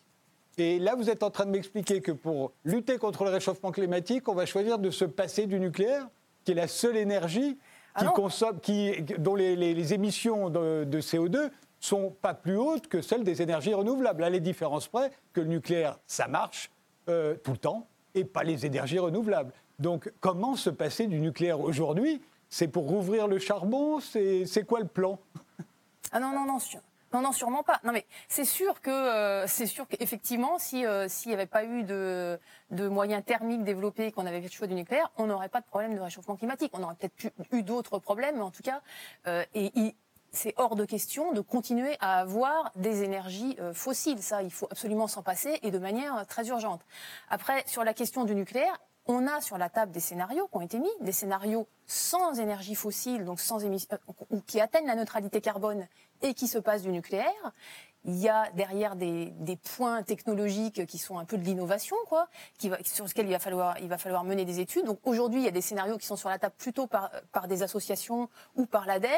Et 0.60 0.78
là, 0.78 0.94
vous 0.96 1.10
êtes 1.10 1.24
en 1.24 1.32
train 1.32 1.46
de 1.46 1.52
m'expliquer 1.52 2.02
que 2.02 2.12
pour 2.12 2.52
lutter 2.64 2.98
contre 3.00 3.24
le 3.24 3.32
réchauffement 3.32 3.72
climatique, 3.72 4.30
on 4.30 4.36
va 4.36 4.46
choisir 4.46 4.78
de 4.78 4.92
se 4.92 5.06
passer 5.06 5.48
du 5.48 5.60
nucléaire, 5.60 6.08
qui 6.44 6.52
est 6.52 6.56
la 6.56 6.68
seule 6.68 6.98
énergie 6.98 7.58
ah 7.96 8.02
qui 8.02 8.14
consomme, 8.14 8.60
qui, 8.60 9.02
dont 9.18 9.36
les, 9.36 9.94
émissions 9.94 10.52
de, 10.52 11.02
CO2 11.02 11.50
sont 11.80 12.16
pas 12.22 12.36
plus 12.36 12.58
hautes 12.58 12.88
que 12.88 13.02
celles 13.02 13.24
des 13.24 13.42
énergies 13.42 13.74
renouvelables. 13.74 14.24
À 14.24 14.30
les 14.30 14.40
différences 14.40 14.88
près 14.88 15.12
que 15.34 15.42
le 15.42 15.48
nucléaire, 15.48 15.98
ça 16.06 16.28
marche 16.28 16.70
euh, 17.10 17.36
tout 17.44 17.52
le 17.52 17.58
temps, 17.58 17.88
et 18.16 18.26
pas 18.26 18.44
les 18.44 18.66
énergies 18.66 19.00
renouvelables. 19.00 19.54
Donc 19.80 20.12
comment 20.20 20.56
se 20.56 20.70
passer 20.70 21.08
du 21.08 21.20
nucléaire 21.20 21.60
aujourd'hui? 21.60 22.22
C'est 22.50 22.68
pour 22.68 22.88
rouvrir 22.88 23.28
le 23.28 23.38
charbon? 23.38 24.00
C'est 24.00 24.66
quoi 24.68 24.80
le 24.80 24.88
plan? 24.88 25.20
Ah 26.12 26.20
non, 26.20 26.30
non, 26.30 26.46
non, 26.46 26.60
non, 27.16 27.22
non, 27.22 27.32
sûrement 27.32 27.64
pas. 27.64 27.80
Non, 27.84 27.94
mais 27.94 28.06
c'est 28.28 28.46
sûr 28.46 28.82
que 28.82 28.90
euh, 28.90 29.48
c'est 29.48 29.68
sûr 29.68 29.88
qu'effectivement, 29.88 30.60
si 30.60 30.86
euh, 30.86 31.08
s'il 31.08 31.30
n'y 31.30 31.34
avait 31.34 31.46
pas 31.46 31.64
eu 31.64 31.84
de, 31.84 32.38
de 32.72 32.88
moyens 32.88 33.24
thermiques 33.24 33.64
développés, 33.64 34.12
qu'on 34.12 34.26
avait 34.26 34.42
fait 34.42 34.48
le 34.48 34.52
choix 34.52 34.68
du 34.68 34.76
nucléaire, 34.76 35.12
on 35.18 35.28
n'aurait 35.28 35.50
pas 35.50 35.62
de 35.62 35.66
problème 35.66 35.96
de 35.96 36.00
réchauffement 36.00 36.36
climatique. 36.36 36.72
On 36.74 36.84
aurait 36.84 36.96
peut-être 36.96 37.34
eu 37.54 37.64
d'autres 37.64 38.00
problèmes, 38.00 38.36
mais 38.36 38.42
en 38.42 38.52
tout 38.52 38.64
cas, 38.64 38.82
euh, 39.28 39.44
et, 39.54 39.96
c'est 40.36 40.54
hors 40.58 40.76
de 40.76 40.86
question 40.86 41.32
de 41.32 41.42
continuer 41.42 41.98
à 42.00 42.20
avoir 42.20 42.72
des 42.76 43.04
énergies 43.04 43.56
euh, 43.60 43.74
fossiles. 43.74 44.22
Ça, 44.22 44.44
il 44.44 44.52
faut 44.52 44.68
absolument 44.70 45.08
s'en 45.08 45.24
passer 45.24 45.60
et 45.64 45.72
de 45.72 45.80
manière 45.80 46.18
euh, 46.18 46.24
très 46.26 46.48
urgente. 46.50 46.82
Après, 47.30 47.64
sur 47.66 47.84
la 47.84 47.94
question 47.94 48.26
du 48.26 48.36
nucléaire, 48.36 48.80
on 49.08 49.28
a 49.28 49.40
sur 49.42 49.58
la 49.58 49.70
table 49.70 49.92
des 49.92 50.00
scénarios 50.00 50.48
qui 50.48 50.58
ont 50.58 50.62
été 50.62 50.80
mis, 50.80 50.90
des 51.02 51.12
scénarios 51.12 51.68
sans 51.86 52.40
énergie 52.40 52.76
fossile, 52.76 53.24
donc 53.24 53.40
sans 53.40 53.64
euh, 53.64 53.78
qui 54.48 54.60
atteignent 54.60 54.88
la 54.88 54.96
neutralité 54.96 55.42
carbone 55.42 55.88
et 56.22 56.34
qui 56.34 56.48
se 56.48 56.58
passent 56.58 56.84
du 56.84 56.92
nucléaire. 56.92 57.54
Il 58.06 58.16
y 58.18 58.30
a 58.30 58.50
derrière 58.52 58.96
des, 58.96 59.34
points 59.76 60.04
technologiques 60.04 60.86
qui 60.86 60.98
sont 60.98 61.18
un 61.18 61.26
peu 61.26 61.38
de 61.38 61.44
l'innovation, 61.44 61.96
quoi, 62.08 62.28
qui 62.58 62.70
va, 62.70 62.78
sur 62.84 63.06
lesquels 63.06 63.26
il 63.26 63.32
va 63.32 63.40
falloir, 63.40 63.78
il 63.80 63.88
va 63.88 63.98
falloir 63.98 64.24
mener 64.24 64.46
des 64.46 64.60
études. 64.60 64.86
Donc 64.86 65.00
aujourd'hui, 65.06 65.42
il 65.42 65.46
y 65.46 65.48
a 65.48 65.52
des 65.52 65.62
scénarios 65.62 65.98
qui 65.98 66.06
sont 66.06 66.16
sur 66.16 66.30
la 66.30 66.38
table 66.38 66.54
plutôt 66.58 66.86
par, 66.86 67.10
par 67.32 67.48
des 67.48 67.64
associations 67.64 68.30
ou 68.56 68.68
par 68.68 68.86
l'ADEME, 68.86 69.10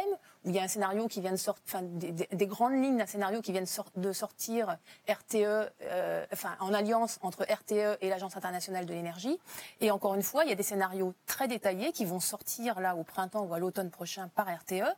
où 0.46 0.50
il 0.50 0.56
y 0.56 0.60
a 0.60 0.64
un 0.64 0.68
scénario 0.68 1.08
qui 1.08 1.20
vient 1.20 1.32
de 1.32 1.38
sortir, 1.38 1.64
enfin, 1.68 1.82
des, 1.84 2.48
grandes 2.48 2.82
lignes 2.82 2.98
d'un 2.98 3.06
scénario 3.06 3.42
qui 3.42 3.52
vient 3.52 3.64
de, 3.96 4.12
sortir 4.14 4.78
RTE, 5.10 5.36
euh, 5.36 6.26
enfin, 6.32 6.56
en 6.60 6.74
alliance 6.74 7.20
entre 7.22 7.44
RTE 7.44 7.98
et 8.02 8.10
l'Agence 8.10 8.38
internationale 8.38 8.86
de 8.86 8.94
l'énergie. 8.94 9.38
Et 9.82 9.92
encore 9.92 10.16
une 10.16 10.24
fois, 10.24 10.46
il 10.46 10.50
y 10.50 10.54
a 10.54 10.56
des 10.56 10.64
scénarios 10.64 11.14
très 11.26 11.50
détaillés 11.50 11.92
qui 11.92 12.06
vont 12.06 12.22
sortir 12.22 12.80
là 12.80 12.96
au 12.96 13.04
printemps 13.04 13.44
ou 13.44 13.54
à 13.54 13.60
l'automne 13.60 13.90
prochain 13.90 14.30
par 14.34 14.48
RTE, 14.48 14.96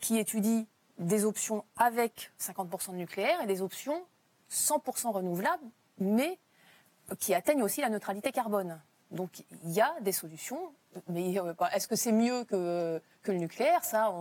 qui 0.00 0.18
étudient 0.18 0.66
des 0.98 1.24
options 1.24 1.64
avec 1.76 2.32
50% 2.40 2.92
de 2.92 2.96
nucléaire 2.96 3.40
et 3.42 3.46
des 3.46 3.62
options 3.62 4.04
100% 4.50 5.10
renouvelables, 5.10 5.64
mais 5.98 6.38
qui 7.18 7.34
atteignent 7.34 7.62
aussi 7.62 7.80
la 7.80 7.88
neutralité 7.88 8.32
carbone. 8.32 8.80
Donc 9.10 9.44
il 9.64 9.70
y 9.70 9.80
a 9.80 9.94
des 10.00 10.12
solutions, 10.12 10.72
mais 11.08 11.38
euh, 11.38 11.52
est-ce 11.74 11.86
que 11.86 11.96
c'est 11.96 12.12
mieux 12.12 12.44
que, 12.44 13.00
que, 13.22 13.32
le 13.32 13.38
nucléaire? 13.38 13.84
Ça, 13.84 14.12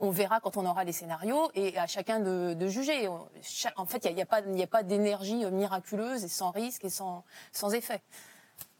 on, 0.00 0.10
verra 0.10 0.40
quand 0.40 0.56
on 0.56 0.64
aura 0.64 0.84
les 0.84 0.92
scénarios 0.92 1.50
et 1.54 1.76
à 1.76 1.86
chacun 1.86 2.20
de, 2.20 2.68
juger. 2.68 3.08
En 3.08 3.86
fait, 3.86 4.04
il 4.04 4.14
n'y 4.14 4.22
a, 4.22 4.26
pas, 4.26 4.38
a 4.38 4.66
pas 4.66 4.82
d'énergie 4.82 5.44
miraculeuse 5.46 6.24
et 6.24 6.28
sans 6.28 6.50
risque 6.50 6.84
et 6.84 6.90
sans, 6.90 7.24
sans 7.52 7.74
effet. 7.74 8.00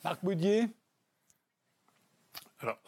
Marc 0.05 0.25
Boudier? 0.25 0.69
Alors, 2.61 2.79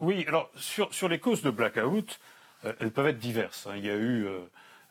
oui, 0.00 0.24
alors 0.28 0.50
sur, 0.56 0.92
sur 0.94 1.08
les 1.08 1.18
causes 1.18 1.42
de 1.42 1.50
blackout, 1.50 2.08
euh, 2.08 2.35
elles 2.62 2.90
peuvent 2.90 3.08
être 3.08 3.18
diverses. 3.18 3.66
Hein. 3.66 3.74
Il 3.76 3.84
y 3.84 3.90
a 3.90 3.94
eu, 3.94 4.26
euh, 4.26 4.40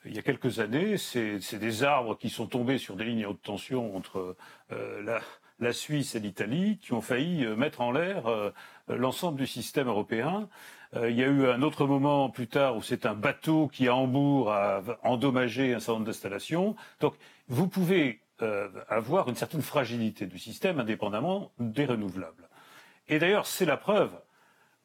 il 0.05 0.15
y 0.15 0.19
a 0.19 0.21
quelques 0.21 0.59
années, 0.59 0.97
c'est 0.97 1.57
des 1.57 1.83
arbres 1.83 2.17
qui 2.17 2.29
sont 2.29 2.47
tombés 2.47 2.77
sur 2.77 2.95
des 2.95 3.05
lignes 3.05 3.25
à 3.25 3.29
haute 3.29 3.41
tension 3.41 3.95
entre 3.95 4.35
euh, 4.71 5.19
la, 5.59 5.73
Suisse 5.73 6.15
et 6.15 6.19
l'Italie, 6.19 6.77
qui 6.81 6.93
ont 6.93 7.01
failli 7.01 7.45
mettre 7.55 7.81
en 7.81 7.91
l'air 7.91 8.25
l'ensemble 8.89 9.37
du 9.37 9.47
système 9.47 9.87
européen. 9.87 10.49
il 10.93 11.15
y 11.15 11.23
a 11.23 11.27
eu 11.27 11.47
un 11.47 11.61
autre 11.61 11.87
moment 11.87 12.29
plus 12.29 12.47
tard 12.47 12.75
où 12.75 12.83
c'est 12.83 13.05
un 13.05 13.13
bateau 13.13 13.69
qui, 13.69 13.87
à 13.87 13.95
Hambourg, 13.95 14.51
a 14.51 14.83
endommagé 15.03 15.73
un 15.73 15.79
certain 15.79 15.93
nombre 15.93 16.05
d'installations. 16.07 16.75
Donc, 16.99 17.15
vous 17.47 17.69
pouvez 17.69 18.19
avoir 18.89 19.29
une 19.29 19.35
certaine 19.35 19.61
fragilité 19.61 20.25
du 20.25 20.37
système 20.37 20.79
indépendamment 20.81 21.51
des 21.57 21.85
renouvelables. 21.85 22.49
Et 23.07 23.17
d'ailleurs, 23.17 23.47
c'est 23.47 23.65
la 23.65 23.77
preuve 23.77 24.11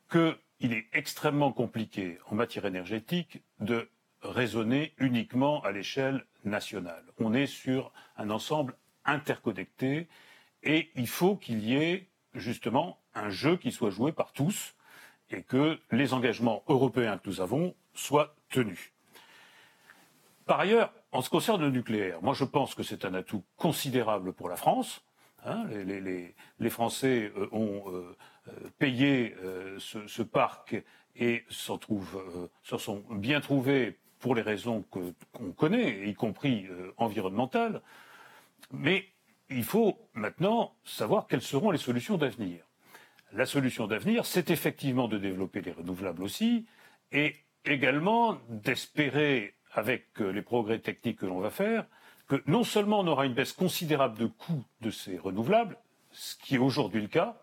que 0.08 0.36
il 0.60 0.72
est 0.72 0.86
extrêmement 0.92 1.52
compliqué 1.52 2.18
en 2.30 2.34
matière 2.34 2.66
énergétique 2.66 3.42
de 3.58 3.88
raisonner 4.22 4.92
uniquement 4.98 5.62
à 5.62 5.72
l'échelle 5.72 6.24
nationale. 6.44 7.04
On 7.18 7.32
est 7.32 7.46
sur 7.46 7.92
un 8.16 8.30
ensemble 8.30 8.76
interconnecté 9.04 10.08
et 10.62 10.90
il 10.94 11.08
faut 11.08 11.36
qu'il 11.36 11.64
y 11.64 11.74
ait 11.74 12.08
justement 12.34 12.98
un 13.14 13.30
jeu 13.30 13.56
qui 13.56 13.72
soit 13.72 13.90
joué 13.90 14.12
par 14.12 14.32
tous 14.32 14.74
et 15.30 15.42
que 15.42 15.78
les 15.90 16.12
engagements 16.12 16.62
européens 16.68 17.18
que 17.18 17.28
nous 17.28 17.40
avons 17.40 17.74
soient 17.94 18.34
tenus. 18.50 18.92
Par 20.44 20.60
ailleurs, 20.60 20.92
en 21.12 21.22
ce 21.22 21.28
qui 21.28 21.36
concerne 21.36 21.62
le 21.62 21.70
nucléaire, 21.70 22.20
moi 22.22 22.34
je 22.34 22.44
pense 22.44 22.74
que 22.74 22.82
c'est 22.82 23.04
un 23.04 23.14
atout 23.14 23.44
considérable 23.56 24.32
pour 24.32 24.48
la 24.48 24.56
France. 24.56 25.02
Hein, 25.46 25.64
les, 25.68 26.70
Français 26.70 27.32
euh, 27.36 27.48
ont 27.52 27.84
euh, 28.50 28.68
payé 28.78 29.34
euh, 29.42 29.78
ce, 29.78 30.22
parc 30.22 30.76
et 31.16 31.44
s'en 31.48 31.78
sont 32.78 33.02
bien 33.10 33.40
trouvés 33.40 33.98
pour 34.18 34.34
les 34.34 34.42
raisons 34.42 34.84
qu'on 34.90 35.52
connaît, 35.52 36.08
y 36.08 36.14
compris 36.14 36.66
environnementales. 36.98 37.80
Mais 38.70 39.06
il 39.48 39.64
faut 39.64 39.98
maintenant 40.14 40.74
savoir 40.84 41.26
quelles 41.26 41.42
seront 41.42 41.70
les 41.70 41.78
solutions 41.78 42.16
d'avenir. 42.16 42.64
La 43.32 43.46
solution 43.46 43.86
d'avenir, 43.86 44.26
c'est 44.26 44.50
effectivement 44.50 45.08
de 45.08 45.18
développer 45.18 45.62
les 45.62 45.72
renouvelables 45.72 46.22
aussi, 46.22 46.66
et 47.12 47.36
également 47.64 48.38
d'espérer, 48.48 49.54
avec 49.72 50.18
les 50.18 50.42
progrès 50.42 50.80
techniques 50.80 51.18
que 51.18 51.26
l'on 51.26 51.40
va 51.40 51.50
faire, 51.50 51.86
que 52.28 52.42
non 52.46 52.64
seulement 52.64 53.00
on 53.00 53.06
aura 53.06 53.26
une 53.26 53.34
baisse 53.34 53.52
considérable 53.52 54.18
de 54.18 54.26
coûts 54.26 54.64
de 54.80 54.90
ces 54.90 55.18
renouvelables, 55.18 55.76
ce 56.12 56.36
qui 56.36 56.56
est 56.56 56.58
aujourd'hui 56.58 57.02
le 57.02 57.08
cas, 57.08 57.39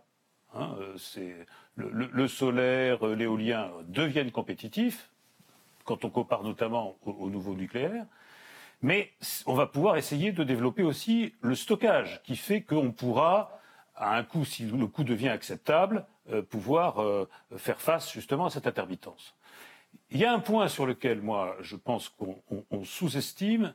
hein, 0.58 0.76
euh, 0.80 1.44
le, 1.76 2.28
solaire, 2.28 3.06
euh, 3.06 3.16
l'éolien 3.16 3.72
deviennent 3.88 4.32
compétitifs, 4.32 5.10
quand 5.86 6.04
on 6.04 6.10
compare 6.10 6.44
notamment 6.44 6.98
au, 7.06 7.30
nouveau 7.30 7.54
nucléaire, 7.54 8.06
mais 8.82 9.12
on 9.46 9.54
va 9.54 9.66
pouvoir 9.66 9.98
essayer 9.98 10.32
de 10.32 10.44
développer 10.44 10.84
aussi 10.84 11.34
le 11.42 11.56
stockage, 11.56 12.22
qui 12.24 12.36
fait 12.36 12.62
qu'on 12.62 12.92
pourra, 12.92 13.60
à 13.96 14.18
un 14.18 14.24
coût, 14.24 14.46
si 14.46 14.66
le 14.66 14.88
coût 14.88 15.04
devient 15.04 15.30
acceptable, 15.30 16.06
euh, 16.30 16.42
pouvoir 16.42 17.28
faire 17.56 17.80
face 17.80 18.12
justement 18.12 18.46
à 18.46 18.50
cette 18.50 18.68
intermittence. 18.68 19.36
Il 20.12 20.18
y 20.18 20.26
a 20.26 20.34
un 20.34 20.40
point 20.40 20.68
sur 20.68 20.86
lequel, 20.86 21.22
moi, 21.22 21.56
je 21.62 21.76
pense 21.76 22.10
qu'on 22.10 22.84
sous-estime, 22.84 23.74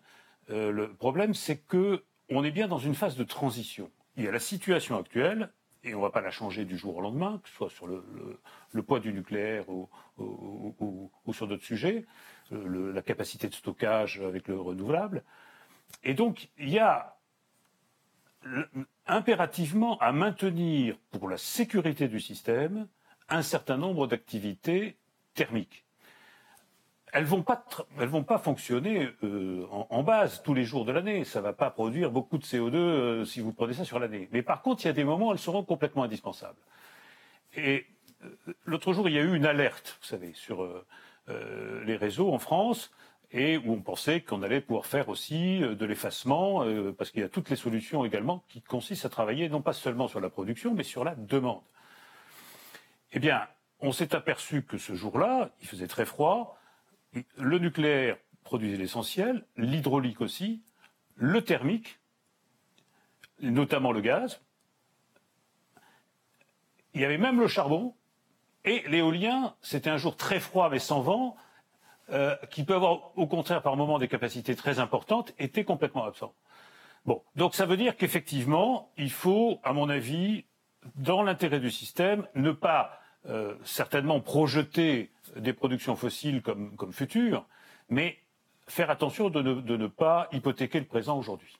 le 0.48 0.88
problème, 0.88 1.34
c'est 1.34 1.56
que 1.56 2.04
on 2.28 2.44
est 2.44 2.50
bien 2.50 2.68
dans 2.68 2.78
une 2.78 2.94
phase 2.94 3.16
de 3.16 3.24
transition. 3.24 3.90
Il 4.16 4.24
y 4.24 4.28
a 4.28 4.32
la 4.32 4.40
situation 4.40 4.98
actuelle, 4.98 5.50
et 5.84 5.94
on 5.94 5.98
ne 5.98 6.02
va 6.02 6.10
pas 6.10 6.20
la 6.20 6.30
changer 6.30 6.64
du 6.64 6.76
jour 6.76 6.96
au 6.96 7.00
lendemain, 7.00 7.40
que 7.42 7.48
ce 7.48 7.54
soit 7.56 7.70
sur 7.70 7.86
le, 7.86 8.82
poids 8.82 9.00
du 9.00 9.12
nucléaire 9.12 9.64
ou, 9.68 9.88
sur 11.32 11.48
d'autres 11.48 11.64
sujets, 11.64 12.06
la 12.50 13.02
capacité 13.02 13.48
de 13.48 13.54
stockage 13.54 14.20
avec 14.20 14.48
le 14.48 14.60
renouvelable. 14.60 15.24
Et 16.04 16.14
donc, 16.14 16.48
il 16.58 16.70
y 16.70 16.78
a 16.78 17.16
impérativement 19.06 19.98
à 19.98 20.12
maintenir, 20.12 20.96
pour 21.10 21.28
la 21.28 21.36
sécurité 21.36 22.08
du 22.08 22.20
système, 22.20 22.88
un 23.28 23.42
certain 23.42 23.76
nombre 23.76 24.06
d'activités 24.06 24.96
thermiques 25.34 25.84
elles 27.12 27.24
vont 27.24 27.42
pas 27.42 27.64
vont 27.98 28.24
pas 28.24 28.38
fonctionner 28.38 29.10
euh, 29.22 29.66
en, 29.70 30.02
base 30.02 30.42
tous 30.42 30.54
les 30.54 30.64
jours 30.64 30.86
de 30.86 30.92
l'année. 30.92 31.24
Ça 31.24 31.42
va 31.42 31.52
pas 31.52 31.70
produire 31.70 32.10
beaucoup 32.10 32.38
de 32.38 32.44
CO2 32.44 32.74
euh, 32.74 33.24
si 33.26 33.40
vous 33.40 33.52
prenez 33.52 33.74
ça 33.74 33.84
sur 33.84 33.98
l'année. 33.98 34.28
Mais 34.32 34.42
par 34.42 34.62
contre, 34.62 34.82
il 34.84 34.86
y 34.86 34.90
a 34.90 34.94
des 34.94 35.04
moments 35.04 35.28
où 35.28 35.32
elles 35.32 35.38
seront 35.38 35.62
complètement 35.62 36.04
indispensables. 36.04 36.58
Et 37.54 37.86
euh, 38.24 38.54
l'autre 38.64 38.94
jour, 38.94 39.08
il 39.10 39.14
y 39.14 39.18
a 39.18 39.22
eu 39.22 39.36
une 39.36 39.44
alerte, 39.44 39.98
vous 40.00 40.06
savez, 40.06 40.32
sur 40.32 40.68
les 41.86 41.96
réseaux 41.96 42.32
en 42.32 42.38
France 42.38 42.90
et 43.30 43.56
où 43.56 43.72
on 43.72 43.80
pensait 43.80 44.20
qu'on 44.22 44.42
allait 44.42 44.60
pouvoir 44.60 44.86
faire 44.86 45.08
aussi 45.08 45.60
de 45.60 45.86
l'effacement, 45.86 46.66
parce 46.98 47.10
qu'il 47.10 47.20
y 47.20 47.24
a 47.24 47.28
toutes 47.28 47.48
les 47.48 47.56
solutions 47.56 48.04
également 48.04 48.44
qui 48.48 48.60
consistent 48.60 49.06
à 49.06 49.08
travailler 49.08 49.48
non 49.48 49.62
pas 49.62 49.72
seulement 49.72 50.08
sur 50.08 50.20
la 50.20 50.28
production, 50.28 50.74
mais 50.74 50.82
sur 50.82 51.04
la 51.04 51.14
demande. 51.14 51.62
Eh 53.12 53.20
bien, 53.20 53.46
on 53.80 53.92
s'est 53.92 54.14
aperçu 54.16 54.64
que 54.64 54.78
ce 54.78 54.94
jour-là, 54.94 55.50
il 55.60 55.68
faisait 55.68 55.86
très 55.86 56.04
froid, 56.04 56.58
le 57.36 57.58
nucléaire 57.58 58.16
produisait 58.44 58.76
l'essentiel, 58.76 59.44
l'hydraulique 59.56 60.20
aussi, 60.20 60.62
le 61.16 61.42
thermique, 61.42 62.00
notamment 63.40 63.92
le 63.92 64.00
gaz. 64.00 64.40
Il 66.94 67.00
y 67.00 67.04
avait 67.04 67.18
même 67.18 67.40
le 67.40 67.48
charbon 67.48 67.94
et 68.64 68.84
l'éolien, 68.88 69.54
c'était 69.60 69.90
un 69.90 69.96
jour 69.96 70.16
très 70.16 70.40
froid 70.40 70.68
mais 70.70 70.78
sans 70.78 71.00
vent, 71.00 71.36
euh, 72.10 72.36
qui 72.50 72.64
peut 72.64 72.74
avoir 72.74 73.16
au 73.16 73.26
contraire 73.26 73.62
par 73.62 73.76
moments 73.76 73.98
des 73.98 74.08
capacités 74.08 74.54
très 74.54 74.78
importantes, 74.78 75.32
était 75.38 75.64
complètement 75.64 76.04
absent. 76.04 76.34
Bon, 77.04 77.22
donc 77.36 77.54
ça 77.54 77.66
veut 77.66 77.76
dire 77.76 77.96
qu'effectivement, 77.96 78.92
il 78.96 79.10
faut, 79.10 79.60
à 79.64 79.72
mon 79.72 79.88
avis, 79.88 80.44
dans 80.96 81.22
l'intérêt 81.22 81.60
du 81.60 81.70
système, 81.70 82.26
ne 82.34 82.52
pas 82.52 83.01
euh, 83.28 83.54
certainement 83.64 84.18
projeter 84.18 85.08
des 85.36 85.52
productions 85.52 85.94
fossiles 85.94 86.42
comme, 86.42 86.74
futures, 86.90 87.46
mais 87.88 88.16
faire 88.66 88.90
attention 88.90 89.30
de 89.30 89.40
ne, 89.42 89.86
pas 89.86 90.28
hypothéquer 90.32 90.80
le 90.80 90.86
présent 90.86 91.16
aujourd'hui. 91.16 91.56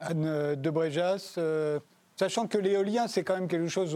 Anne 0.00 0.54
de 0.54 0.70
Bréjas, 0.70 1.34
euh, 1.36 1.80
sachant 2.16 2.46
que 2.46 2.56
l'éolien, 2.56 3.08
c'est 3.08 3.24
quand 3.24 3.34
même 3.34 3.46
quelque 3.46 3.68
chose 3.68 3.94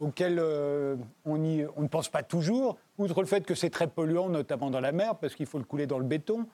auquel 0.00 0.38
euh, 0.40 0.96
on, 1.24 1.38
ne 1.38 1.88
pense 1.88 2.08
pas 2.08 2.24
toujours, 2.24 2.76
outre 2.98 3.20
le 3.20 3.28
fait 3.28 3.46
que 3.46 3.54
c'est 3.54 3.70
très 3.70 3.86
polluant, 3.86 4.28
notamment 4.28 4.70
dans 4.70 4.80
la 4.80 4.90
mer, 4.90 5.14
parce 5.14 5.36
qu'il 5.36 5.46
faut 5.46 5.58
le 5.58 5.64
couler 5.64 5.86
dans 5.86 5.98
le 5.98 6.04
béton. 6.04 6.46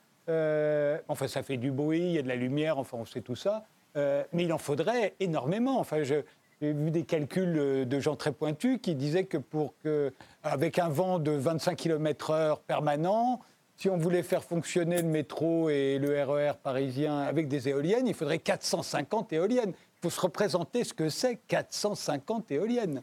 Enfin, 1.09 1.29
ça 1.29 1.43
fait 1.43 1.57
du 1.57 1.71
bruit, 1.71 2.01
il 2.01 2.13
y 2.13 2.19
a 2.19 2.23
de 2.23 2.29
la 2.29 2.37
lumière, 2.37 2.77
enfin, 2.77 2.99
on 2.99 3.07
sait 3.07 3.23
tout 3.23 3.37
ça. 3.37 3.65
mais 3.95 4.45
il 4.45 4.53
en 4.53 4.59
faudrait 4.59 5.15
énormément. 5.19 5.79
Enfin, 5.79 6.03
je, 6.03 6.17
j'ai 6.61 6.73
vu 6.73 6.91
des 6.91 7.05
calculs 7.05 7.59
euh, 7.59 7.85
de 7.85 8.01
gens 8.01 8.17
très 8.17 8.33
pointus 8.33 8.79
qui 8.81 8.95
disaient 8.95 9.25
que 9.25 9.37
pour 9.37 9.75
que, 9.83 10.13
avec 10.43 10.79
un 10.79 10.89
vent 10.89 11.19
de 11.19 11.33
25 11.33 11.77
km/h 11.77 12.59
permanent, 12.67 13.41
si 13.77 13.91
on 13.91 13.99
voulait 13.99 14.23
faire 14.23 14.43
fonctionner 14.43 15.03
le 15.03 15.09
métro 15.09 15.69
et 15.69 15.99
le 15.99 16.23
RER 16.23 16.51
e 16.51 16.55
parisien 16.63 17.19
avec 17.19 17.47
des 17.49 17.69
éoliennes, 17.69 18.07
il 18.07 18.15
faudrait 18.15 18.39
450 18.39 19.35
éoliennes. 19.35 19.75
Il 19.97 20.01
faut 20.03 20.11
se 20.11 20.21
représenter 20.21 20.83
ce 20.85 20.95
que 20.95 21.11
c'est 21.11 21.37
450 21.49 22.51
éoliennes. 22.53 23.03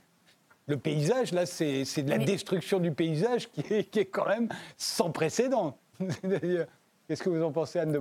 Le 0.65 0.77
paysage, 0.77 1.31
là, 1.31 1.45
c'est 1.45 1.83
de 1.83 2.09
la 2.09 2.17
destruction 2.17 2.79
du 2.79 2.91
paysage 2.91 3.51
qui 3.51 3.61
est, 3.71 3.83
qui 3.83 3.99
est, 3.99 4.05
quand 4.05 4.27
même 4.27 4.49
sans 4.77 5.11
précédent. 5.11 5.77
Qu'est-ce 7.07 7.21
que 7.21 7.29
vous 7.29 7.43
en 7.43 7.51
pensez, 7.51 7.79
Anne 7.79 7.91
de 7.91 7.99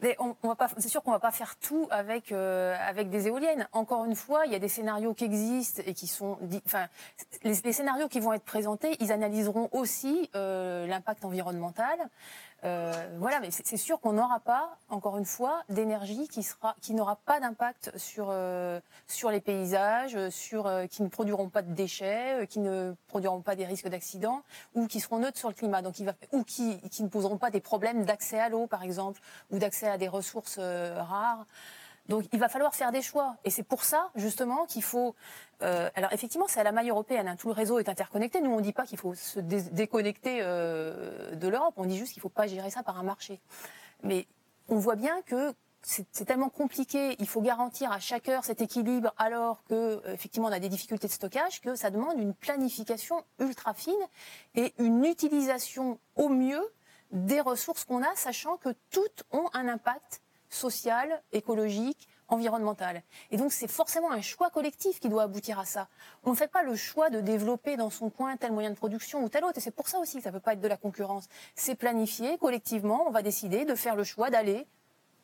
C'est 0.00 0.88
sûr 0.88 1.02
qu'on 1.02 1.10
va 1.10 1.18
pas 1.18 1.32
faire 1.32 1.56
tout 1.56 1.88
avec 1.90 2.30
euh, 2.30 2.76
avec 2.80 3.10
des 3.10 3.26
éoliennes. 3.26 3.66
Encore 3.72 4.04
une 4.04 4.14
fois, 4.14 4.46
il 4.46 4.52
y 4.52 4.54
a 4.54 4.60
des 4.60 4.68
scénarios 4.68 5.12
qui 5.12 5.24
existent 5.24 5.82
et 5.86 5.94
qui 5.94 6.06
sont, 6.06 6.38
enfin, 6.66 6.86
les, 7.42 7.54
scénarios 7.72 8.08
qui 8.08 8.20
vont 8.20 8.32
être 8.32 8.44
présentés, 8.44 8.96
ils 9.00 9.10
analyseront 9.10 9.68
aussi 9.72 10.30
euh, 10.36 10.86
l'impact 10.86 11.24
environnemental. 11.24 11.98
Euh, 12.64 13.16
voilà, 13.18 13.38
mais 13.38 13.50
c'est 13.50 13.76
sûr 13.76 14.00
qu'on 14.00 14.14
n'aura 14.14 14.40
pas, 14.40 14.76
encore 14.88 15.16
une 15.16 15.24
fois, 15.24 15.62
d'énergie 15.68 16.26
qui 16.26 16.42
sera, 16.42 16.74
qui 16.80 16.92
n'aura 16.92 17.16
pas 17.16 17.38
d'impact 17.38 17.96
sur 17.96 18.28
euh, 18.30 18.80
sur 19.06 19.30
les 19.30 19.40
paysages, 19.40 20.28
sur 20.30 20.66
euh, 20.66 20.86
qui 20.86 21.02
ne 21.02 21.08
produiront 21.08 21.48
pas 21.48 21.62
de 21.62 21.72
déchets, 21.72 22.46
qui 22.48 22.58
ne 22.58 22.94
produiront 23.06 23.42
pas 23.42 23.54
des 23.54 23.64
risques 23.64 23.88
d'accident 23.88 24.42
ou 24.74 24.88
qui 24.88 24.98
seront 24.98 25.18
neutres 25.18 25.38
sur 25.38 25.48
le 25.48 25.54
climat. 25.54 25.82
Donc, 25.82 26.00
il 26.00 26.06
va, 26.06 26.14
ou 26.32 26.42
qui, 26.42 26.80
qui 26.90 27.04
ne 27.04 27.08
poseront 27.08 27.38
pas 27.38 27.50
des 27.50 27.60
problèmes 27.60 28.04
d'accès 28.04 28.40
à 28.40 28.48
l'eau, 28.48 28.66
par 28.66 28.82
exemple, 28.82 29.20
ou 29.52 29.58
d'accès 29.58 29.88
à 29.88 29.96
des 29.96 30.08
ressources 30.08 30.58
rares. 30.58 31.46
Donc 32.08 32.24
il 32.32 32.38
va 32.38 32.48
falloir 32.48 32.74
faire 32.74 32.92
des 32.92 33.02
choix. 33.02 33.36
Et 33.44 33.50
c'est 33.50 33.62
pour 33.62 33.84
ça, 33.84 34.10
justement, 34.14 34.66
qu'il 34.66 34.82
faut... 34.82 35.14
Euh, 35.62 35.90
alors 35.94 36.12
effectivement, 36.12 36.46
c'est 36.48 36.60
à 36.60 36.64
la 36.64 36.72
maille 36.72 36.90
européenne. 36.90 37.28
Hein. 37.28 37.36
tout 37.36 37.48
le 37.48 37.54
réseau 37.54 37.78
est 37.78 37.88
interconnecté. 37.88 38.40
Nous, 38.40 38.50
on 38.50 38.58
ne 38.58 38.62
dit 38.62 38.72
pas 38.72 38.86
qu'il 38.86 38.98
faut 38.98 39.14
se 39.14 39.40
déconnecter 39.40 40.38
euh, 40.42 41.34
de 41.34 41.48
l'Europe. 41.48 41.74
On 41.76 41.84
dit 41.84 41.98
juste 41.98 42.12
qu'il 42.12 42.20
ne 42.20 42.22
faut 42.22 42.28
pas 42.28 42.46
gérer 42.46 42.70
ça 42.70 42.82
par 42.82 42.98
un 42.98 43.02
marché. 43.02 43.40
Mais 44.02 44.26
on 44.68 44.76
voit 44.76 44.96
bien 44.96 45.20
que 45.22 45.54
c'est 45.82 46.24
tellement 46.24 46.50
compliqué, 46.50 47.16
il 47.18 47.28
faut 47.28 47.40
garantir 47.40 47.92
à 47.92 48.00
chaque 48.00 48.28
heure 48.28 48.44
cet 48.44 48.60
équilibre 48.60 49.14
alors 49.16 49.62
que 49.64 49.74
euh, 49.74 50.12
effectivement 50.12 50.48
on 50.48 50.52
a 50.52 50.58
des 50.58 50.68
difficultés 50.68 51.06
de 51.06 51.12
stockage 51.12 51.60
que 51.60 51.76
ça 51.76 51.90
demande 51.90 52.18
une 52.18 52.34
planification 52.34 53.24
ultra 53.38 53.74
fine 53.74 53.94
et 54.54 54.74
une 54.78 55.04
utilisation 55.04 55.98
au 56.16 56.28
mieux 56.28 56.62
des 57.12 57.40
ressources 57.40 57.84
qu'on 57.84 58.02
a, 58.02 58.14
sachant 58.16 58.56
que 58.56 58.70
toutes 58.90 59.24
ont 59.30 59.48
un 59.54 59.68
impact 59.68 60.20
social, 60.48 61.22
écologique, 61.32 62.08
environnemental. 62.28 63.02
Et 63.30 63.36
donc 63.36 63.52
c'est 63.52 63.68
forcément 63.68 64.10
un 64.10 64.20
choix 64.20 64.50
collectif 64.50 65.00
qui 65.00 65.08
doit 65.08 65.22
aboutir 65.24 65.58
à 65.58 65.64
ça. 65.64 65.88
On 66.24 66.30
ne 66.30 66.36
fait 66.36 66.48
pas 66.48 66.62
le 66.62 66.76
choix 66.76 67.10
de 67.10 67.20
développer 67.20 67.76
dans 67.76 67.90
son 67.90 68.10
coin 68.10 68.36
tel 68.36 68.52
moyen 68.52 68.70
de 68.70 68.76
production 68.76 69.24
ou 69.24 69.28
tel 69.28 69.44
autre. 69.44 69.58
Et 69.58 69.60
c'est 69.60 69.70
pour 69.70 69.88
ça 69.88 69.98
aussi 69.98 70.18
que 70.18 70.22
ça 70.22 70.30
ne 70.30 70.34
peut 70.34 70.40
pas 70.40 70.52
être 70.52 70.60
de 70.60 70.68
la 70.68 70.76
concurrence. 70.76 71.28
C'est 71.54 71.74
planifié 71.74 72.38
collectivement. 72.38 73.04
On 73.06 73.10
va 73.10 73.22
décider 73.22 73.64
de 73.64 73.74
faire 73.74 73.96
le 73.96 74.04
choix 74.04 74.30
d'aller 74.30 74.66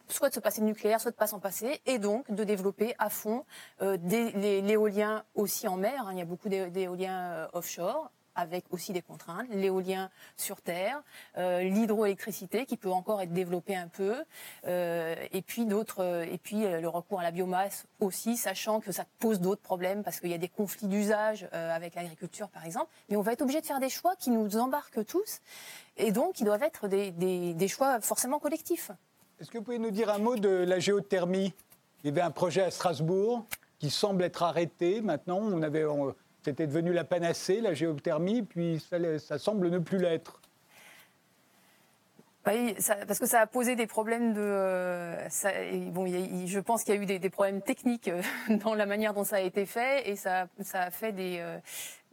soit 0.09 0.29
de 0.29 0.35
se 0.35 0.41
passer 0.41 0.61
de 0.61 0.67
nucléaire, 0.67 1.01
soit 1.01 1.13
de 1.13 1.17
pas 1.17 1.27
s'en 1.27 1.41
passer, 1.41 1.81
et 1.87 1.99
donc 1.99 2.31
de 2.31 2.45
développer 2.45 2.95
à 2.99 3.09
fond 3.09 3.45
euh, 3.81 3.97
l'éolien 3.97 5.25
aussi 5.35 5.67
en 5.67 5.77
mer. 5.77 6.07
Hein. 6.07 6.13
Il 6.13 6.19
y 6.19 6.23
a 6.23 6.27
beaucoup 6.27 6.49
d'éoliens 6.49 7.33
euh, 7.33 7.49
offshore 7.55 8.11
avec 8.35 8.65
aussi 8.71 8.93
des 8.93 9.03
contraintes, 9.03 9.47
l'éolien 9.51 10.11
sur 10.37 10.61
terre, 10.61 11.03
euh, 11.39 11.63
l'hydroélectricité 11.63 12.67
qui 12.67 12.77
peut 12.77 12.91
encore 12.91 13.21
être 13.23 13.33
développée 13.33 13.77
un 13.77 13.89
peu, 13.89 14.17
euh, 14.67 15.15
et 15.33 15.43
puis 15.43 15.67
d'autres, 15.67 16.03
euh, 16.03 16.25
et 16.25 16.39
puis 16.39 16.63
le 16.63 16.89
recours 16.89 17.21
à 17.21 17.23
la 17.23 17.31
biomasse 17.31 17.87
aussi, 18.01 18.37
sachant 18.37 18.81
que 18.81 18.93
ça 18.93 19.05
pose 19.19 19.41
d'autres 19.41 19.63
problèmes 19.63 20.03
parce 20.03 20.21
qu'il 20.21 20.31
y 20.31 20.35
a 20.35 20.39
des 20.39 20.49
conflits 20.49 20.89
d'usage 20.89 21.49
avec 21.53 21.95
l'agriculture 21.95 22.49
par 22.49 22.65
exemple. 22.65 22.91
Mais 23.09 23.17
on 23.17 23.23
va 23.23 23.33
être 23.33 23.43
obligé 23.43 23.61
de 23.61 23.67
faire 23.67 23.81
des 23.81 23.89
choix 23.89 24.17
qui 24.17 24.31
nous 24.31 24.57
embarquent 24.57 25.05
tous, 25.07 25.41
et 25.97 26.13
donc 26.13 26.35
qui 26.35 26.45
doivent 26.45 26.63
être 26.63 26.89
des, 26.89 27.11
des 27.11 27.69
choix 27.69 28.01
forcément 28.01 28.39
collectifs. 28.39 28.91
Est-ce 29.41 29.51
que 29.51 29.59
vous 29.59 29.65
pouvez 29.65 29.79
nous 29.79 29.91
dire 29.91 30.11
un 30.11 30.19
mot 30.19 30.37
de 30.37 30.49
la 30.49 30.79
géothermie? 30.79 31.53
Il 32.03 32.09
y 32.09 32.11
avait 32.11 32.21
un 32.21 32.31
projet 32.31 32.63
à 32.63 32.71
Strasbourg 32.71 33.45
qui 33.79 33.91
semble 33.91 34.23
être 34.23 34.43
arrêté 34.43 35.01
maintenant. 35.01 35.39
On 35.39 35.63
avait 35.63 35.85
c'était 36.45 36.67
devenu 36.67 36.93
la 36.93 37.05
panacée, 37.05 37.61
la 37.61 37.75
géothermie, 37.75 38.43
puis 38.43 38.85
ça, 39.19 39.39
semble 39.39 39.71
ne 39.71 39.79
plus 39.79 39.99
l'être. 39.99 40.41
Oui, 42.47 42.77
parce 43.07 43.19
que 43.19 43.27
ça 43.27 43.41
a 43.41 43.47
posé 43.47 43.75
des 43.75 43.87
problèmes 43.87 44.35
de. 44.35 44.41
Euh, 44.43 45.29
bon, 45.93 46.07
je 46.07 46.59
pense 46.61 46.85
qu'il 46.85 46.95
y 46.95 46.99
a 46.99 47.01
eu 47.01 47.07
des, 47.07 47.31
problèmes 47.31 47.63
techniques 47.63 48.09
euh, 48.09 48.21
dans 48.63 48.75
la 48.75 48.85
manière 48.85 49.15
dont 49.15 49.25
ça 49.25 49.37
a 49.37 49.41
été 49.41 49.65
fait, 49.65 50.07
et 50.11 50.15
ça, 50.15 50.49
ça 50.61 50.83
a 50.83 50.91
fait 50.91 51.13
des, 51.13 51.39
euh, 51.41 51.59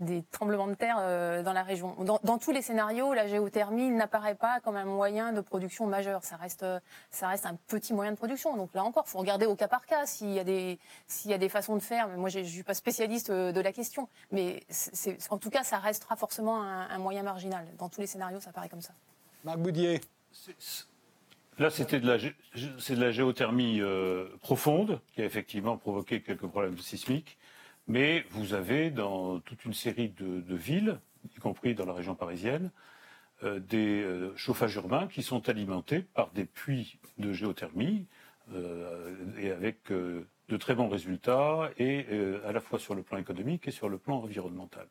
des 0.01 0.23
tremblements 0.31 0.67
de 0.67 0.73
terre 0.73 0.97
euh, 0.99 1.43
dans 1.43 1.53
la 1.53 1.63
région. 1.63 1.95
Dans, 2.03 2.37
tous 2.37 2.51
les 2.51 2.61
scénarios, 2.61 3.13
la 3.13 3.27
géothermie 3.27 3.89
n'apparaît 3.89 4.35
pas 4.35 4.59
comme 4.59 4.75
un 4.75 4.85
moyen 4.85 5.31
de 5.31 5.41
production 5.41 5.87
majeur. 5.87 6.23
Ça 6.23 6.35
reste, 6.35 6.65
ça 7.11 7.27
reste 7.27 7.45
un 7.45 7.55
petit 7.67 7.93
moyen 7.93 8.11
de 8.11 8.17
production. 8.17 8.57
Donc 8.57 8.73
là 8.73 8.83
encore, 8.83 9.05
il 9.07 9.11
faut 9.11 9.19
regarder 9.19 9.45
au 9.45 9.55
cas 9.55 9.67
par 9.67 9.85
cas 9.85 10.05
s'il 10.05 10.31
y 10.31 10.39
a 10.39 10.43
des, 10.43 10.79
s'il 11.07 11.31
y 11.31 11.33
a 11.33 11.37
des 11.37 11.49
façons 11.49 11.75
de 11.75 11.81
faire. 11.81 12.07
moi, 12.09 12.29
je 12.29 12.39
ne 12.39 12.43
suis 12.43 12.63
pas 12.63 12.73
spécialiste 12.73 13.29
euh, 13.29 13.51
de 13.51 13.61
la 13.61 13.71
question, 13.71 14.09
mais 14.31 14.63
en 15.29 15.37
tout 15.37 15.49
cas, 15.49 15.63
ça 15.63 15.77
restera 15.77 16.15
forcément 16.15 16.61
un, 16.61 16.97
moyen 16.97 17.23
marginal. 17.23 17.65
Dans 17.77 17.89
tous 17.89 18.01
les 18.01 18.07
scénarios, 18.07 18.39
ça 18.39 18.51
paraît 18.51 18.69
comme 18.69 18.81
ça. 18.81 18.93
Marc 19.43 19.59
Boudier. 19.59 20.01
Là, 21.57 21.69
c'était 21.69 21.99
de 21.99 22.07
la, 22.07 22.17
c'est 22.79 22.95
de 22.95 23.01
la 23.01 23.11
géothermie 23.11 23.81
euh, 23.81 24.27
profonde 24.41 24.99
qui 25.13 25.21
a 25.21 25.25
effectivement 25.25 25.77
provoqué 25.77 26.21
quelques 26.21 26.47
problèmes 26.47 26.77
sismiques. 26.77 27.37
Mais 27.87 28.25
vous 28.29 28.53
avez 28.53 28.91
dans 28.91 29.39
toute 29.39 29.65
une 29.65 29.73
série 29.73 30.09
de, 30.09 30.55
villes, 30.55 30.99
y 31.35 31.39
compris 31.39 31.75
dans 31.75 31.85
la 31.85 31.93
région 31.93 32.15
parisienne, 32.15 32.71
euh, 33.43 33.59
des 33.59 34.01
euh, 34.01 34.35
chauffages 34.35 34.75
urbains 34.75 35.07
qui 35.07 35.23
sont 35.23 35.49
alimentés 35.49 36.01
par 36.01 36.31
des 36.31 36.45
puits 36.45 36.99
de 37.17 37.33
géothermie 37.33 38.05
euh, 38.53 39.15
et 39.37 39.51
avec 39.51 39.91
de 39.91 40.57
très 40.57 40.75
bons 40.75 40.89
résultats, 40.89 41.71
et 41.77 42.05
à 42.45 42.51
la 42.51 42.59
fois 42.59 42.77
sur 42.77 42.93
le 42.93 43.03
plan 43.03 43.17
économique 43.17 43.67
et 43.67 43.71
sur 43.71 43.87
le 43.87 43.97
plan 43.97 44.17
environnemental. 44.17 44.87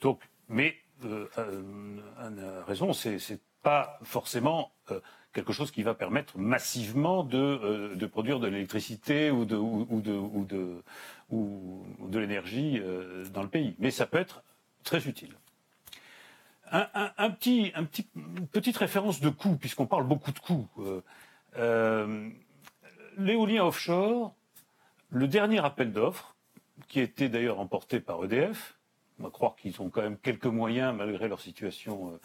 Donc, 0.00 0.20
mais 0.48 0.76
Anne 1.02 2.38
a 2.38 2.64
raison, 2.64 2.92
c'est 2.92 3.40
pas 3.62 3.98
forcément 4.02 4.72
quelque 5.32 5.52
chose 5.52 5.70
qui 5.70 5.82
va 5.82 5.94
permettre 5.94 6.38
massivement 6.38 7.24
de, 7.24 7.94
de 7.94 8.06
produire 8.06 8.38
de 8.40 8.48
l'électricité 8.48 9.30
ou 9.30 9.44
de, 9.44 10.18
l'énergie 12.18 12.78
euh, 12.80 13.24
dans 13.30 13.42
le 13.42 13.48
pays. 13.48 13.74
Mais 13.78 13.90
ça 13.90 14.06
peut 14.06 14.18
être 14.18 14.42
très 14.84 15.06
utile. 15.08 15.34
Un, 16.74 17.30
petit, 17.30 17.70
un 17.74 17.84
petit, 17.84 18.08
une 18.16 18.46
petite 18.46 18.78
référence 18.78 19.20
de 19.20 19.28
coût, 19.28 19.56
puisqu'on 19.56 19.84
parle 19.84 20.06
beaucoup 20.06 20.32
de 20.32 20.38
coûts. 20.38 20.66
Euh, 20.78 21.02
euh, 21.58 22.30
l'éolien 23.18 23.66
offshore, 23.66 24.34
le 25.10 25.28
dernier 25.28 25.62
appel 25.62 25.92
d'offres, 25.92 26.34
qui 26.88 27.00
été 27.00 27.28
d'ailleurs 27.28 27.60
emporté 27.60 28.00
par 28.00 28.24
EDF, 28.24 28.78
on 29.20 29.24
va 29.24 29.30
croire 29.30 29.54
qu'ils 29.54 29.82
ont 29.82 29.90
quand 29.90 30.00
même 30.00 30.16
quelques 30.16 30.46
moyens 30.46 30.96
malgré 30.96 31.28
leur 31.28 31.40
situation 31.40 32.18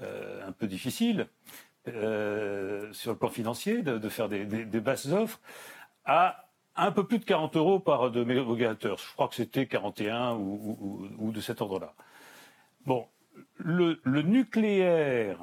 un 0.00 0.52
peu 0.52 0.68
difficile 0.68 1.26
sur 2.92 3.12
le 3.12 3.16
plan 3.18 3.28
financier 3.28 3.82
de, 3.82 4.08
faire 4.08 4.28
des, 4.28 4.80
basses 4.80 5.06
offres, 5.06 5.40
a 6.04 6.48
un 6.76 6.92
peu 6.92 7.06
plus 7.06 7.18
de 7.18 7.24
40 7.24 7.56
euros 7.56 7.80
par 7.80 8.10
de 8.10 8.22
mégawattheure. 8.24 8.98
Je 8.98 9.12
crois 9.12 9.28
que 9.28 9.34
c'était 9.34 9.66
41 9.66 10.34
ou, 10.34 11.30
de 11.32 11.40
cet 11.40 11.60
ordre-là. 11.60 11.92
Bon, 12.86 13.06
le, 13.56 14.22
nucléaire 14.22 15.38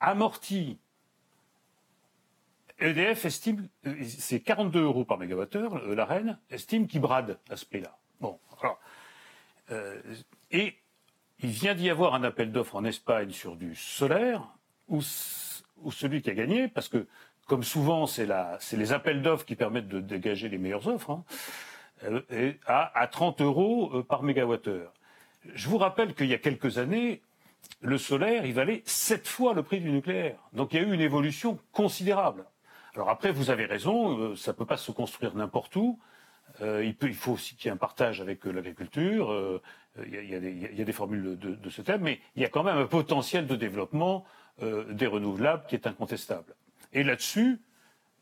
amorti, 0.00 0.78
EDF 2.80 3.24
estime, 3.24 3.68
c'est 4.04 4.40
42 4.40 4.82
euros 4.82 5.04
par 5.04 5.18
mégawattheure, 5.18 5.76
euh, 5.76 5.94
la 5.94 6.04
reine 6.04 6.38
estime 6.50 6.86
qu'il 6.86 7.00
brade 7.00 7.38
à 7.50 7.56
ce 7.56 7.64
prix-là. 7.64 7.96
Bon, 8.20 8.38
alors, 8.60 8.78
euh, 9.70 10.00
et 10.50 10.76
il 11.40 11.50
vient 11.50 11.74
d'y 11.74 11.90
avoir 11.90 12.14
un 12.14 12.22
appel 12.24 12.52
d'offres 12.52 12.76
en 12.76 12.84
Espagne 12.84 13.30
sur 13.30 13.56
du 13.56 13.74
solaire, 13.74 14.48
où 14.88 15.00
celui 15.02 16.22
qui 16.22 16.30
a 16.30 16.34
gagné, 16.34 16.68
parce 16.68 16.88
que 16.88 17.06
comme 17.48 17.64
souvent, 17.64 18.06
c'est 18.06 18.28
les 18.72 18.92
appels 18.92 19.22
d'offres 19.22 19.46
qui 19.46 19.56
permettent 19.56 19.88
de 19.88 20.00
dégager 20.00 20.48
les 20.50 20.58
meilleures 20.58 20.86
offres, 20.86 21.10
hein, 21.10 21.24
euh, 22.04 22.52
à, 22.66 23.08
30 23.10 23.40
euros 23.40 23.90
euh, 23.92 24.02
par 24.04 24.22
mégawattheure. 24.22 24.92
Je 25.54 25.68
vous 25.68 25.78
rappelle 25.78 26.14
qu'il 26.14 26.26
y 26.26 26.34
a 26.34 26.38
quelques 26.38 26.76
années, 26.76 27.22
le 27.80 27.96
solaire, 27.96 28.44
il 28.44 28.52
valait 28.52 28.82
sept 28.84 29.26
fois 29.26 29.54
le 29.54 29.62
prix 29.62 29.80
du 29.80 29.90
nucléaire. 29.90 30.38
Donc 30.52 30.72
il 30.72 30.80
y 30.80 30.84
a 30.84 30.86
eu 30.86 30.92
une 30.92 31.00
évolution 31.00 31.58
considérable. 31.72 32.44
Alors 32.94 33.08
après, 33.08 33.32
vous 33.32 33.50
avez 33.50 33.64
raison, 33.64 34.18
euh, 34.18 34.36
ça 34.36 34.52
ne 34.52 34.56
peut 34.56 34.66
pas 34.66 34.76
se 34.76 34.92
construire 34.92 35.34
n'importe 35.34 35.74
où. 35.74 35.98
il, 36.60 37.14
faut 37.14 37.32
aussi 37.32 37.56
qu'il 37.56 37.66
y 37.66 37.68
ait 37.68 37.72
un 37.72 37.78
partage 37.78 38.20
avec 38.20 38.44
l'agriculture. 38.44 39.60
il, 40.04 40.28
y 40.28 40.80
a 40.82 40.84
des 40.84 40.92
formules 40.92 41.38
de, 41.38 41.70
ce 41.70 41.80
thème, 41.82 42.02
mais 42.02 42.20
il 42.36 42.42
y 42.42 42.44
a 42.44 42.48
quand 42.48 42.62
même 42.62 42.76
un 42.76 42.86
potentiel 42.86 43.46
de 43.46 43.56
développement 43.56 44.24
des 44.60 45.06
renouvelables 45.06 45.64
qui 45.68 45.74
est 45.74 45.86
incontestable. 45.86 46.54
Et 46.92 47.02
là-dessus, 47.02 47.60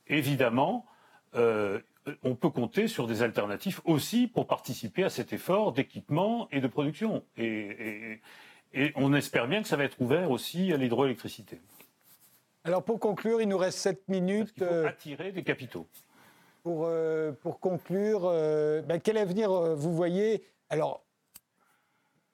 évidemment, 0.09 0.87
euh, 1.34 1.80
on 2.22 2.34
peut 2.34 2.51
compter 2.51 2.89
sur 2.89 3.07
des 3.07 3.22
alternatives 3.22 3.80
aussi 3.84 4.26
pour 4.28 4.47
participer 4.47 5.05
à 5.05 5.11
cet 5.11 5.32
effort 5.32 5.72
d'équipement 5.72 6.49
et 6.53 6.61
de 6.61 6.68
production. 6.68 7.24
Et, 7.37 8.20
on 8.95 9.14
espère 9.14 9.49
bien 9.49 9.62
que 9.62 9.68
ça 9.68 9.76
va 9.76 9.84
être 9.84 9.99
ouvert 10.03 10.30
aussi 10.30 10.70
à 10.72 10.76
l'hydroélectricité. 10.76 11.61
Alors 12.64 12.82
pour 12.82 13.01
conclure, 13.01 13.41
il 13.41 13.49
nous 13.49 13.57
reste 13.57 13.78
7 13.78 14.09
minutes. 14.09 14.53
Il 14.57 14.64
faut 14.64 14.70
euh, 14.70 14.87
attirer 14.87 15.32
des 15.32 15.43
capitaux. 15.43 15.87
Pour, 16.62 16.84
euh, 16.84 17.32
pour 17.32 17.59
conclure, 17.59 18.22
ben, 18.22 19.01
quel 19.03 19.16
avenir 19.16 19.51
vous 19.51 19.95
voyez? 19.95 20.45
Alors, 20.68 21.03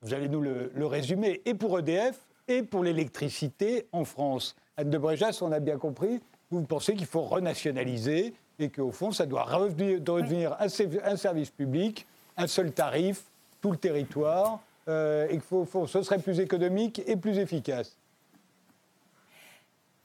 vous 0.01 0.15
allez 0.15 0.29
nous 0.29 0.41
le, 0.41 0.73
le 0.75 0.87
résumer, 0.87 1.43
et 1.45 1.55
pour 1.55 1.79
EDF 1.79 2.19
et 2.53 2.63
pour 2.63 2.85
l'électricité 2.85 3.87
en 3.93 4.05
France. 4.05 4.55
Anne 4.77 4.91
de 4.91 4.99
Bréjas, 4.99 5.39
on 5.43 5.53
a 5.53 5.61
bien 5.61 5.79
compris, 5.79 6.21
vous 6.51 6.63
pensez 6.63 6.95
qu'il 6.95 7.07
faut 7.07 7.23
renationaliser 7.23 8.35
et 8.59 8.69
qu'au 8.69 8.93
fond, 8.93 9.11
ça 9.11 9.27
doit 9.27 9.45
redevenir 9.45 10.57
un, 10.61 11.17
service 11.17 11.51
public, 11.51 12.07
un 12.37 12.47
seul 12.47 12.73
tarif, 12.73 13.25
tout 13.61 13.71
le 13.71 13.77
territoire, 13.77 14.61
euh, 14.89 15.27
et 15.31 15.39
que 15.39 15.87
ce 15.87 16.03
serait 16.03 16.19
plus 16.19 16.41
économique 16.41 17.03
et 17.07 17.17
plus 17.17 17.39
efficace. 17.39 17.97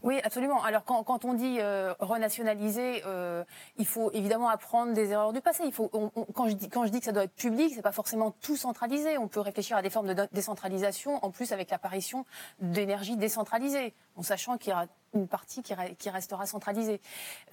Oui, 0.07 0.21
absolument. 0.23 0.63
Alors 0.63 0.85
quand, 0.85 1.25
on 1.25 1.33
dit 1.33 1.57
euh, 1.59 1.93
renationaliser, 1.99 3.03
euh, 3.05 3.43
il 3.77 3.85
faut 3.85 4.09
évidemment 4.13 4.47
apprendre 4.47 4.93
des 4.93 5.09
erreurs 5.09 5.33
du 5.33 5.41
passé. 5.41 5.63
Il 5.65 5.73
faut, 5.73 5.89
quand, 5.89 6.47
je 6.47 6.53
dis, 6.53 6.69
quand 6.69 6.85
je 6.85 6.91
dis 6.91 6.99
que 6.99 7.05
ça 7.05 7.11
doit 7.11 7.25
être 7.25 7.35
public, 7.35 7.73
c'est 7.75 7.81
pas 7.81 7.91
forcément 7.91 8.31
tout 8.31 8.55
centralisé. 8.55 9.17
On 9.17 9.27
peut 9.27 9.41
réfléchir 9.41 9.75
à 9.75 9.81
des 9.81 9.89
formes 9.89 10.13
de 10.13 10.27
décentralisation, 10.31 11.21
en 11.25 11.29
plus 11.29 11.51
avec 11.51 11.71
l'apparition 11.71 12.25
d'énergie 12.61 13.17
décentralisée, 13.17 13.93
en 14.15 14.23
sachant 14.23 14.57
qu'il 14.57 14.69
y 14.69 14.73
aura 14.73 14.85
une 15.13 15.27
partie 15.27 15.61
qui, 15.61 15.73
restera 16.09 16.45
centralisée. 16.45 17.01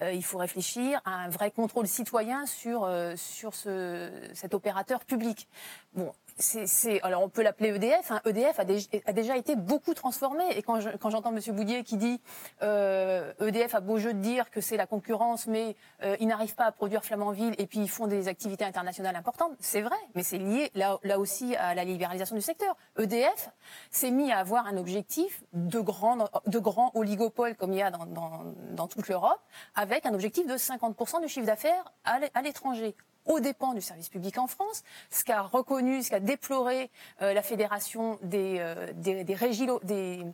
Euh, 0.01 0.13
il 0.13 0.23
faut 0.23 0.37
réfléchir 0.37 1.01
à 1.03 1.11
un 1.11 1.27
vrai 1.27 1.51
contrôle 1.51 1.87
citoyen 1.87 2.45
sur, 2.45 2.89
sur 3.17 3.53
ce, 3.53 4.09
cet 4.33 4.53
opérateur 4.53 5.03
public. 5.03 5.49
Bon, 5.93 6.13
c'est, 6.37 7.01
alors 7.01 7.23
on 7.23 7.29
peut 7.29 7.43
l'appeler 7.43 7.69
EDF. 7.69 8.11
Hein. 8.11 8.21
EDF 8.25 8.59
a, 8.59 9.13
déjà 9.13 9.37
été 9.37 9.55
beaucoup 9.55 9.93
transformé. 9.93 10.43
Et 10.57 10.61
quand, 10.61 10.79
j'entends 10.81 11.33
M. 11.35 11.55
Boudier 11.55 11.83
qui 11.83 11.97
dit 11.97 12.21
euh, 12.61 13.31
EDF 13.39 13.75
a 13.75 13.79
beau 13.79 13.97
jeu 13.97 14.13
de 14.13 14.19
dire 14.19 14.49
que 14.49 14.59
c'est 14.59 14.75
la 14.75 14.85
concurrence, 14.85 15.47
mais 15.47 15.75
euh, 16.03 16.17
ils 16.19 16.27
n'arrivent 16.27 16.55
pas 16.55 16.65
à 16.65 16.71
produire 16.71 17.05
Flamanville 17.05 17.55
et 17.57 17.67
puis 17.67 17.79
ils 17.79 17.89
font 17.89 18.07
des 18.07 18.27
activités 18.27 18.65
internationales 18.65 19.15
importantes, 19.15 19.53
c'est 19.59 19.81
vrai, 19.81 19.95
mais 20.13 20.23
c'est 20.23 20.37
lié 20.37 20.71
là, 20.75 20.99
aussi 21.17 21.55
à 21.55 21.73
la 21.73 21.85
libéralisation 21.85 22.35
du 22.35 22.41
secteur. 22.41 22.75
EDF 22.97 23.49
s'est 23.91 24.11
mis 24.11 24.31
à 24.31 24.39
avoir 24.39 24.67
un 24.67 24.77
objectif 24.77 25.43
de 25.53 25.79
grand, 25.79 26.29
de 26.47 26.59
grand 26.59 26.91
oligopole 26.95 27.55
comme 27.55 27.71
il 27.71 27.79
y 27.79 27.81
a 27.81 27.91
dans 27.91 28.87
toute 28.87 29.07
l'Europe, 29.07 29.39
avec 29.75 30.05
un 30.05 30.13
objectif 30.13 30.47
de 30.47 30.55
50% 30.55 31.21
du 31.21 31.29
chiffre 31.29 31.45
d'affaires 31.45 31.93
à 32.03 32.41
l'étranger 32.41 32.95
aux 33.25 33.39
dépens 33.39 33.73
du 33.73 33.81
service 33.81 34.09
public 34.09 34.37
en 34.37 34.47
France, 34.47 34.83
ce 35.09 35.23
qu'a 35.23 35.41
reconnu, 35.41 36.03
ce 36.03 36.09
qu'a 36.09 36.19
déploré 36.19 36.89
euh, 37.21 37.33
la 37.33 37.41
fédération 37.41 38.19
des, 38.21 38.57
euh, 38.59 38.91
des, 38.95 39.23
des, 39.23 39.33
régies, 39.33 39.67
des, 39.83 40.25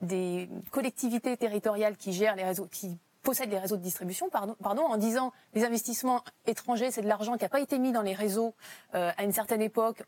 des 0.00 0.48
collectivités 0.70 1.36
territoriales 1.36 1.96
qui 1.96 2.12
gèrent 2.12 2.36
les 2.36 2.44
réseaux, 2.44 2.66
qui 2.66 2.96
possèdent 3.22 3.50
les 3.50 3.58
réseaux 3.58 3.76
de 3.76 3.82
distribution, 3.82 4.30
pardon, 4.30 4.56
pardon 4.62 4.82
en 4.82 4.96
disant 4.96 5.32
les 5.54 5.64
investissements 5.64 6.22
étrangers, 6.46 6.90
c'est 6.90 7.02
de 7.02 7.08
l'argent 7.08 7.36
qui 7.36 7.44
n'a 7.44 7.48
pas 7.50 7.60
été 7.60 7.78
mis 7.78 7.92
dans 7.92 8.02
les 8.02 8.14
réseaux 8.14 8.54
euh, 8.94 9.10
à 9.16 9.24
une 9.24 9.32
certaine 9.32 9.60
époque 9.60 10.02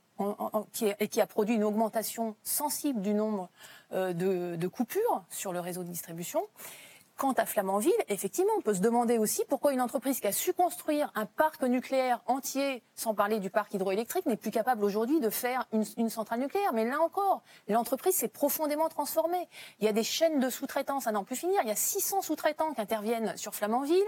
et 1.01 1.09
qui 1.09 1.20
a 1.20 1.26
produit 1.26 1.55
une 1.55 1.64
augmentation 1.64 2.36
sensible 2.43 3.01
du 3.01 3.14
nombre 3.14 3.49
de, 3.91 4.55
de 4.57 4.68
coupures 4.68 5.24
sur 5.30 5.53
le 5.53 5.61
réseau 5.61 5.82
de 5.82 5.88
distribution. 5.88 6.43
Quant 7.21 7.33
à 7.33 7.45
Flamanville, 7.45 7.93
effectivement, 8.09 8.53
on 8.57 8.62
peut 8.62 8.73
se 8.73 8.81
demander 8.81 9.18
aussi 9.18 9.45
pourquoi 9.47 9.75
une 9.75 9.83
entreprise 9.83 10.21
qui 10.21 10.27
a 10.27 10.33
su 10.33 10.55
construire 10.55 11.12
un 11.14 11.27
parc 11.27 11.62
nucléaire 11.62 12.23
entier, 12.25 12.83
sans 12.95 13.14
parler 13.14 13.41
du 13.41 13.51
parc 13.51 13.75
hydroélectrique, 13.75 14.25
n'est 14.25 14.39
plus 14.39 14.51
capable 14.51 14.83
aujourd'hui 14.87 15.21
de 15.21 15.29
faire 15.29 15.66
une, 15.99 16.09
centrale 16.09 16.41
nucléaire. 16.41 16.73
Mais 16.73 16.87
là 16.87 16.99
encore, 17.03 17.43
l'entreprise 17.68 18.14
s'est 18.14 18.29
profondément 18.29 18.89
transformée. 18.89 19.51
Il 19.81 19.85
y 19.85 19.89
a 19.89 19.93
des 19.93 20.03
chaînes 20.03 20.41
de 20.41 20.49
sous-traitance 20.49 21.07
à 21.09 21.12
n'en 21.12 21.25
plus 21.25 21.37
finir. 21.37 21.61
Il 21.62 21.68
y 21.68 21.71
a 21.71 21.77
600 21.77 22.23
sous-traitants 22.23 22.73
qui 22.73 22.81
interviennent 22.81 23.37
sur 23.37 23.55
Flamanville, 23.55 24.01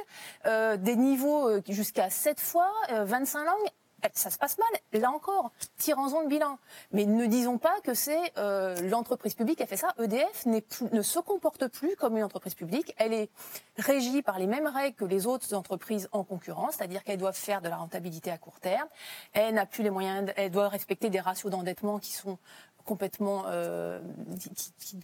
euh, 0.47 0.79
des 0.79 0.97
niveaux 0.97 1.51
euh, 1.51 1.61
jusqu'à 1.69 2.09
7 2.09 2.41
fois, 2.41 2.73
25 2.89 3.41
euh, 3.41 3.45
langues 3.45 3.69
ça 4.15 4.31
se 4.31 4.39
passe 4.39 4.59
mal. 4.59 5.01
Là 5.01 5.11
encore, 5.11 5.53
tirons-en 5.79 6.23
le 6.23 6.29
bilan. 6.29 6.59
Mais 6.93 7.05
ne 7.05 7.27
disons 7.27 7.59
pas 7.59 7.81
que 7.83 7.95
c'est 7.95 8.33
euh, 8.39 8.77
l'entreprise 8.89 9.35
publique 9.35 9.59
qui 9.59 9.63
a 9.63 9.67
fait 9.67 9.77
ça. 9.77 9.95
EDF 9.99 10.47
ne 10.47 11.03
se 11.03 11.19
comporte 11.19 11.69
plus 11.69 11.97
comme 11.97 12.17
une 12.17 12.25
entreprise 12.25 12.55
publique. 12.55 12.95
Elle 12.99 13.13
est 13.13 13.31
régie 13.79 14.23
par 14.23 14.39
les 14.39 14.47
mêmes 14.47 14.67
règles 14.67 14.97
que 14.97 15.05
les 15.05 15.27
autres 15.27 15.55
entreprises 15.55 16.09
en 16.13 16.25
concurrence, 16.25 16.75
c'est-à-dire 16.77 17.05
qu'elle 17.05 17.19
doit 17.19 17.33
faire 17.33 17.63
de 17.63 17.69
la 17.69 17.77
rentabilité 17.77 18.31
à 18.31 18.39
court 18.39 18.61
terme. 18.61 18.89
Elle 19.33 19.55
n'a 19.55 19.67
plus 19.67 19.83
les 19.83 19.91
moyens. 19.91 20.33
Elle 20.37 20.51
doit 20.51 20.69
respecter 20.69 21.11
des 21.11 21.21
ratios 21.21 21.51
d'endettement 21.51 21.99
qui 21.99 22.13
sont 22.13 22.39
complètement 22.85 23.45
euh, 23.49 24.01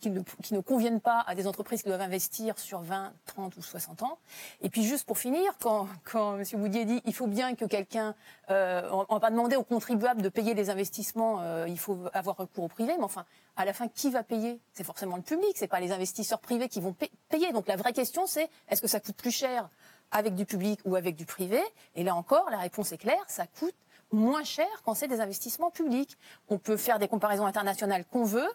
qui, 0.01 0.11
ne, 0.11 0.61
conviennent 0.61 1.01
pas 1.01 1.25
à 1.27 1.35
des 1.35 1.47
entreprises 1.47 1.83
qui 1.83 1.89
doivent 1.89 2.01
investir 2.01 2.59
sur 2.59 2.81
20, 2.81 3.13
30 3.27 3.57
ou 3.57 3.63
60 3.63 4.03
ans. 4.03 4.19
Et 4.61 4.69
puis 4.69 4.85
juste 4.85 5.07
pour 5.07 5.19
finir, 5.19 5.53
quand, 5.61 5.89
quand 6.05 6.39
M. 6.39 6.45
Boudier 6.55 6.85
dit 6.85 7.01
il 7.05 7.15
faut 7.15 7.27
bien 7.27 7.55
que 7.55 7.65
quelqu'un, 7.65 8.15
euh, 8.51 8.89
on, 9.09 9.19
va 9.19 9.31
demander 9.31 9.57
aux 9.57 9.65
contribuables 9.65 10.23
de 10.23 10.29
payer 10.29 10.55
les 10.55 10.71
investissements, 10.71 11.41
euh, 11.41 11.67
il 11.69 11.79
faut 11.79 11.99
avoir 12.13 12.37
recours 12.37 12.65
au 12.65 12.69
privé, 12.69 12.93
mais 12.97 13.05
enfin, 13.05 13.25
à 13.57 13.65
la 13.65 13.73
fin, 13.73 13.89
qui 13.89 14.11
va 14.11 14.23
payer? 14.23 14.61
C'est 14.73 14.85
forcément 14.85 15.17
le 15.17 15.23
public, 15.23 15.53
c'est 15.57 15.69
pas 15.69 15.81
les 15.81 15.93
investisseurs 15.93 16.41
privés 16.41 16.69
qui 16.69 16.81
vont 16.81 16.95
payer. 17.29 17.53
Donc 17.53 17.67
la 17.67 17.77
vraie 17.77 17.93
question, 17.93 18.27
c'est 18.27 18.49
est-ce 18.69 18.81
que 18.81 18.89
ça 18.89 19.01
coûte 19.01 19.17
plus 19.17 19.33
cher 19.33 19.69
avec 20.11 20.35
du 20.35 20.47
public 20.47 20.81
ou 20.85 20.97
avec 20.97 21.17
du 21.17 21.27
privé? 21.27 21.61
Et 21.95 22.05
là 22.05 22.15
encore, 22.15 22.49
la 22.51 22.59
réponse 22.59 22.93
est 22.93 22.99
claire, 22.99 23.25
ça 23.27 23.47
coûte 23.47 23.75
moins 24.13 24.45
cher 24.45 24.69
quand 24.85 24.95
c'est 24.95 25.09
des 25.09 25.21
investissements 25.21 25.71
publics. 25.71 26.17
On 26.49 26.59
peut 26.59 26.77
faire 26.77 26.99
des 26.99 27.09
comparaisons 27.09 27.47
internationales 27.47 28.05
qu'on 28.11 28.25
veut. 28.25 28.49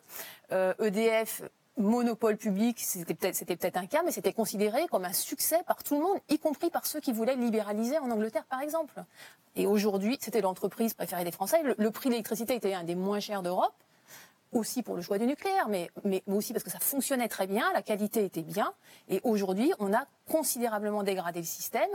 EDF 0.51 1.41
euh, 1.41 1.45
e 1.45 1.49
monopole 1.75 2.37
public, 2.37 2.79
c'était 2.79 3.15
peut-être 3.15 3.35
c'était 3.35 3.55
peut-être 3.55 3.77
un 3.77 3.87
cas, 3.87 4.03
mais 4.05 4.11
c'était 4.11 4.33
considéré 4.33 4.87
comme 4.91 5.05
un 5.05 5.13
succès 5.13 5.57
par 5.65 5.83
tout 5.83 5.95
le 5.95 6.01
monde, 6.01 6.19
y 6.29 6.37
compris 6.37 6.69
par 6.69 6.85
ceux 6.85 6.99
qui 6.99 7.11
voulaient 7.11 7.35
libéraliser 7.35 7.97
en 7.97 8.11
Angleterre, 8.11 8.45
par 8.45 8.61
exemple. 8.61 9.03
Et 9.55 9.65
aujourd'hui, 9.65 10.17
c'était 10.21 10.41
l'entreprise 10.41 10.93
préférée 10.93 11.23
des 11.23 11.31
Français. 11.31 11.57
le 11.75 11.91
prix 11.91 12.09
de 12.09 12.13
l'électricité 12.13 12.55
était 12.55 12.75
un 12.75 12.83
des 12.83 12.93
moins 12.93 13.19
chers 13.19 13.41
d'Europe 13.41 13.73
aussi 14.53 14.83
pour 14.83 14.95
le 14.95 15.01
choix 15.01 15.17
du 15.17 15.25
nucléaire, 15.25 15.67
mais, 15.67 15.89
mais, 16.03 16.23
aussi 16.27 16.53
parce 16.53 16.63
que 16.63 16.69
ça 16.69 16.79
fonctionnait 16.79 17.27
très 17.27 17.47
bien, 17.47 17.71
la 17.73 17.81
qualité 17.81 18.23
était 18.23 18.41
bien. 18.41 18.73
Et 19.09 19.19
aujourd'hui, 19.23 19.73
on 19.79 19.93
a 19.93 20.05
considérablement 20.29 21.03
dégradé 21.03 21.39
le 21.39 21.45
système. 21.45 21.89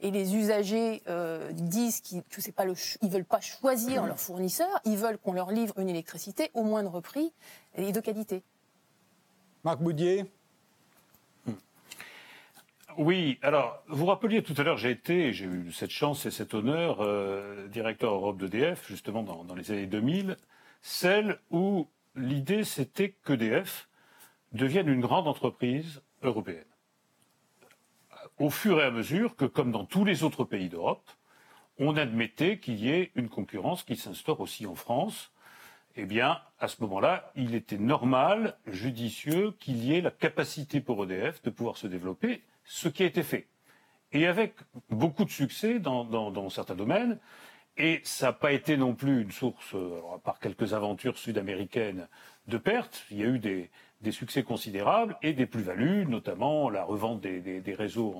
Et 0.00 0.10
les 0.10 0.36
usagers 0.36 1.02
euh, 1.08 1.50
disent 1.52 2.00
qu'ils 2.00 2.22
c'est 2.30 2.52
pas 2.52 2.64
le, 2.64 2.74
ils 3.02 3.08
veulent 3.08 3.24
pas 3.24 3.40
choisir 3.40 4.04
leur 4.06 4.20
fournisseur, 4.20 4.68
ils 4.84 4.96
veulent 4.96 5.18
qu'on 5.18 5.32
leur 5.32 5.50
livre 5.50 5.78
une 5.78 5.88
électricité 5.88 6.50
au 6.54 6.64
moindre 6.64 7.00
prix 7.00 7.32
et 7.76 7.92
de 7.92 8.00
qualité. 8.00 8.42
Marc 9.64 9.80
Boudier. 9.80 10.26
Oui, 12.98 13.38
alors, 13.42 13.82
vous 13.88 14.06
rappeliez 14.06 14.42
tout 14.42 14.54
à 14.56 14.62
l'heure, 14.62 14.78
j'ai 14.78 14.90
été, 14.90 15.32
j'ai 15.32 15.44
eu 15.44 15.70
cette 15.72 15.90
chance 15.90 16.24
et 16.24 16.30
cet 16.30 16.54
honneur, 16.54 17.00
euh, 17.00 17.66
directeur 17.68 18.14
Europe 18.14 18.38
d'EDF, 18.38 18.86
justement 18.88 19.22
dans, 19.22 19.44
dans, 19.44 19.54
les 19.54 19.70
années 19.70 19.86
2000 19.86 20.36
celle 20.86 21.40
où 21.50 21.88
l'idée 22.14 22.62
c'était 22.62 23.16
qu'EDF 23.24 23.88
devienne 24.52 24.88
une 24.88 25.00
grande 25.00 25.26
entreprise 25.26 26.00
européenne. 26.22 26.64
Au 28.38 28.50
fur 28.50 28.80
et 28.80 28.84
à 28.84 28.90
mesure 28.90 29.34
que, 29.34 29.46
comme 29.46 29.72
dans 29.72 29.86
tous 29.86 30.04
les 30.04 30.22
autres 30.22 30.44
pays 30.44 30.68
d'Europe, 30.68 31.08
on 31.78 31.96
admettait 31.96 32.58
qu'il 32.58 32.76
y 32.76 32.90
ait 32.90 33.10
une 33.14 33.30
concurrence 33.30 33.82
qui 33.82 33.96
s'instaure 33.96 34.40
aussi 34.40 34.66
en 34.66 34.74
France, 34.74 35.32
eh 35.96 36.04
bien, 36.04 36.40
à 36.58 36.68
ce 36.68 36.82
moment-là, 36.82 37.32
il 37.34 37.54
était 37.54 37.78
normal, 37.78 38.58
judicieux, 38.66 39.54
qu'il 39.58 39.82
y 39.82 39.94
ait 39.94 40.02
la 40.02 40.10
capacité 40.10 40.82
pour 40.82 41.02
EDF 41.04 41.42
de 41.42 41.50
pouvoir 41.50 41.78
se 41.78 41.86
développer, 41.86 42.42
ce 42.64 42.88
qui 42.88 43.02
a 43.02 43.06
été 43.06 43.22
fait. 43.22 43.46
Et 44.12 44.26
avec 44.26 44.54
beaucoup 44.90 45.24
de 45.24 45.30
succès 45.30 45.78
dans, 45.78 46.50
certains 46.50 46.74
domaines, 46.74 47.18
et 47.78 48.00
ça 48.04 48.26
n'a 48.26 48.32
pas 48.34 48.52
été 48.52 48.76
non 48.76 48.94
plus 48.94 49.22
une 49.22 49.32
source, 49.32 49.74
euh, 49.74 50.00
à 50.14 50.18
part 50.18 50.38
quelques 50.38 50.74
aventures 50.74 51.18
sud-américaines, 51.18 52.08
de 52.46 52.56
pertes. 52.58 53.04
Il 53.10 53.18
y 53.18 53.22
a 53.22 53.26
eu 53.26 53.38
des, 53.38 53.70
succès 54.12 54.42
considérables 54.42 55.16
et 55.22 55.32
des 55.32 55.46
plus-values, 55.46 56.06
notamment 56.06 56.70
la 56.70 56.84
revente 56.84 57.20
des, 57.20 57.74
réseaux 57.74 58.14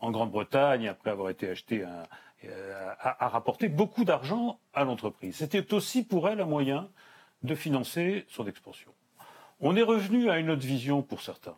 en, 0.00 0.10
Grande-Bretagne 0.10 0.88
après 0.88 1.10
avoir 1.10 1.30
été 1.30 1.48
acheté 1.48 1.84
euh, 1.84 2.92
a, 3.00 3.28
rapporté 3.28 3.68
beaucoup 3.68 4.04
d'argent 4.04 4.58
à 4.74 4.84
l'entreprise. 4.84 5.36
C'était 5.36 5.72
aussi 5.74 6.04
pour 6.04 6.28
elle 6.28 6.40
un 6.40 6.46
moyen 6.46 6.88
de 7.42 7.54
financer 7.54 8.24
son 8.28 8.46
expansion. 8.46 8.90
On 9.60 9.76
est 9.76 9.82
revenu 9.82 10.30
à 10.30 10.38
une 10.38 10.50
autre 10.50 10.66
vision 10.66 11.02
pour 11.02 11.22
certains 11.22 11.56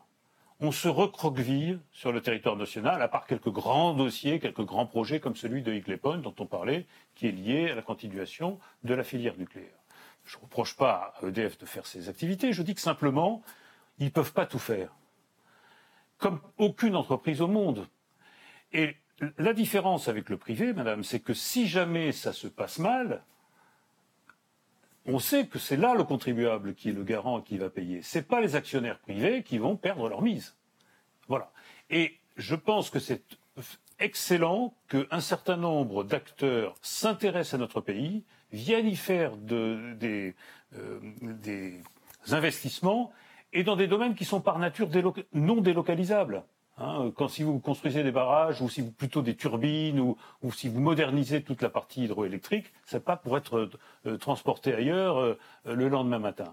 on 0.61 0.73
se 0.73 0.89
recroqueville 0.89 1.81
sur 1.93 2.13
le 2.13 2.21
territoire 2.21 2.57
national, 2.57 3.03
à 3.03 3.09
part 3.09 3.27
quelques 3.27 3.51
grands 3.51 3.93
dossiers, 3.93 4.39
quelques 4.39 4.65
grands 4.65 4.87
projets 4.87 5.21
comme 5.21 5.37
celui 5.37 5.63
de 5.63 5.73
Hickley 5.73 5.97
Point 5.97 6.19
dont 6.19 6.35
on 6.39 6.47
parlait, 6.47 6.87
qui 7.15 7.27
est 7.27 7.33
lié 7.33 7.71
à 7.71 7.75
la 7.75 7.83
continuation 7.83 8.59
de 8.83 8.95
la 8.95 9.05
filière 9.05 9.37
nucléaire. 9.37 9.79
Je 10.25 10.37
ne 10.39 10.43
reproche 10.43 10.77
pas 10.77 11.13
à 11.21 11.27
EDF 11.27 11.59
de 11.59 11.67
faire 11.67 11.87
ses 11.87 12.09
activités, 12.09 12.53
je 12.53 12.63
dis 12.63 12.75
que 12.75 12.81
simplement, 12.81 13.43
ils 13.99 14.07
ne 14.07 14.11
peuvent 14.11 14.33
pas 14.33 14.47
tout 14.47 14.59
faire. 14.59 14.91
Comme 16.19 16.41
aucune 16.59 16.97
entreprise 16.97 17.41
au 17.41 17.49
monde. 17.49 17.87
Et 18.73 18.97
la 19.39 19.53
différence 19.53 20.09
avec 20.09 20.29
le 20.29 20.37
privé, 20.37 20.73
madame, 20.73 21.05
c'est 21.05 21.21
que 21.21 21.35
si 21.35 21.67
jamais 21.67 22.13
ça 22.13 22.33
se 22.33 22.47
passe 22.47 22.79
mal, 22.79 23.23
on 25.07 25.19
sait 25.19 25.47
que 25.47 25.59
c'est 25.59 25.77
là 25.77 25.95
le 25.95 26.05
contribuable 26.05 26.75
qui 26.75 26.89
est 26.89 26.93
le 26.93 27.05
garant 27.05 27.41
qui 27.41 27.59
va 27.59 27.69
payer. 27.69 28.03
Ce 28.03 28.19
pas 28.21 28.41
les 28.41 28.57
actionnaires 28.57 28.99
privés 28.99 29.43
qui 29.43 29.59
vont 29.59 29.77
perdre 29.77 30.09
leur 30.09 30.23
mise. 30.23 30.57
Voilà. 31.29 31.53
Et 31.91 32.19
je 32.37 32.55
pense 32.55 32.91
que 32.91 32.99
c'est 32.99 33.23
excellent 33.99 34.75
qu'un 34.89 35.21
certain 35.21 35.57
nombre 35.57 36.05
d'acteurs 36.05 36.75
s'intéressent 36.83 37.55
à 37.55 37.59
notre 37.59 37.81
pays, 37.81 38.25
viennent 38.53 38.89
y 38.89 38.97
faire 38.97 39.33
euh, 39.51 39.95
des 41.21 41.83
investissements 42.31 43.13
et 43.55 43.63
dans 43.63 43.77
des 43.77 43.87
domaines 43.87 44.15
qui 44.15 44.25
sont 44.25 44.41
par 44.41 44.59
nature 44.59 44.89
non 45.33 45.61
délocalisables. 45.61 46.45
Hein, 46.77 47.13
quand 47.17 47.29
si 47.29 47.45
vous 47.45 47.61
construisez 47.61 48.03
des 48.03 48.11
barrages 48.11 48.61
ou 48.61 48.69
si 48.69 48.81
vous 48.81 48.91
plutôt 48.91 49.23
des 49.23 49.37
turbines 49.37 50.01
ou, 50.01 50.17
si 50.53 50.69
vous 50.69 50.81
modernisez 50.81 51.43
toute 51.43 51.63
la 51.63 51.71
partie 51.71 52.05
hydroélectrique, 52.05 52.73
c'est 52.85 53.05
pas 53.05 53.17
pour 53.17 53.39
être 53.39 53.71
euh, 54.07 54.17
transporté 54.19 54.75
ailleurs 54.75 55.21
euh, 55.21 55.39
le 55.65 55.89
lendemain 55.89 56.19
matin. 56.19 56.53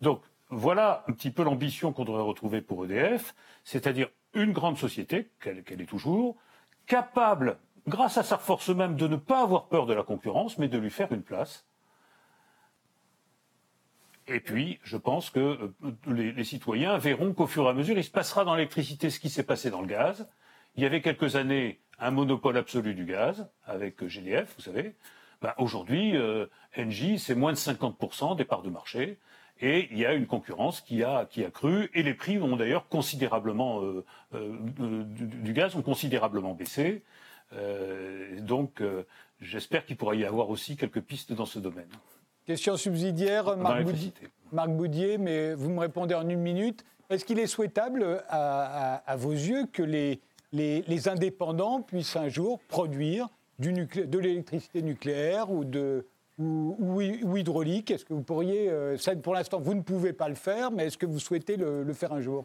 Donc 0.00 0.22
voilà 0.50 1.04
un 1.06 1.12
petit 1.12 1.30
peu 1.30 1.44
l'ambition 1.44 1.92
qu'on 1.92 2.04
devrait 2.04 2.22
retrouver 2.22 2.62
pour 2.62 2.84
EDF, 2.84 3.36
c'est-à-dire 3.62 4.08
une 4.34 4.52
grande 4.52 4.76
société, 4.76 5.30
qu'elle 5.40 5.80
est 5.80 5.88
toujours, 5.88 6.36
capable, 6.86 7.58
grâce 7.86 8.18
à 8.18 8.24
sa 8.24 8.38
force 8.38 8.70
même, 8.70 8.96
de 8.96 9.06
ne 9.06 9.16
pas 9.16 9.42
avoir 9.42 9.66
peur 9.66 9.86
de 9.86 9.94
la 9.94 10.02
concurrence, 10.02 10.58
mais 10.58 10.66
de 10.66 10.78
lui 10.78 10.90
faire 10.90 11.12
une 11.12 11.22
place 11.22 11.64
et 14.26 14.40
puis, 14.40 14.78
je 14.82 14.96
pense 14.96 15.30
que 15.30 15.40
euh, 15.84 15.92
les, 16.06 16.44
citoyens 16.44 16.96
verront 16.96 17.32
qu'au 17.34 17.46
fur 17.46 17.64
et 17.66 17.68
à 17.68 17.74
mesure, 17.74 17.98
il 17.98 18.04
se 18.04 18.10
passera 18.10 18.44
dans 18.44 18.54
l'électricité 18.54 19.10
ce 19.10 19.20
qui 19.20 19.28
s'est 19.28 19.42
passé 19.42 19.70
dans 19.70 19.82
le 19.82 19.86
gaz. 19.86 20.28
Il 20.76 20.82
y 20.82 20.86
avait 20.86 21.02
quelques 21.02 21.36
années 21.36 21.80
un 21.98 22.10
monopole 22.10 22.56
absolu 22.56 22.94
du 22.94 23.04
gaz 23.04 23.48
avec 23.66 24.06
GDF, 24.06 24.54
vous 24.56 24.62
savez. 24.62 24.94
Ben, 25.42 25.52
Aujourd'hui, 25.58 26.16
euh, 26.16 26.46
Engie, 26.76 27.18
c'est 27.18 27.34
moins 27.34 27.52
de 27.52 27.58
50% 27.58 28.36
des 28.36 28.44
parts 28.44 28.62
de 28.62 28.70
marché. 28.70 29.18
Et 29.60 29.88
il 29.92 29.98
y 29.98 30.06
a 30.06 30.14
une 30.14 30.26
concurrence 30.26 30.80
qui 30.80 31.04
a, 31.04 31.26
qui 31.26 31.44
a 31.44 31.50
cru. 31.50 31.90
Et 31.94 32.02
les 32.02 32.14
prix 32.14 32.38
ont 32.38 32.56
d'ailleurs 32.56 32.88
considérablement, 32.88 33.82
euh, 33.82 34.04
euh 34.34 34.56
du, 35.02 35.26
du, 35.26 35.52
gaz 35.52 35.76
ont 35.76 35.82
considérablement 35.82 36.54
baissé. 36.54 37.02
Donc, 38.40 38.82
j'espère 39.40 39.86
qu'il 39.86 39.96
pourra 39.96 40.16
y 40.16 40.24
avoir 40.24 40.50
aussi 40.50 40.76
quelques 40.76 41.00
pistes 41.00 41.32
dans 41.32 41.46
ce 41.46 41.60
domaine. 41.60 41.86
Question 42.46 42.76
subsidiaire, 42.76 43.56
Marc 43.56 44.70
Boudier, 44.70 45.16
mais 45.16 45.54
vous 45.54 45.70
me 45.70 45.80
répondez 45.80 46.14
en 46.14 46.28
une 46.28 46.40
minute. 46.40 46.84
Est-ce 47.08 47.24
qu'il 47.24 47.38
est 47.38 47.46
souhaitable, 47.46 48.22
à, 48.28 49.16
vos 49.16 49.32
yeux, 49.32 49.66
que 49.72 49.82
les, 49.82 50.20
les, 50.52 51.08
indépendants 51.08 51.80
puissent 51.80 52.16
un 52.16 52.28
jour 52.28 52.60
produire 52.68 53.28
du 53.58 53.72
de 53.72 54.18
l'électricité 54.18 54.82
nucléaire 54.82 55.50
ou, 55.50 55.64
de, 55.64 56.06
ou, 56.38 57.00
hydraulique? 57.36 57.90
Est-ce 57.90 58.04
que 58.04 58.12
vous 58.12 58.22
pourriez, 58.22 58.68
euh, 58.68 58.96
pour 59.22 59.32
l'instant, 59.32 59.58
vous 59.58 59.74
ne 59.74 59.82
pouvez 59.82 60.12
pas 60.12 60.28
le 60.28 60.34
faire, 60.34 60.70
mais 60.70 60.86
est-ce 60.86 60.98
que 60.98 61.06
vous 61.06 61.20
souhaitez 61.20 61.56
le, 61.56 61.90
faire 61.94 62.12
un 62.12 62.20
jour? 62.20 62.44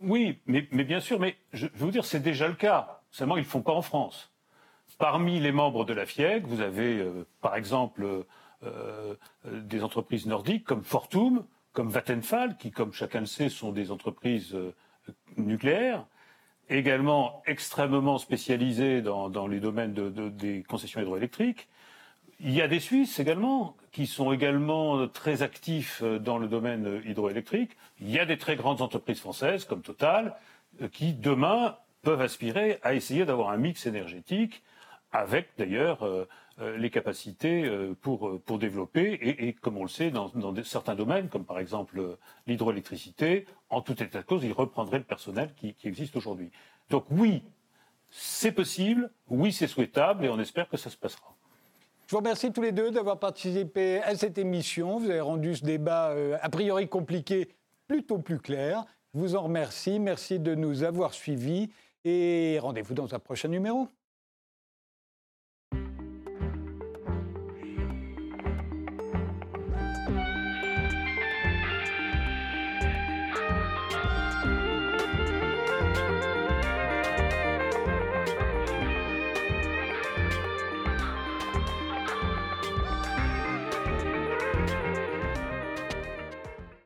Oui, 0.00 0.40
mais, 0.46 0.66
mais, 0.72 0.82
bien 0.82 0.98
sûr, 0.98 1.20
mais 1.20 1.36
je, 1.52 1.68
je 1.72 1.78
veux 1.78 1.84
vous 1.84 1.92
dire, 1.92 2.04
c'est 2.04 2.18
déjà 2.18 2.48
le 2.48 2.54
cas. 2.54 3.00
Seulement, 3.12 3.36
ils 3.36 3.40
ne 3.40 3.44
le 3.44 3.50
font 3.50 3.62
pas 3.62 3.72
en 3.72 3.82
France. 3.82 4.31
Parmi 5.02 5.40
les 5.40 5.50
membres 5.50 5.84
de 5.84 5.92
la 5.92 6.06
FIEC, 6.06 6.46
vous 6.46 6.60
avez 6.60 7.00
euh, 7.00 7.26
par 7.40 7.56
exemple 7.56 8.04
euh, 8.04 8.22
euh, 8.64 9.16
des 9.44 9.82
entreprises 9.82 10.26
nordiques 10.26 10.62
comme 10.62 10.84
Fortum, 10.84 11.44
comme 11.72 11.88
Vattenfall, 11.88 12.56
qui, 12.56 12.70
comme 12.70 12.92
chacun 12.92 13.18
le 13.18 13.26
sait, 13.26 13.48
sont 13.48 13.72
des 13.72 13.90
entreprises 13.90 14.56
nucléaires, 15.36 16.06
également 16.70 17.42
extrêmement 17.46 18.18
spécialisées 18.18 19.02
dans, 19.02 19.48
les 19.48 19.58
domaines 19.58 19.92
des 19.92 20.62
concessions 20.62 21.00
hydroélectriques. 21.00 21.66
Il 22.38 22.52
y 22.52 22.62
a 22.62 22.68
des 22.68 22.78
Suisses 22.78 23.18
également 23.18 23.74
qui 23.90 24.06
sont 24.06 24.32
également 24.32 25.08
très 25.08 25.42
actifs 25.42 26.04
dans 26.04 26.38
le 26.38 26.46
domaine 26.46 27.02
hydroélectrique. 27.04 27.76
Il 28.00 28.08
y 28.08 28.20
a 28.20 28.24
des 28.24 28.38
très 28.38 28.54
grandes 28.54 28.82
entreprises 28.82 29.18
françaises 29.18 29.64
comme 29.64 29.82
Total 29.82 30.36
qui 30.92 31.12
demain 31.12 31.76
peuvent 32.02 32.20
aspirer 32.20 32.78
à 32.84 32.94
essayer 32.94 33.24
d'avoir 33.24 33.50
un 33.50 33.56
mix 33.56 33.86
énergétique 33.86 34.62
avec 35.12 35.50
d'ailleurs 35.58 36.02
euh, 36.02 36.26
euh, 36.60 36.76
les 36.76 36.90
capacités 36.90 37.64
euh, 37.64 37.94
pour, 38.00 38.40
pour 38.42 38.58
développer, 38.58 39.18
et, 39.22 39.52
comme 39.52 39.76
on 39.76 39.82
le 39.82 39.88
sait, 39.88 40.10
dans, 40.10 40.30
certains 40.64 40.94
domaines, 40.94 41.28
comme 41.28 41.44
par 41.44 41.58
exemple 41.58 42.16
l'hydroélectricité, 42.46 43.46
en 43.70 43.82
tout 43.82 44.02
état 44.02 44.20
de 44.20 44.26
cause, 44.26 44.42
ils 44.44 44.52
reprendraient 44.52 44.98
le 44.98 45.04
personnel 45.04 45.52
qui, 45.56 45.74
qui 45.74 45.88
existe 45.88 46.16
aujourd'hui. 46.16 46.50
Donc 46.90 47.04
oui, 47.10 47.42
c'est 48.10 48.52
possible, 48.52 49.10
oui, 49.28 49.52
c'est 49.52 49.66
souhaitable, 49.66 50.24
et 50.24 50.28
on 50.28 50.40
espère 50.40 50.68
que 50.68 50.76
ça 50.76 50.90
se 50.90 50.96
passera. 50.96 51.34
Je 52.06 52.12
vous 52.12 52.18
remercie 52.18 52.52
tous 52.52 52.60
les 52.60 52.72
deux 52.72 52.90
d'avoir 52.90 53.18
participé 53.18 54.02
à 54.02 54.14
cette 54.16 54.36
émission. 54.36 54.98
Vous 54.98 55.08
avez 55.08 55.20
rendu 55.20 55.56
ce 55.56 55.64
débat 55.64 56.14
a 56.42 56.48
priori 56.50 56.86
compliqué 56.86 57.48
plutôt 57.86 58.18
plus 58.18 58.38
clair. 58.38 58.84
Je 59.14 59.20
vous 59.20 59.34
en 59.34 59.42
remercie. 59.42 59.98
Merci 59.98 60.38
de 60.38 60.54
nous 60.54 60.82
avoir 60.82 61.14
suivis 61.14 61.70
et 62.04 62.58
rendez-vous 62.60 62.92
dans 62.92 63.14
un 63.14 63.18
prochain 63.18 63.48
numéro. 63.48 63.88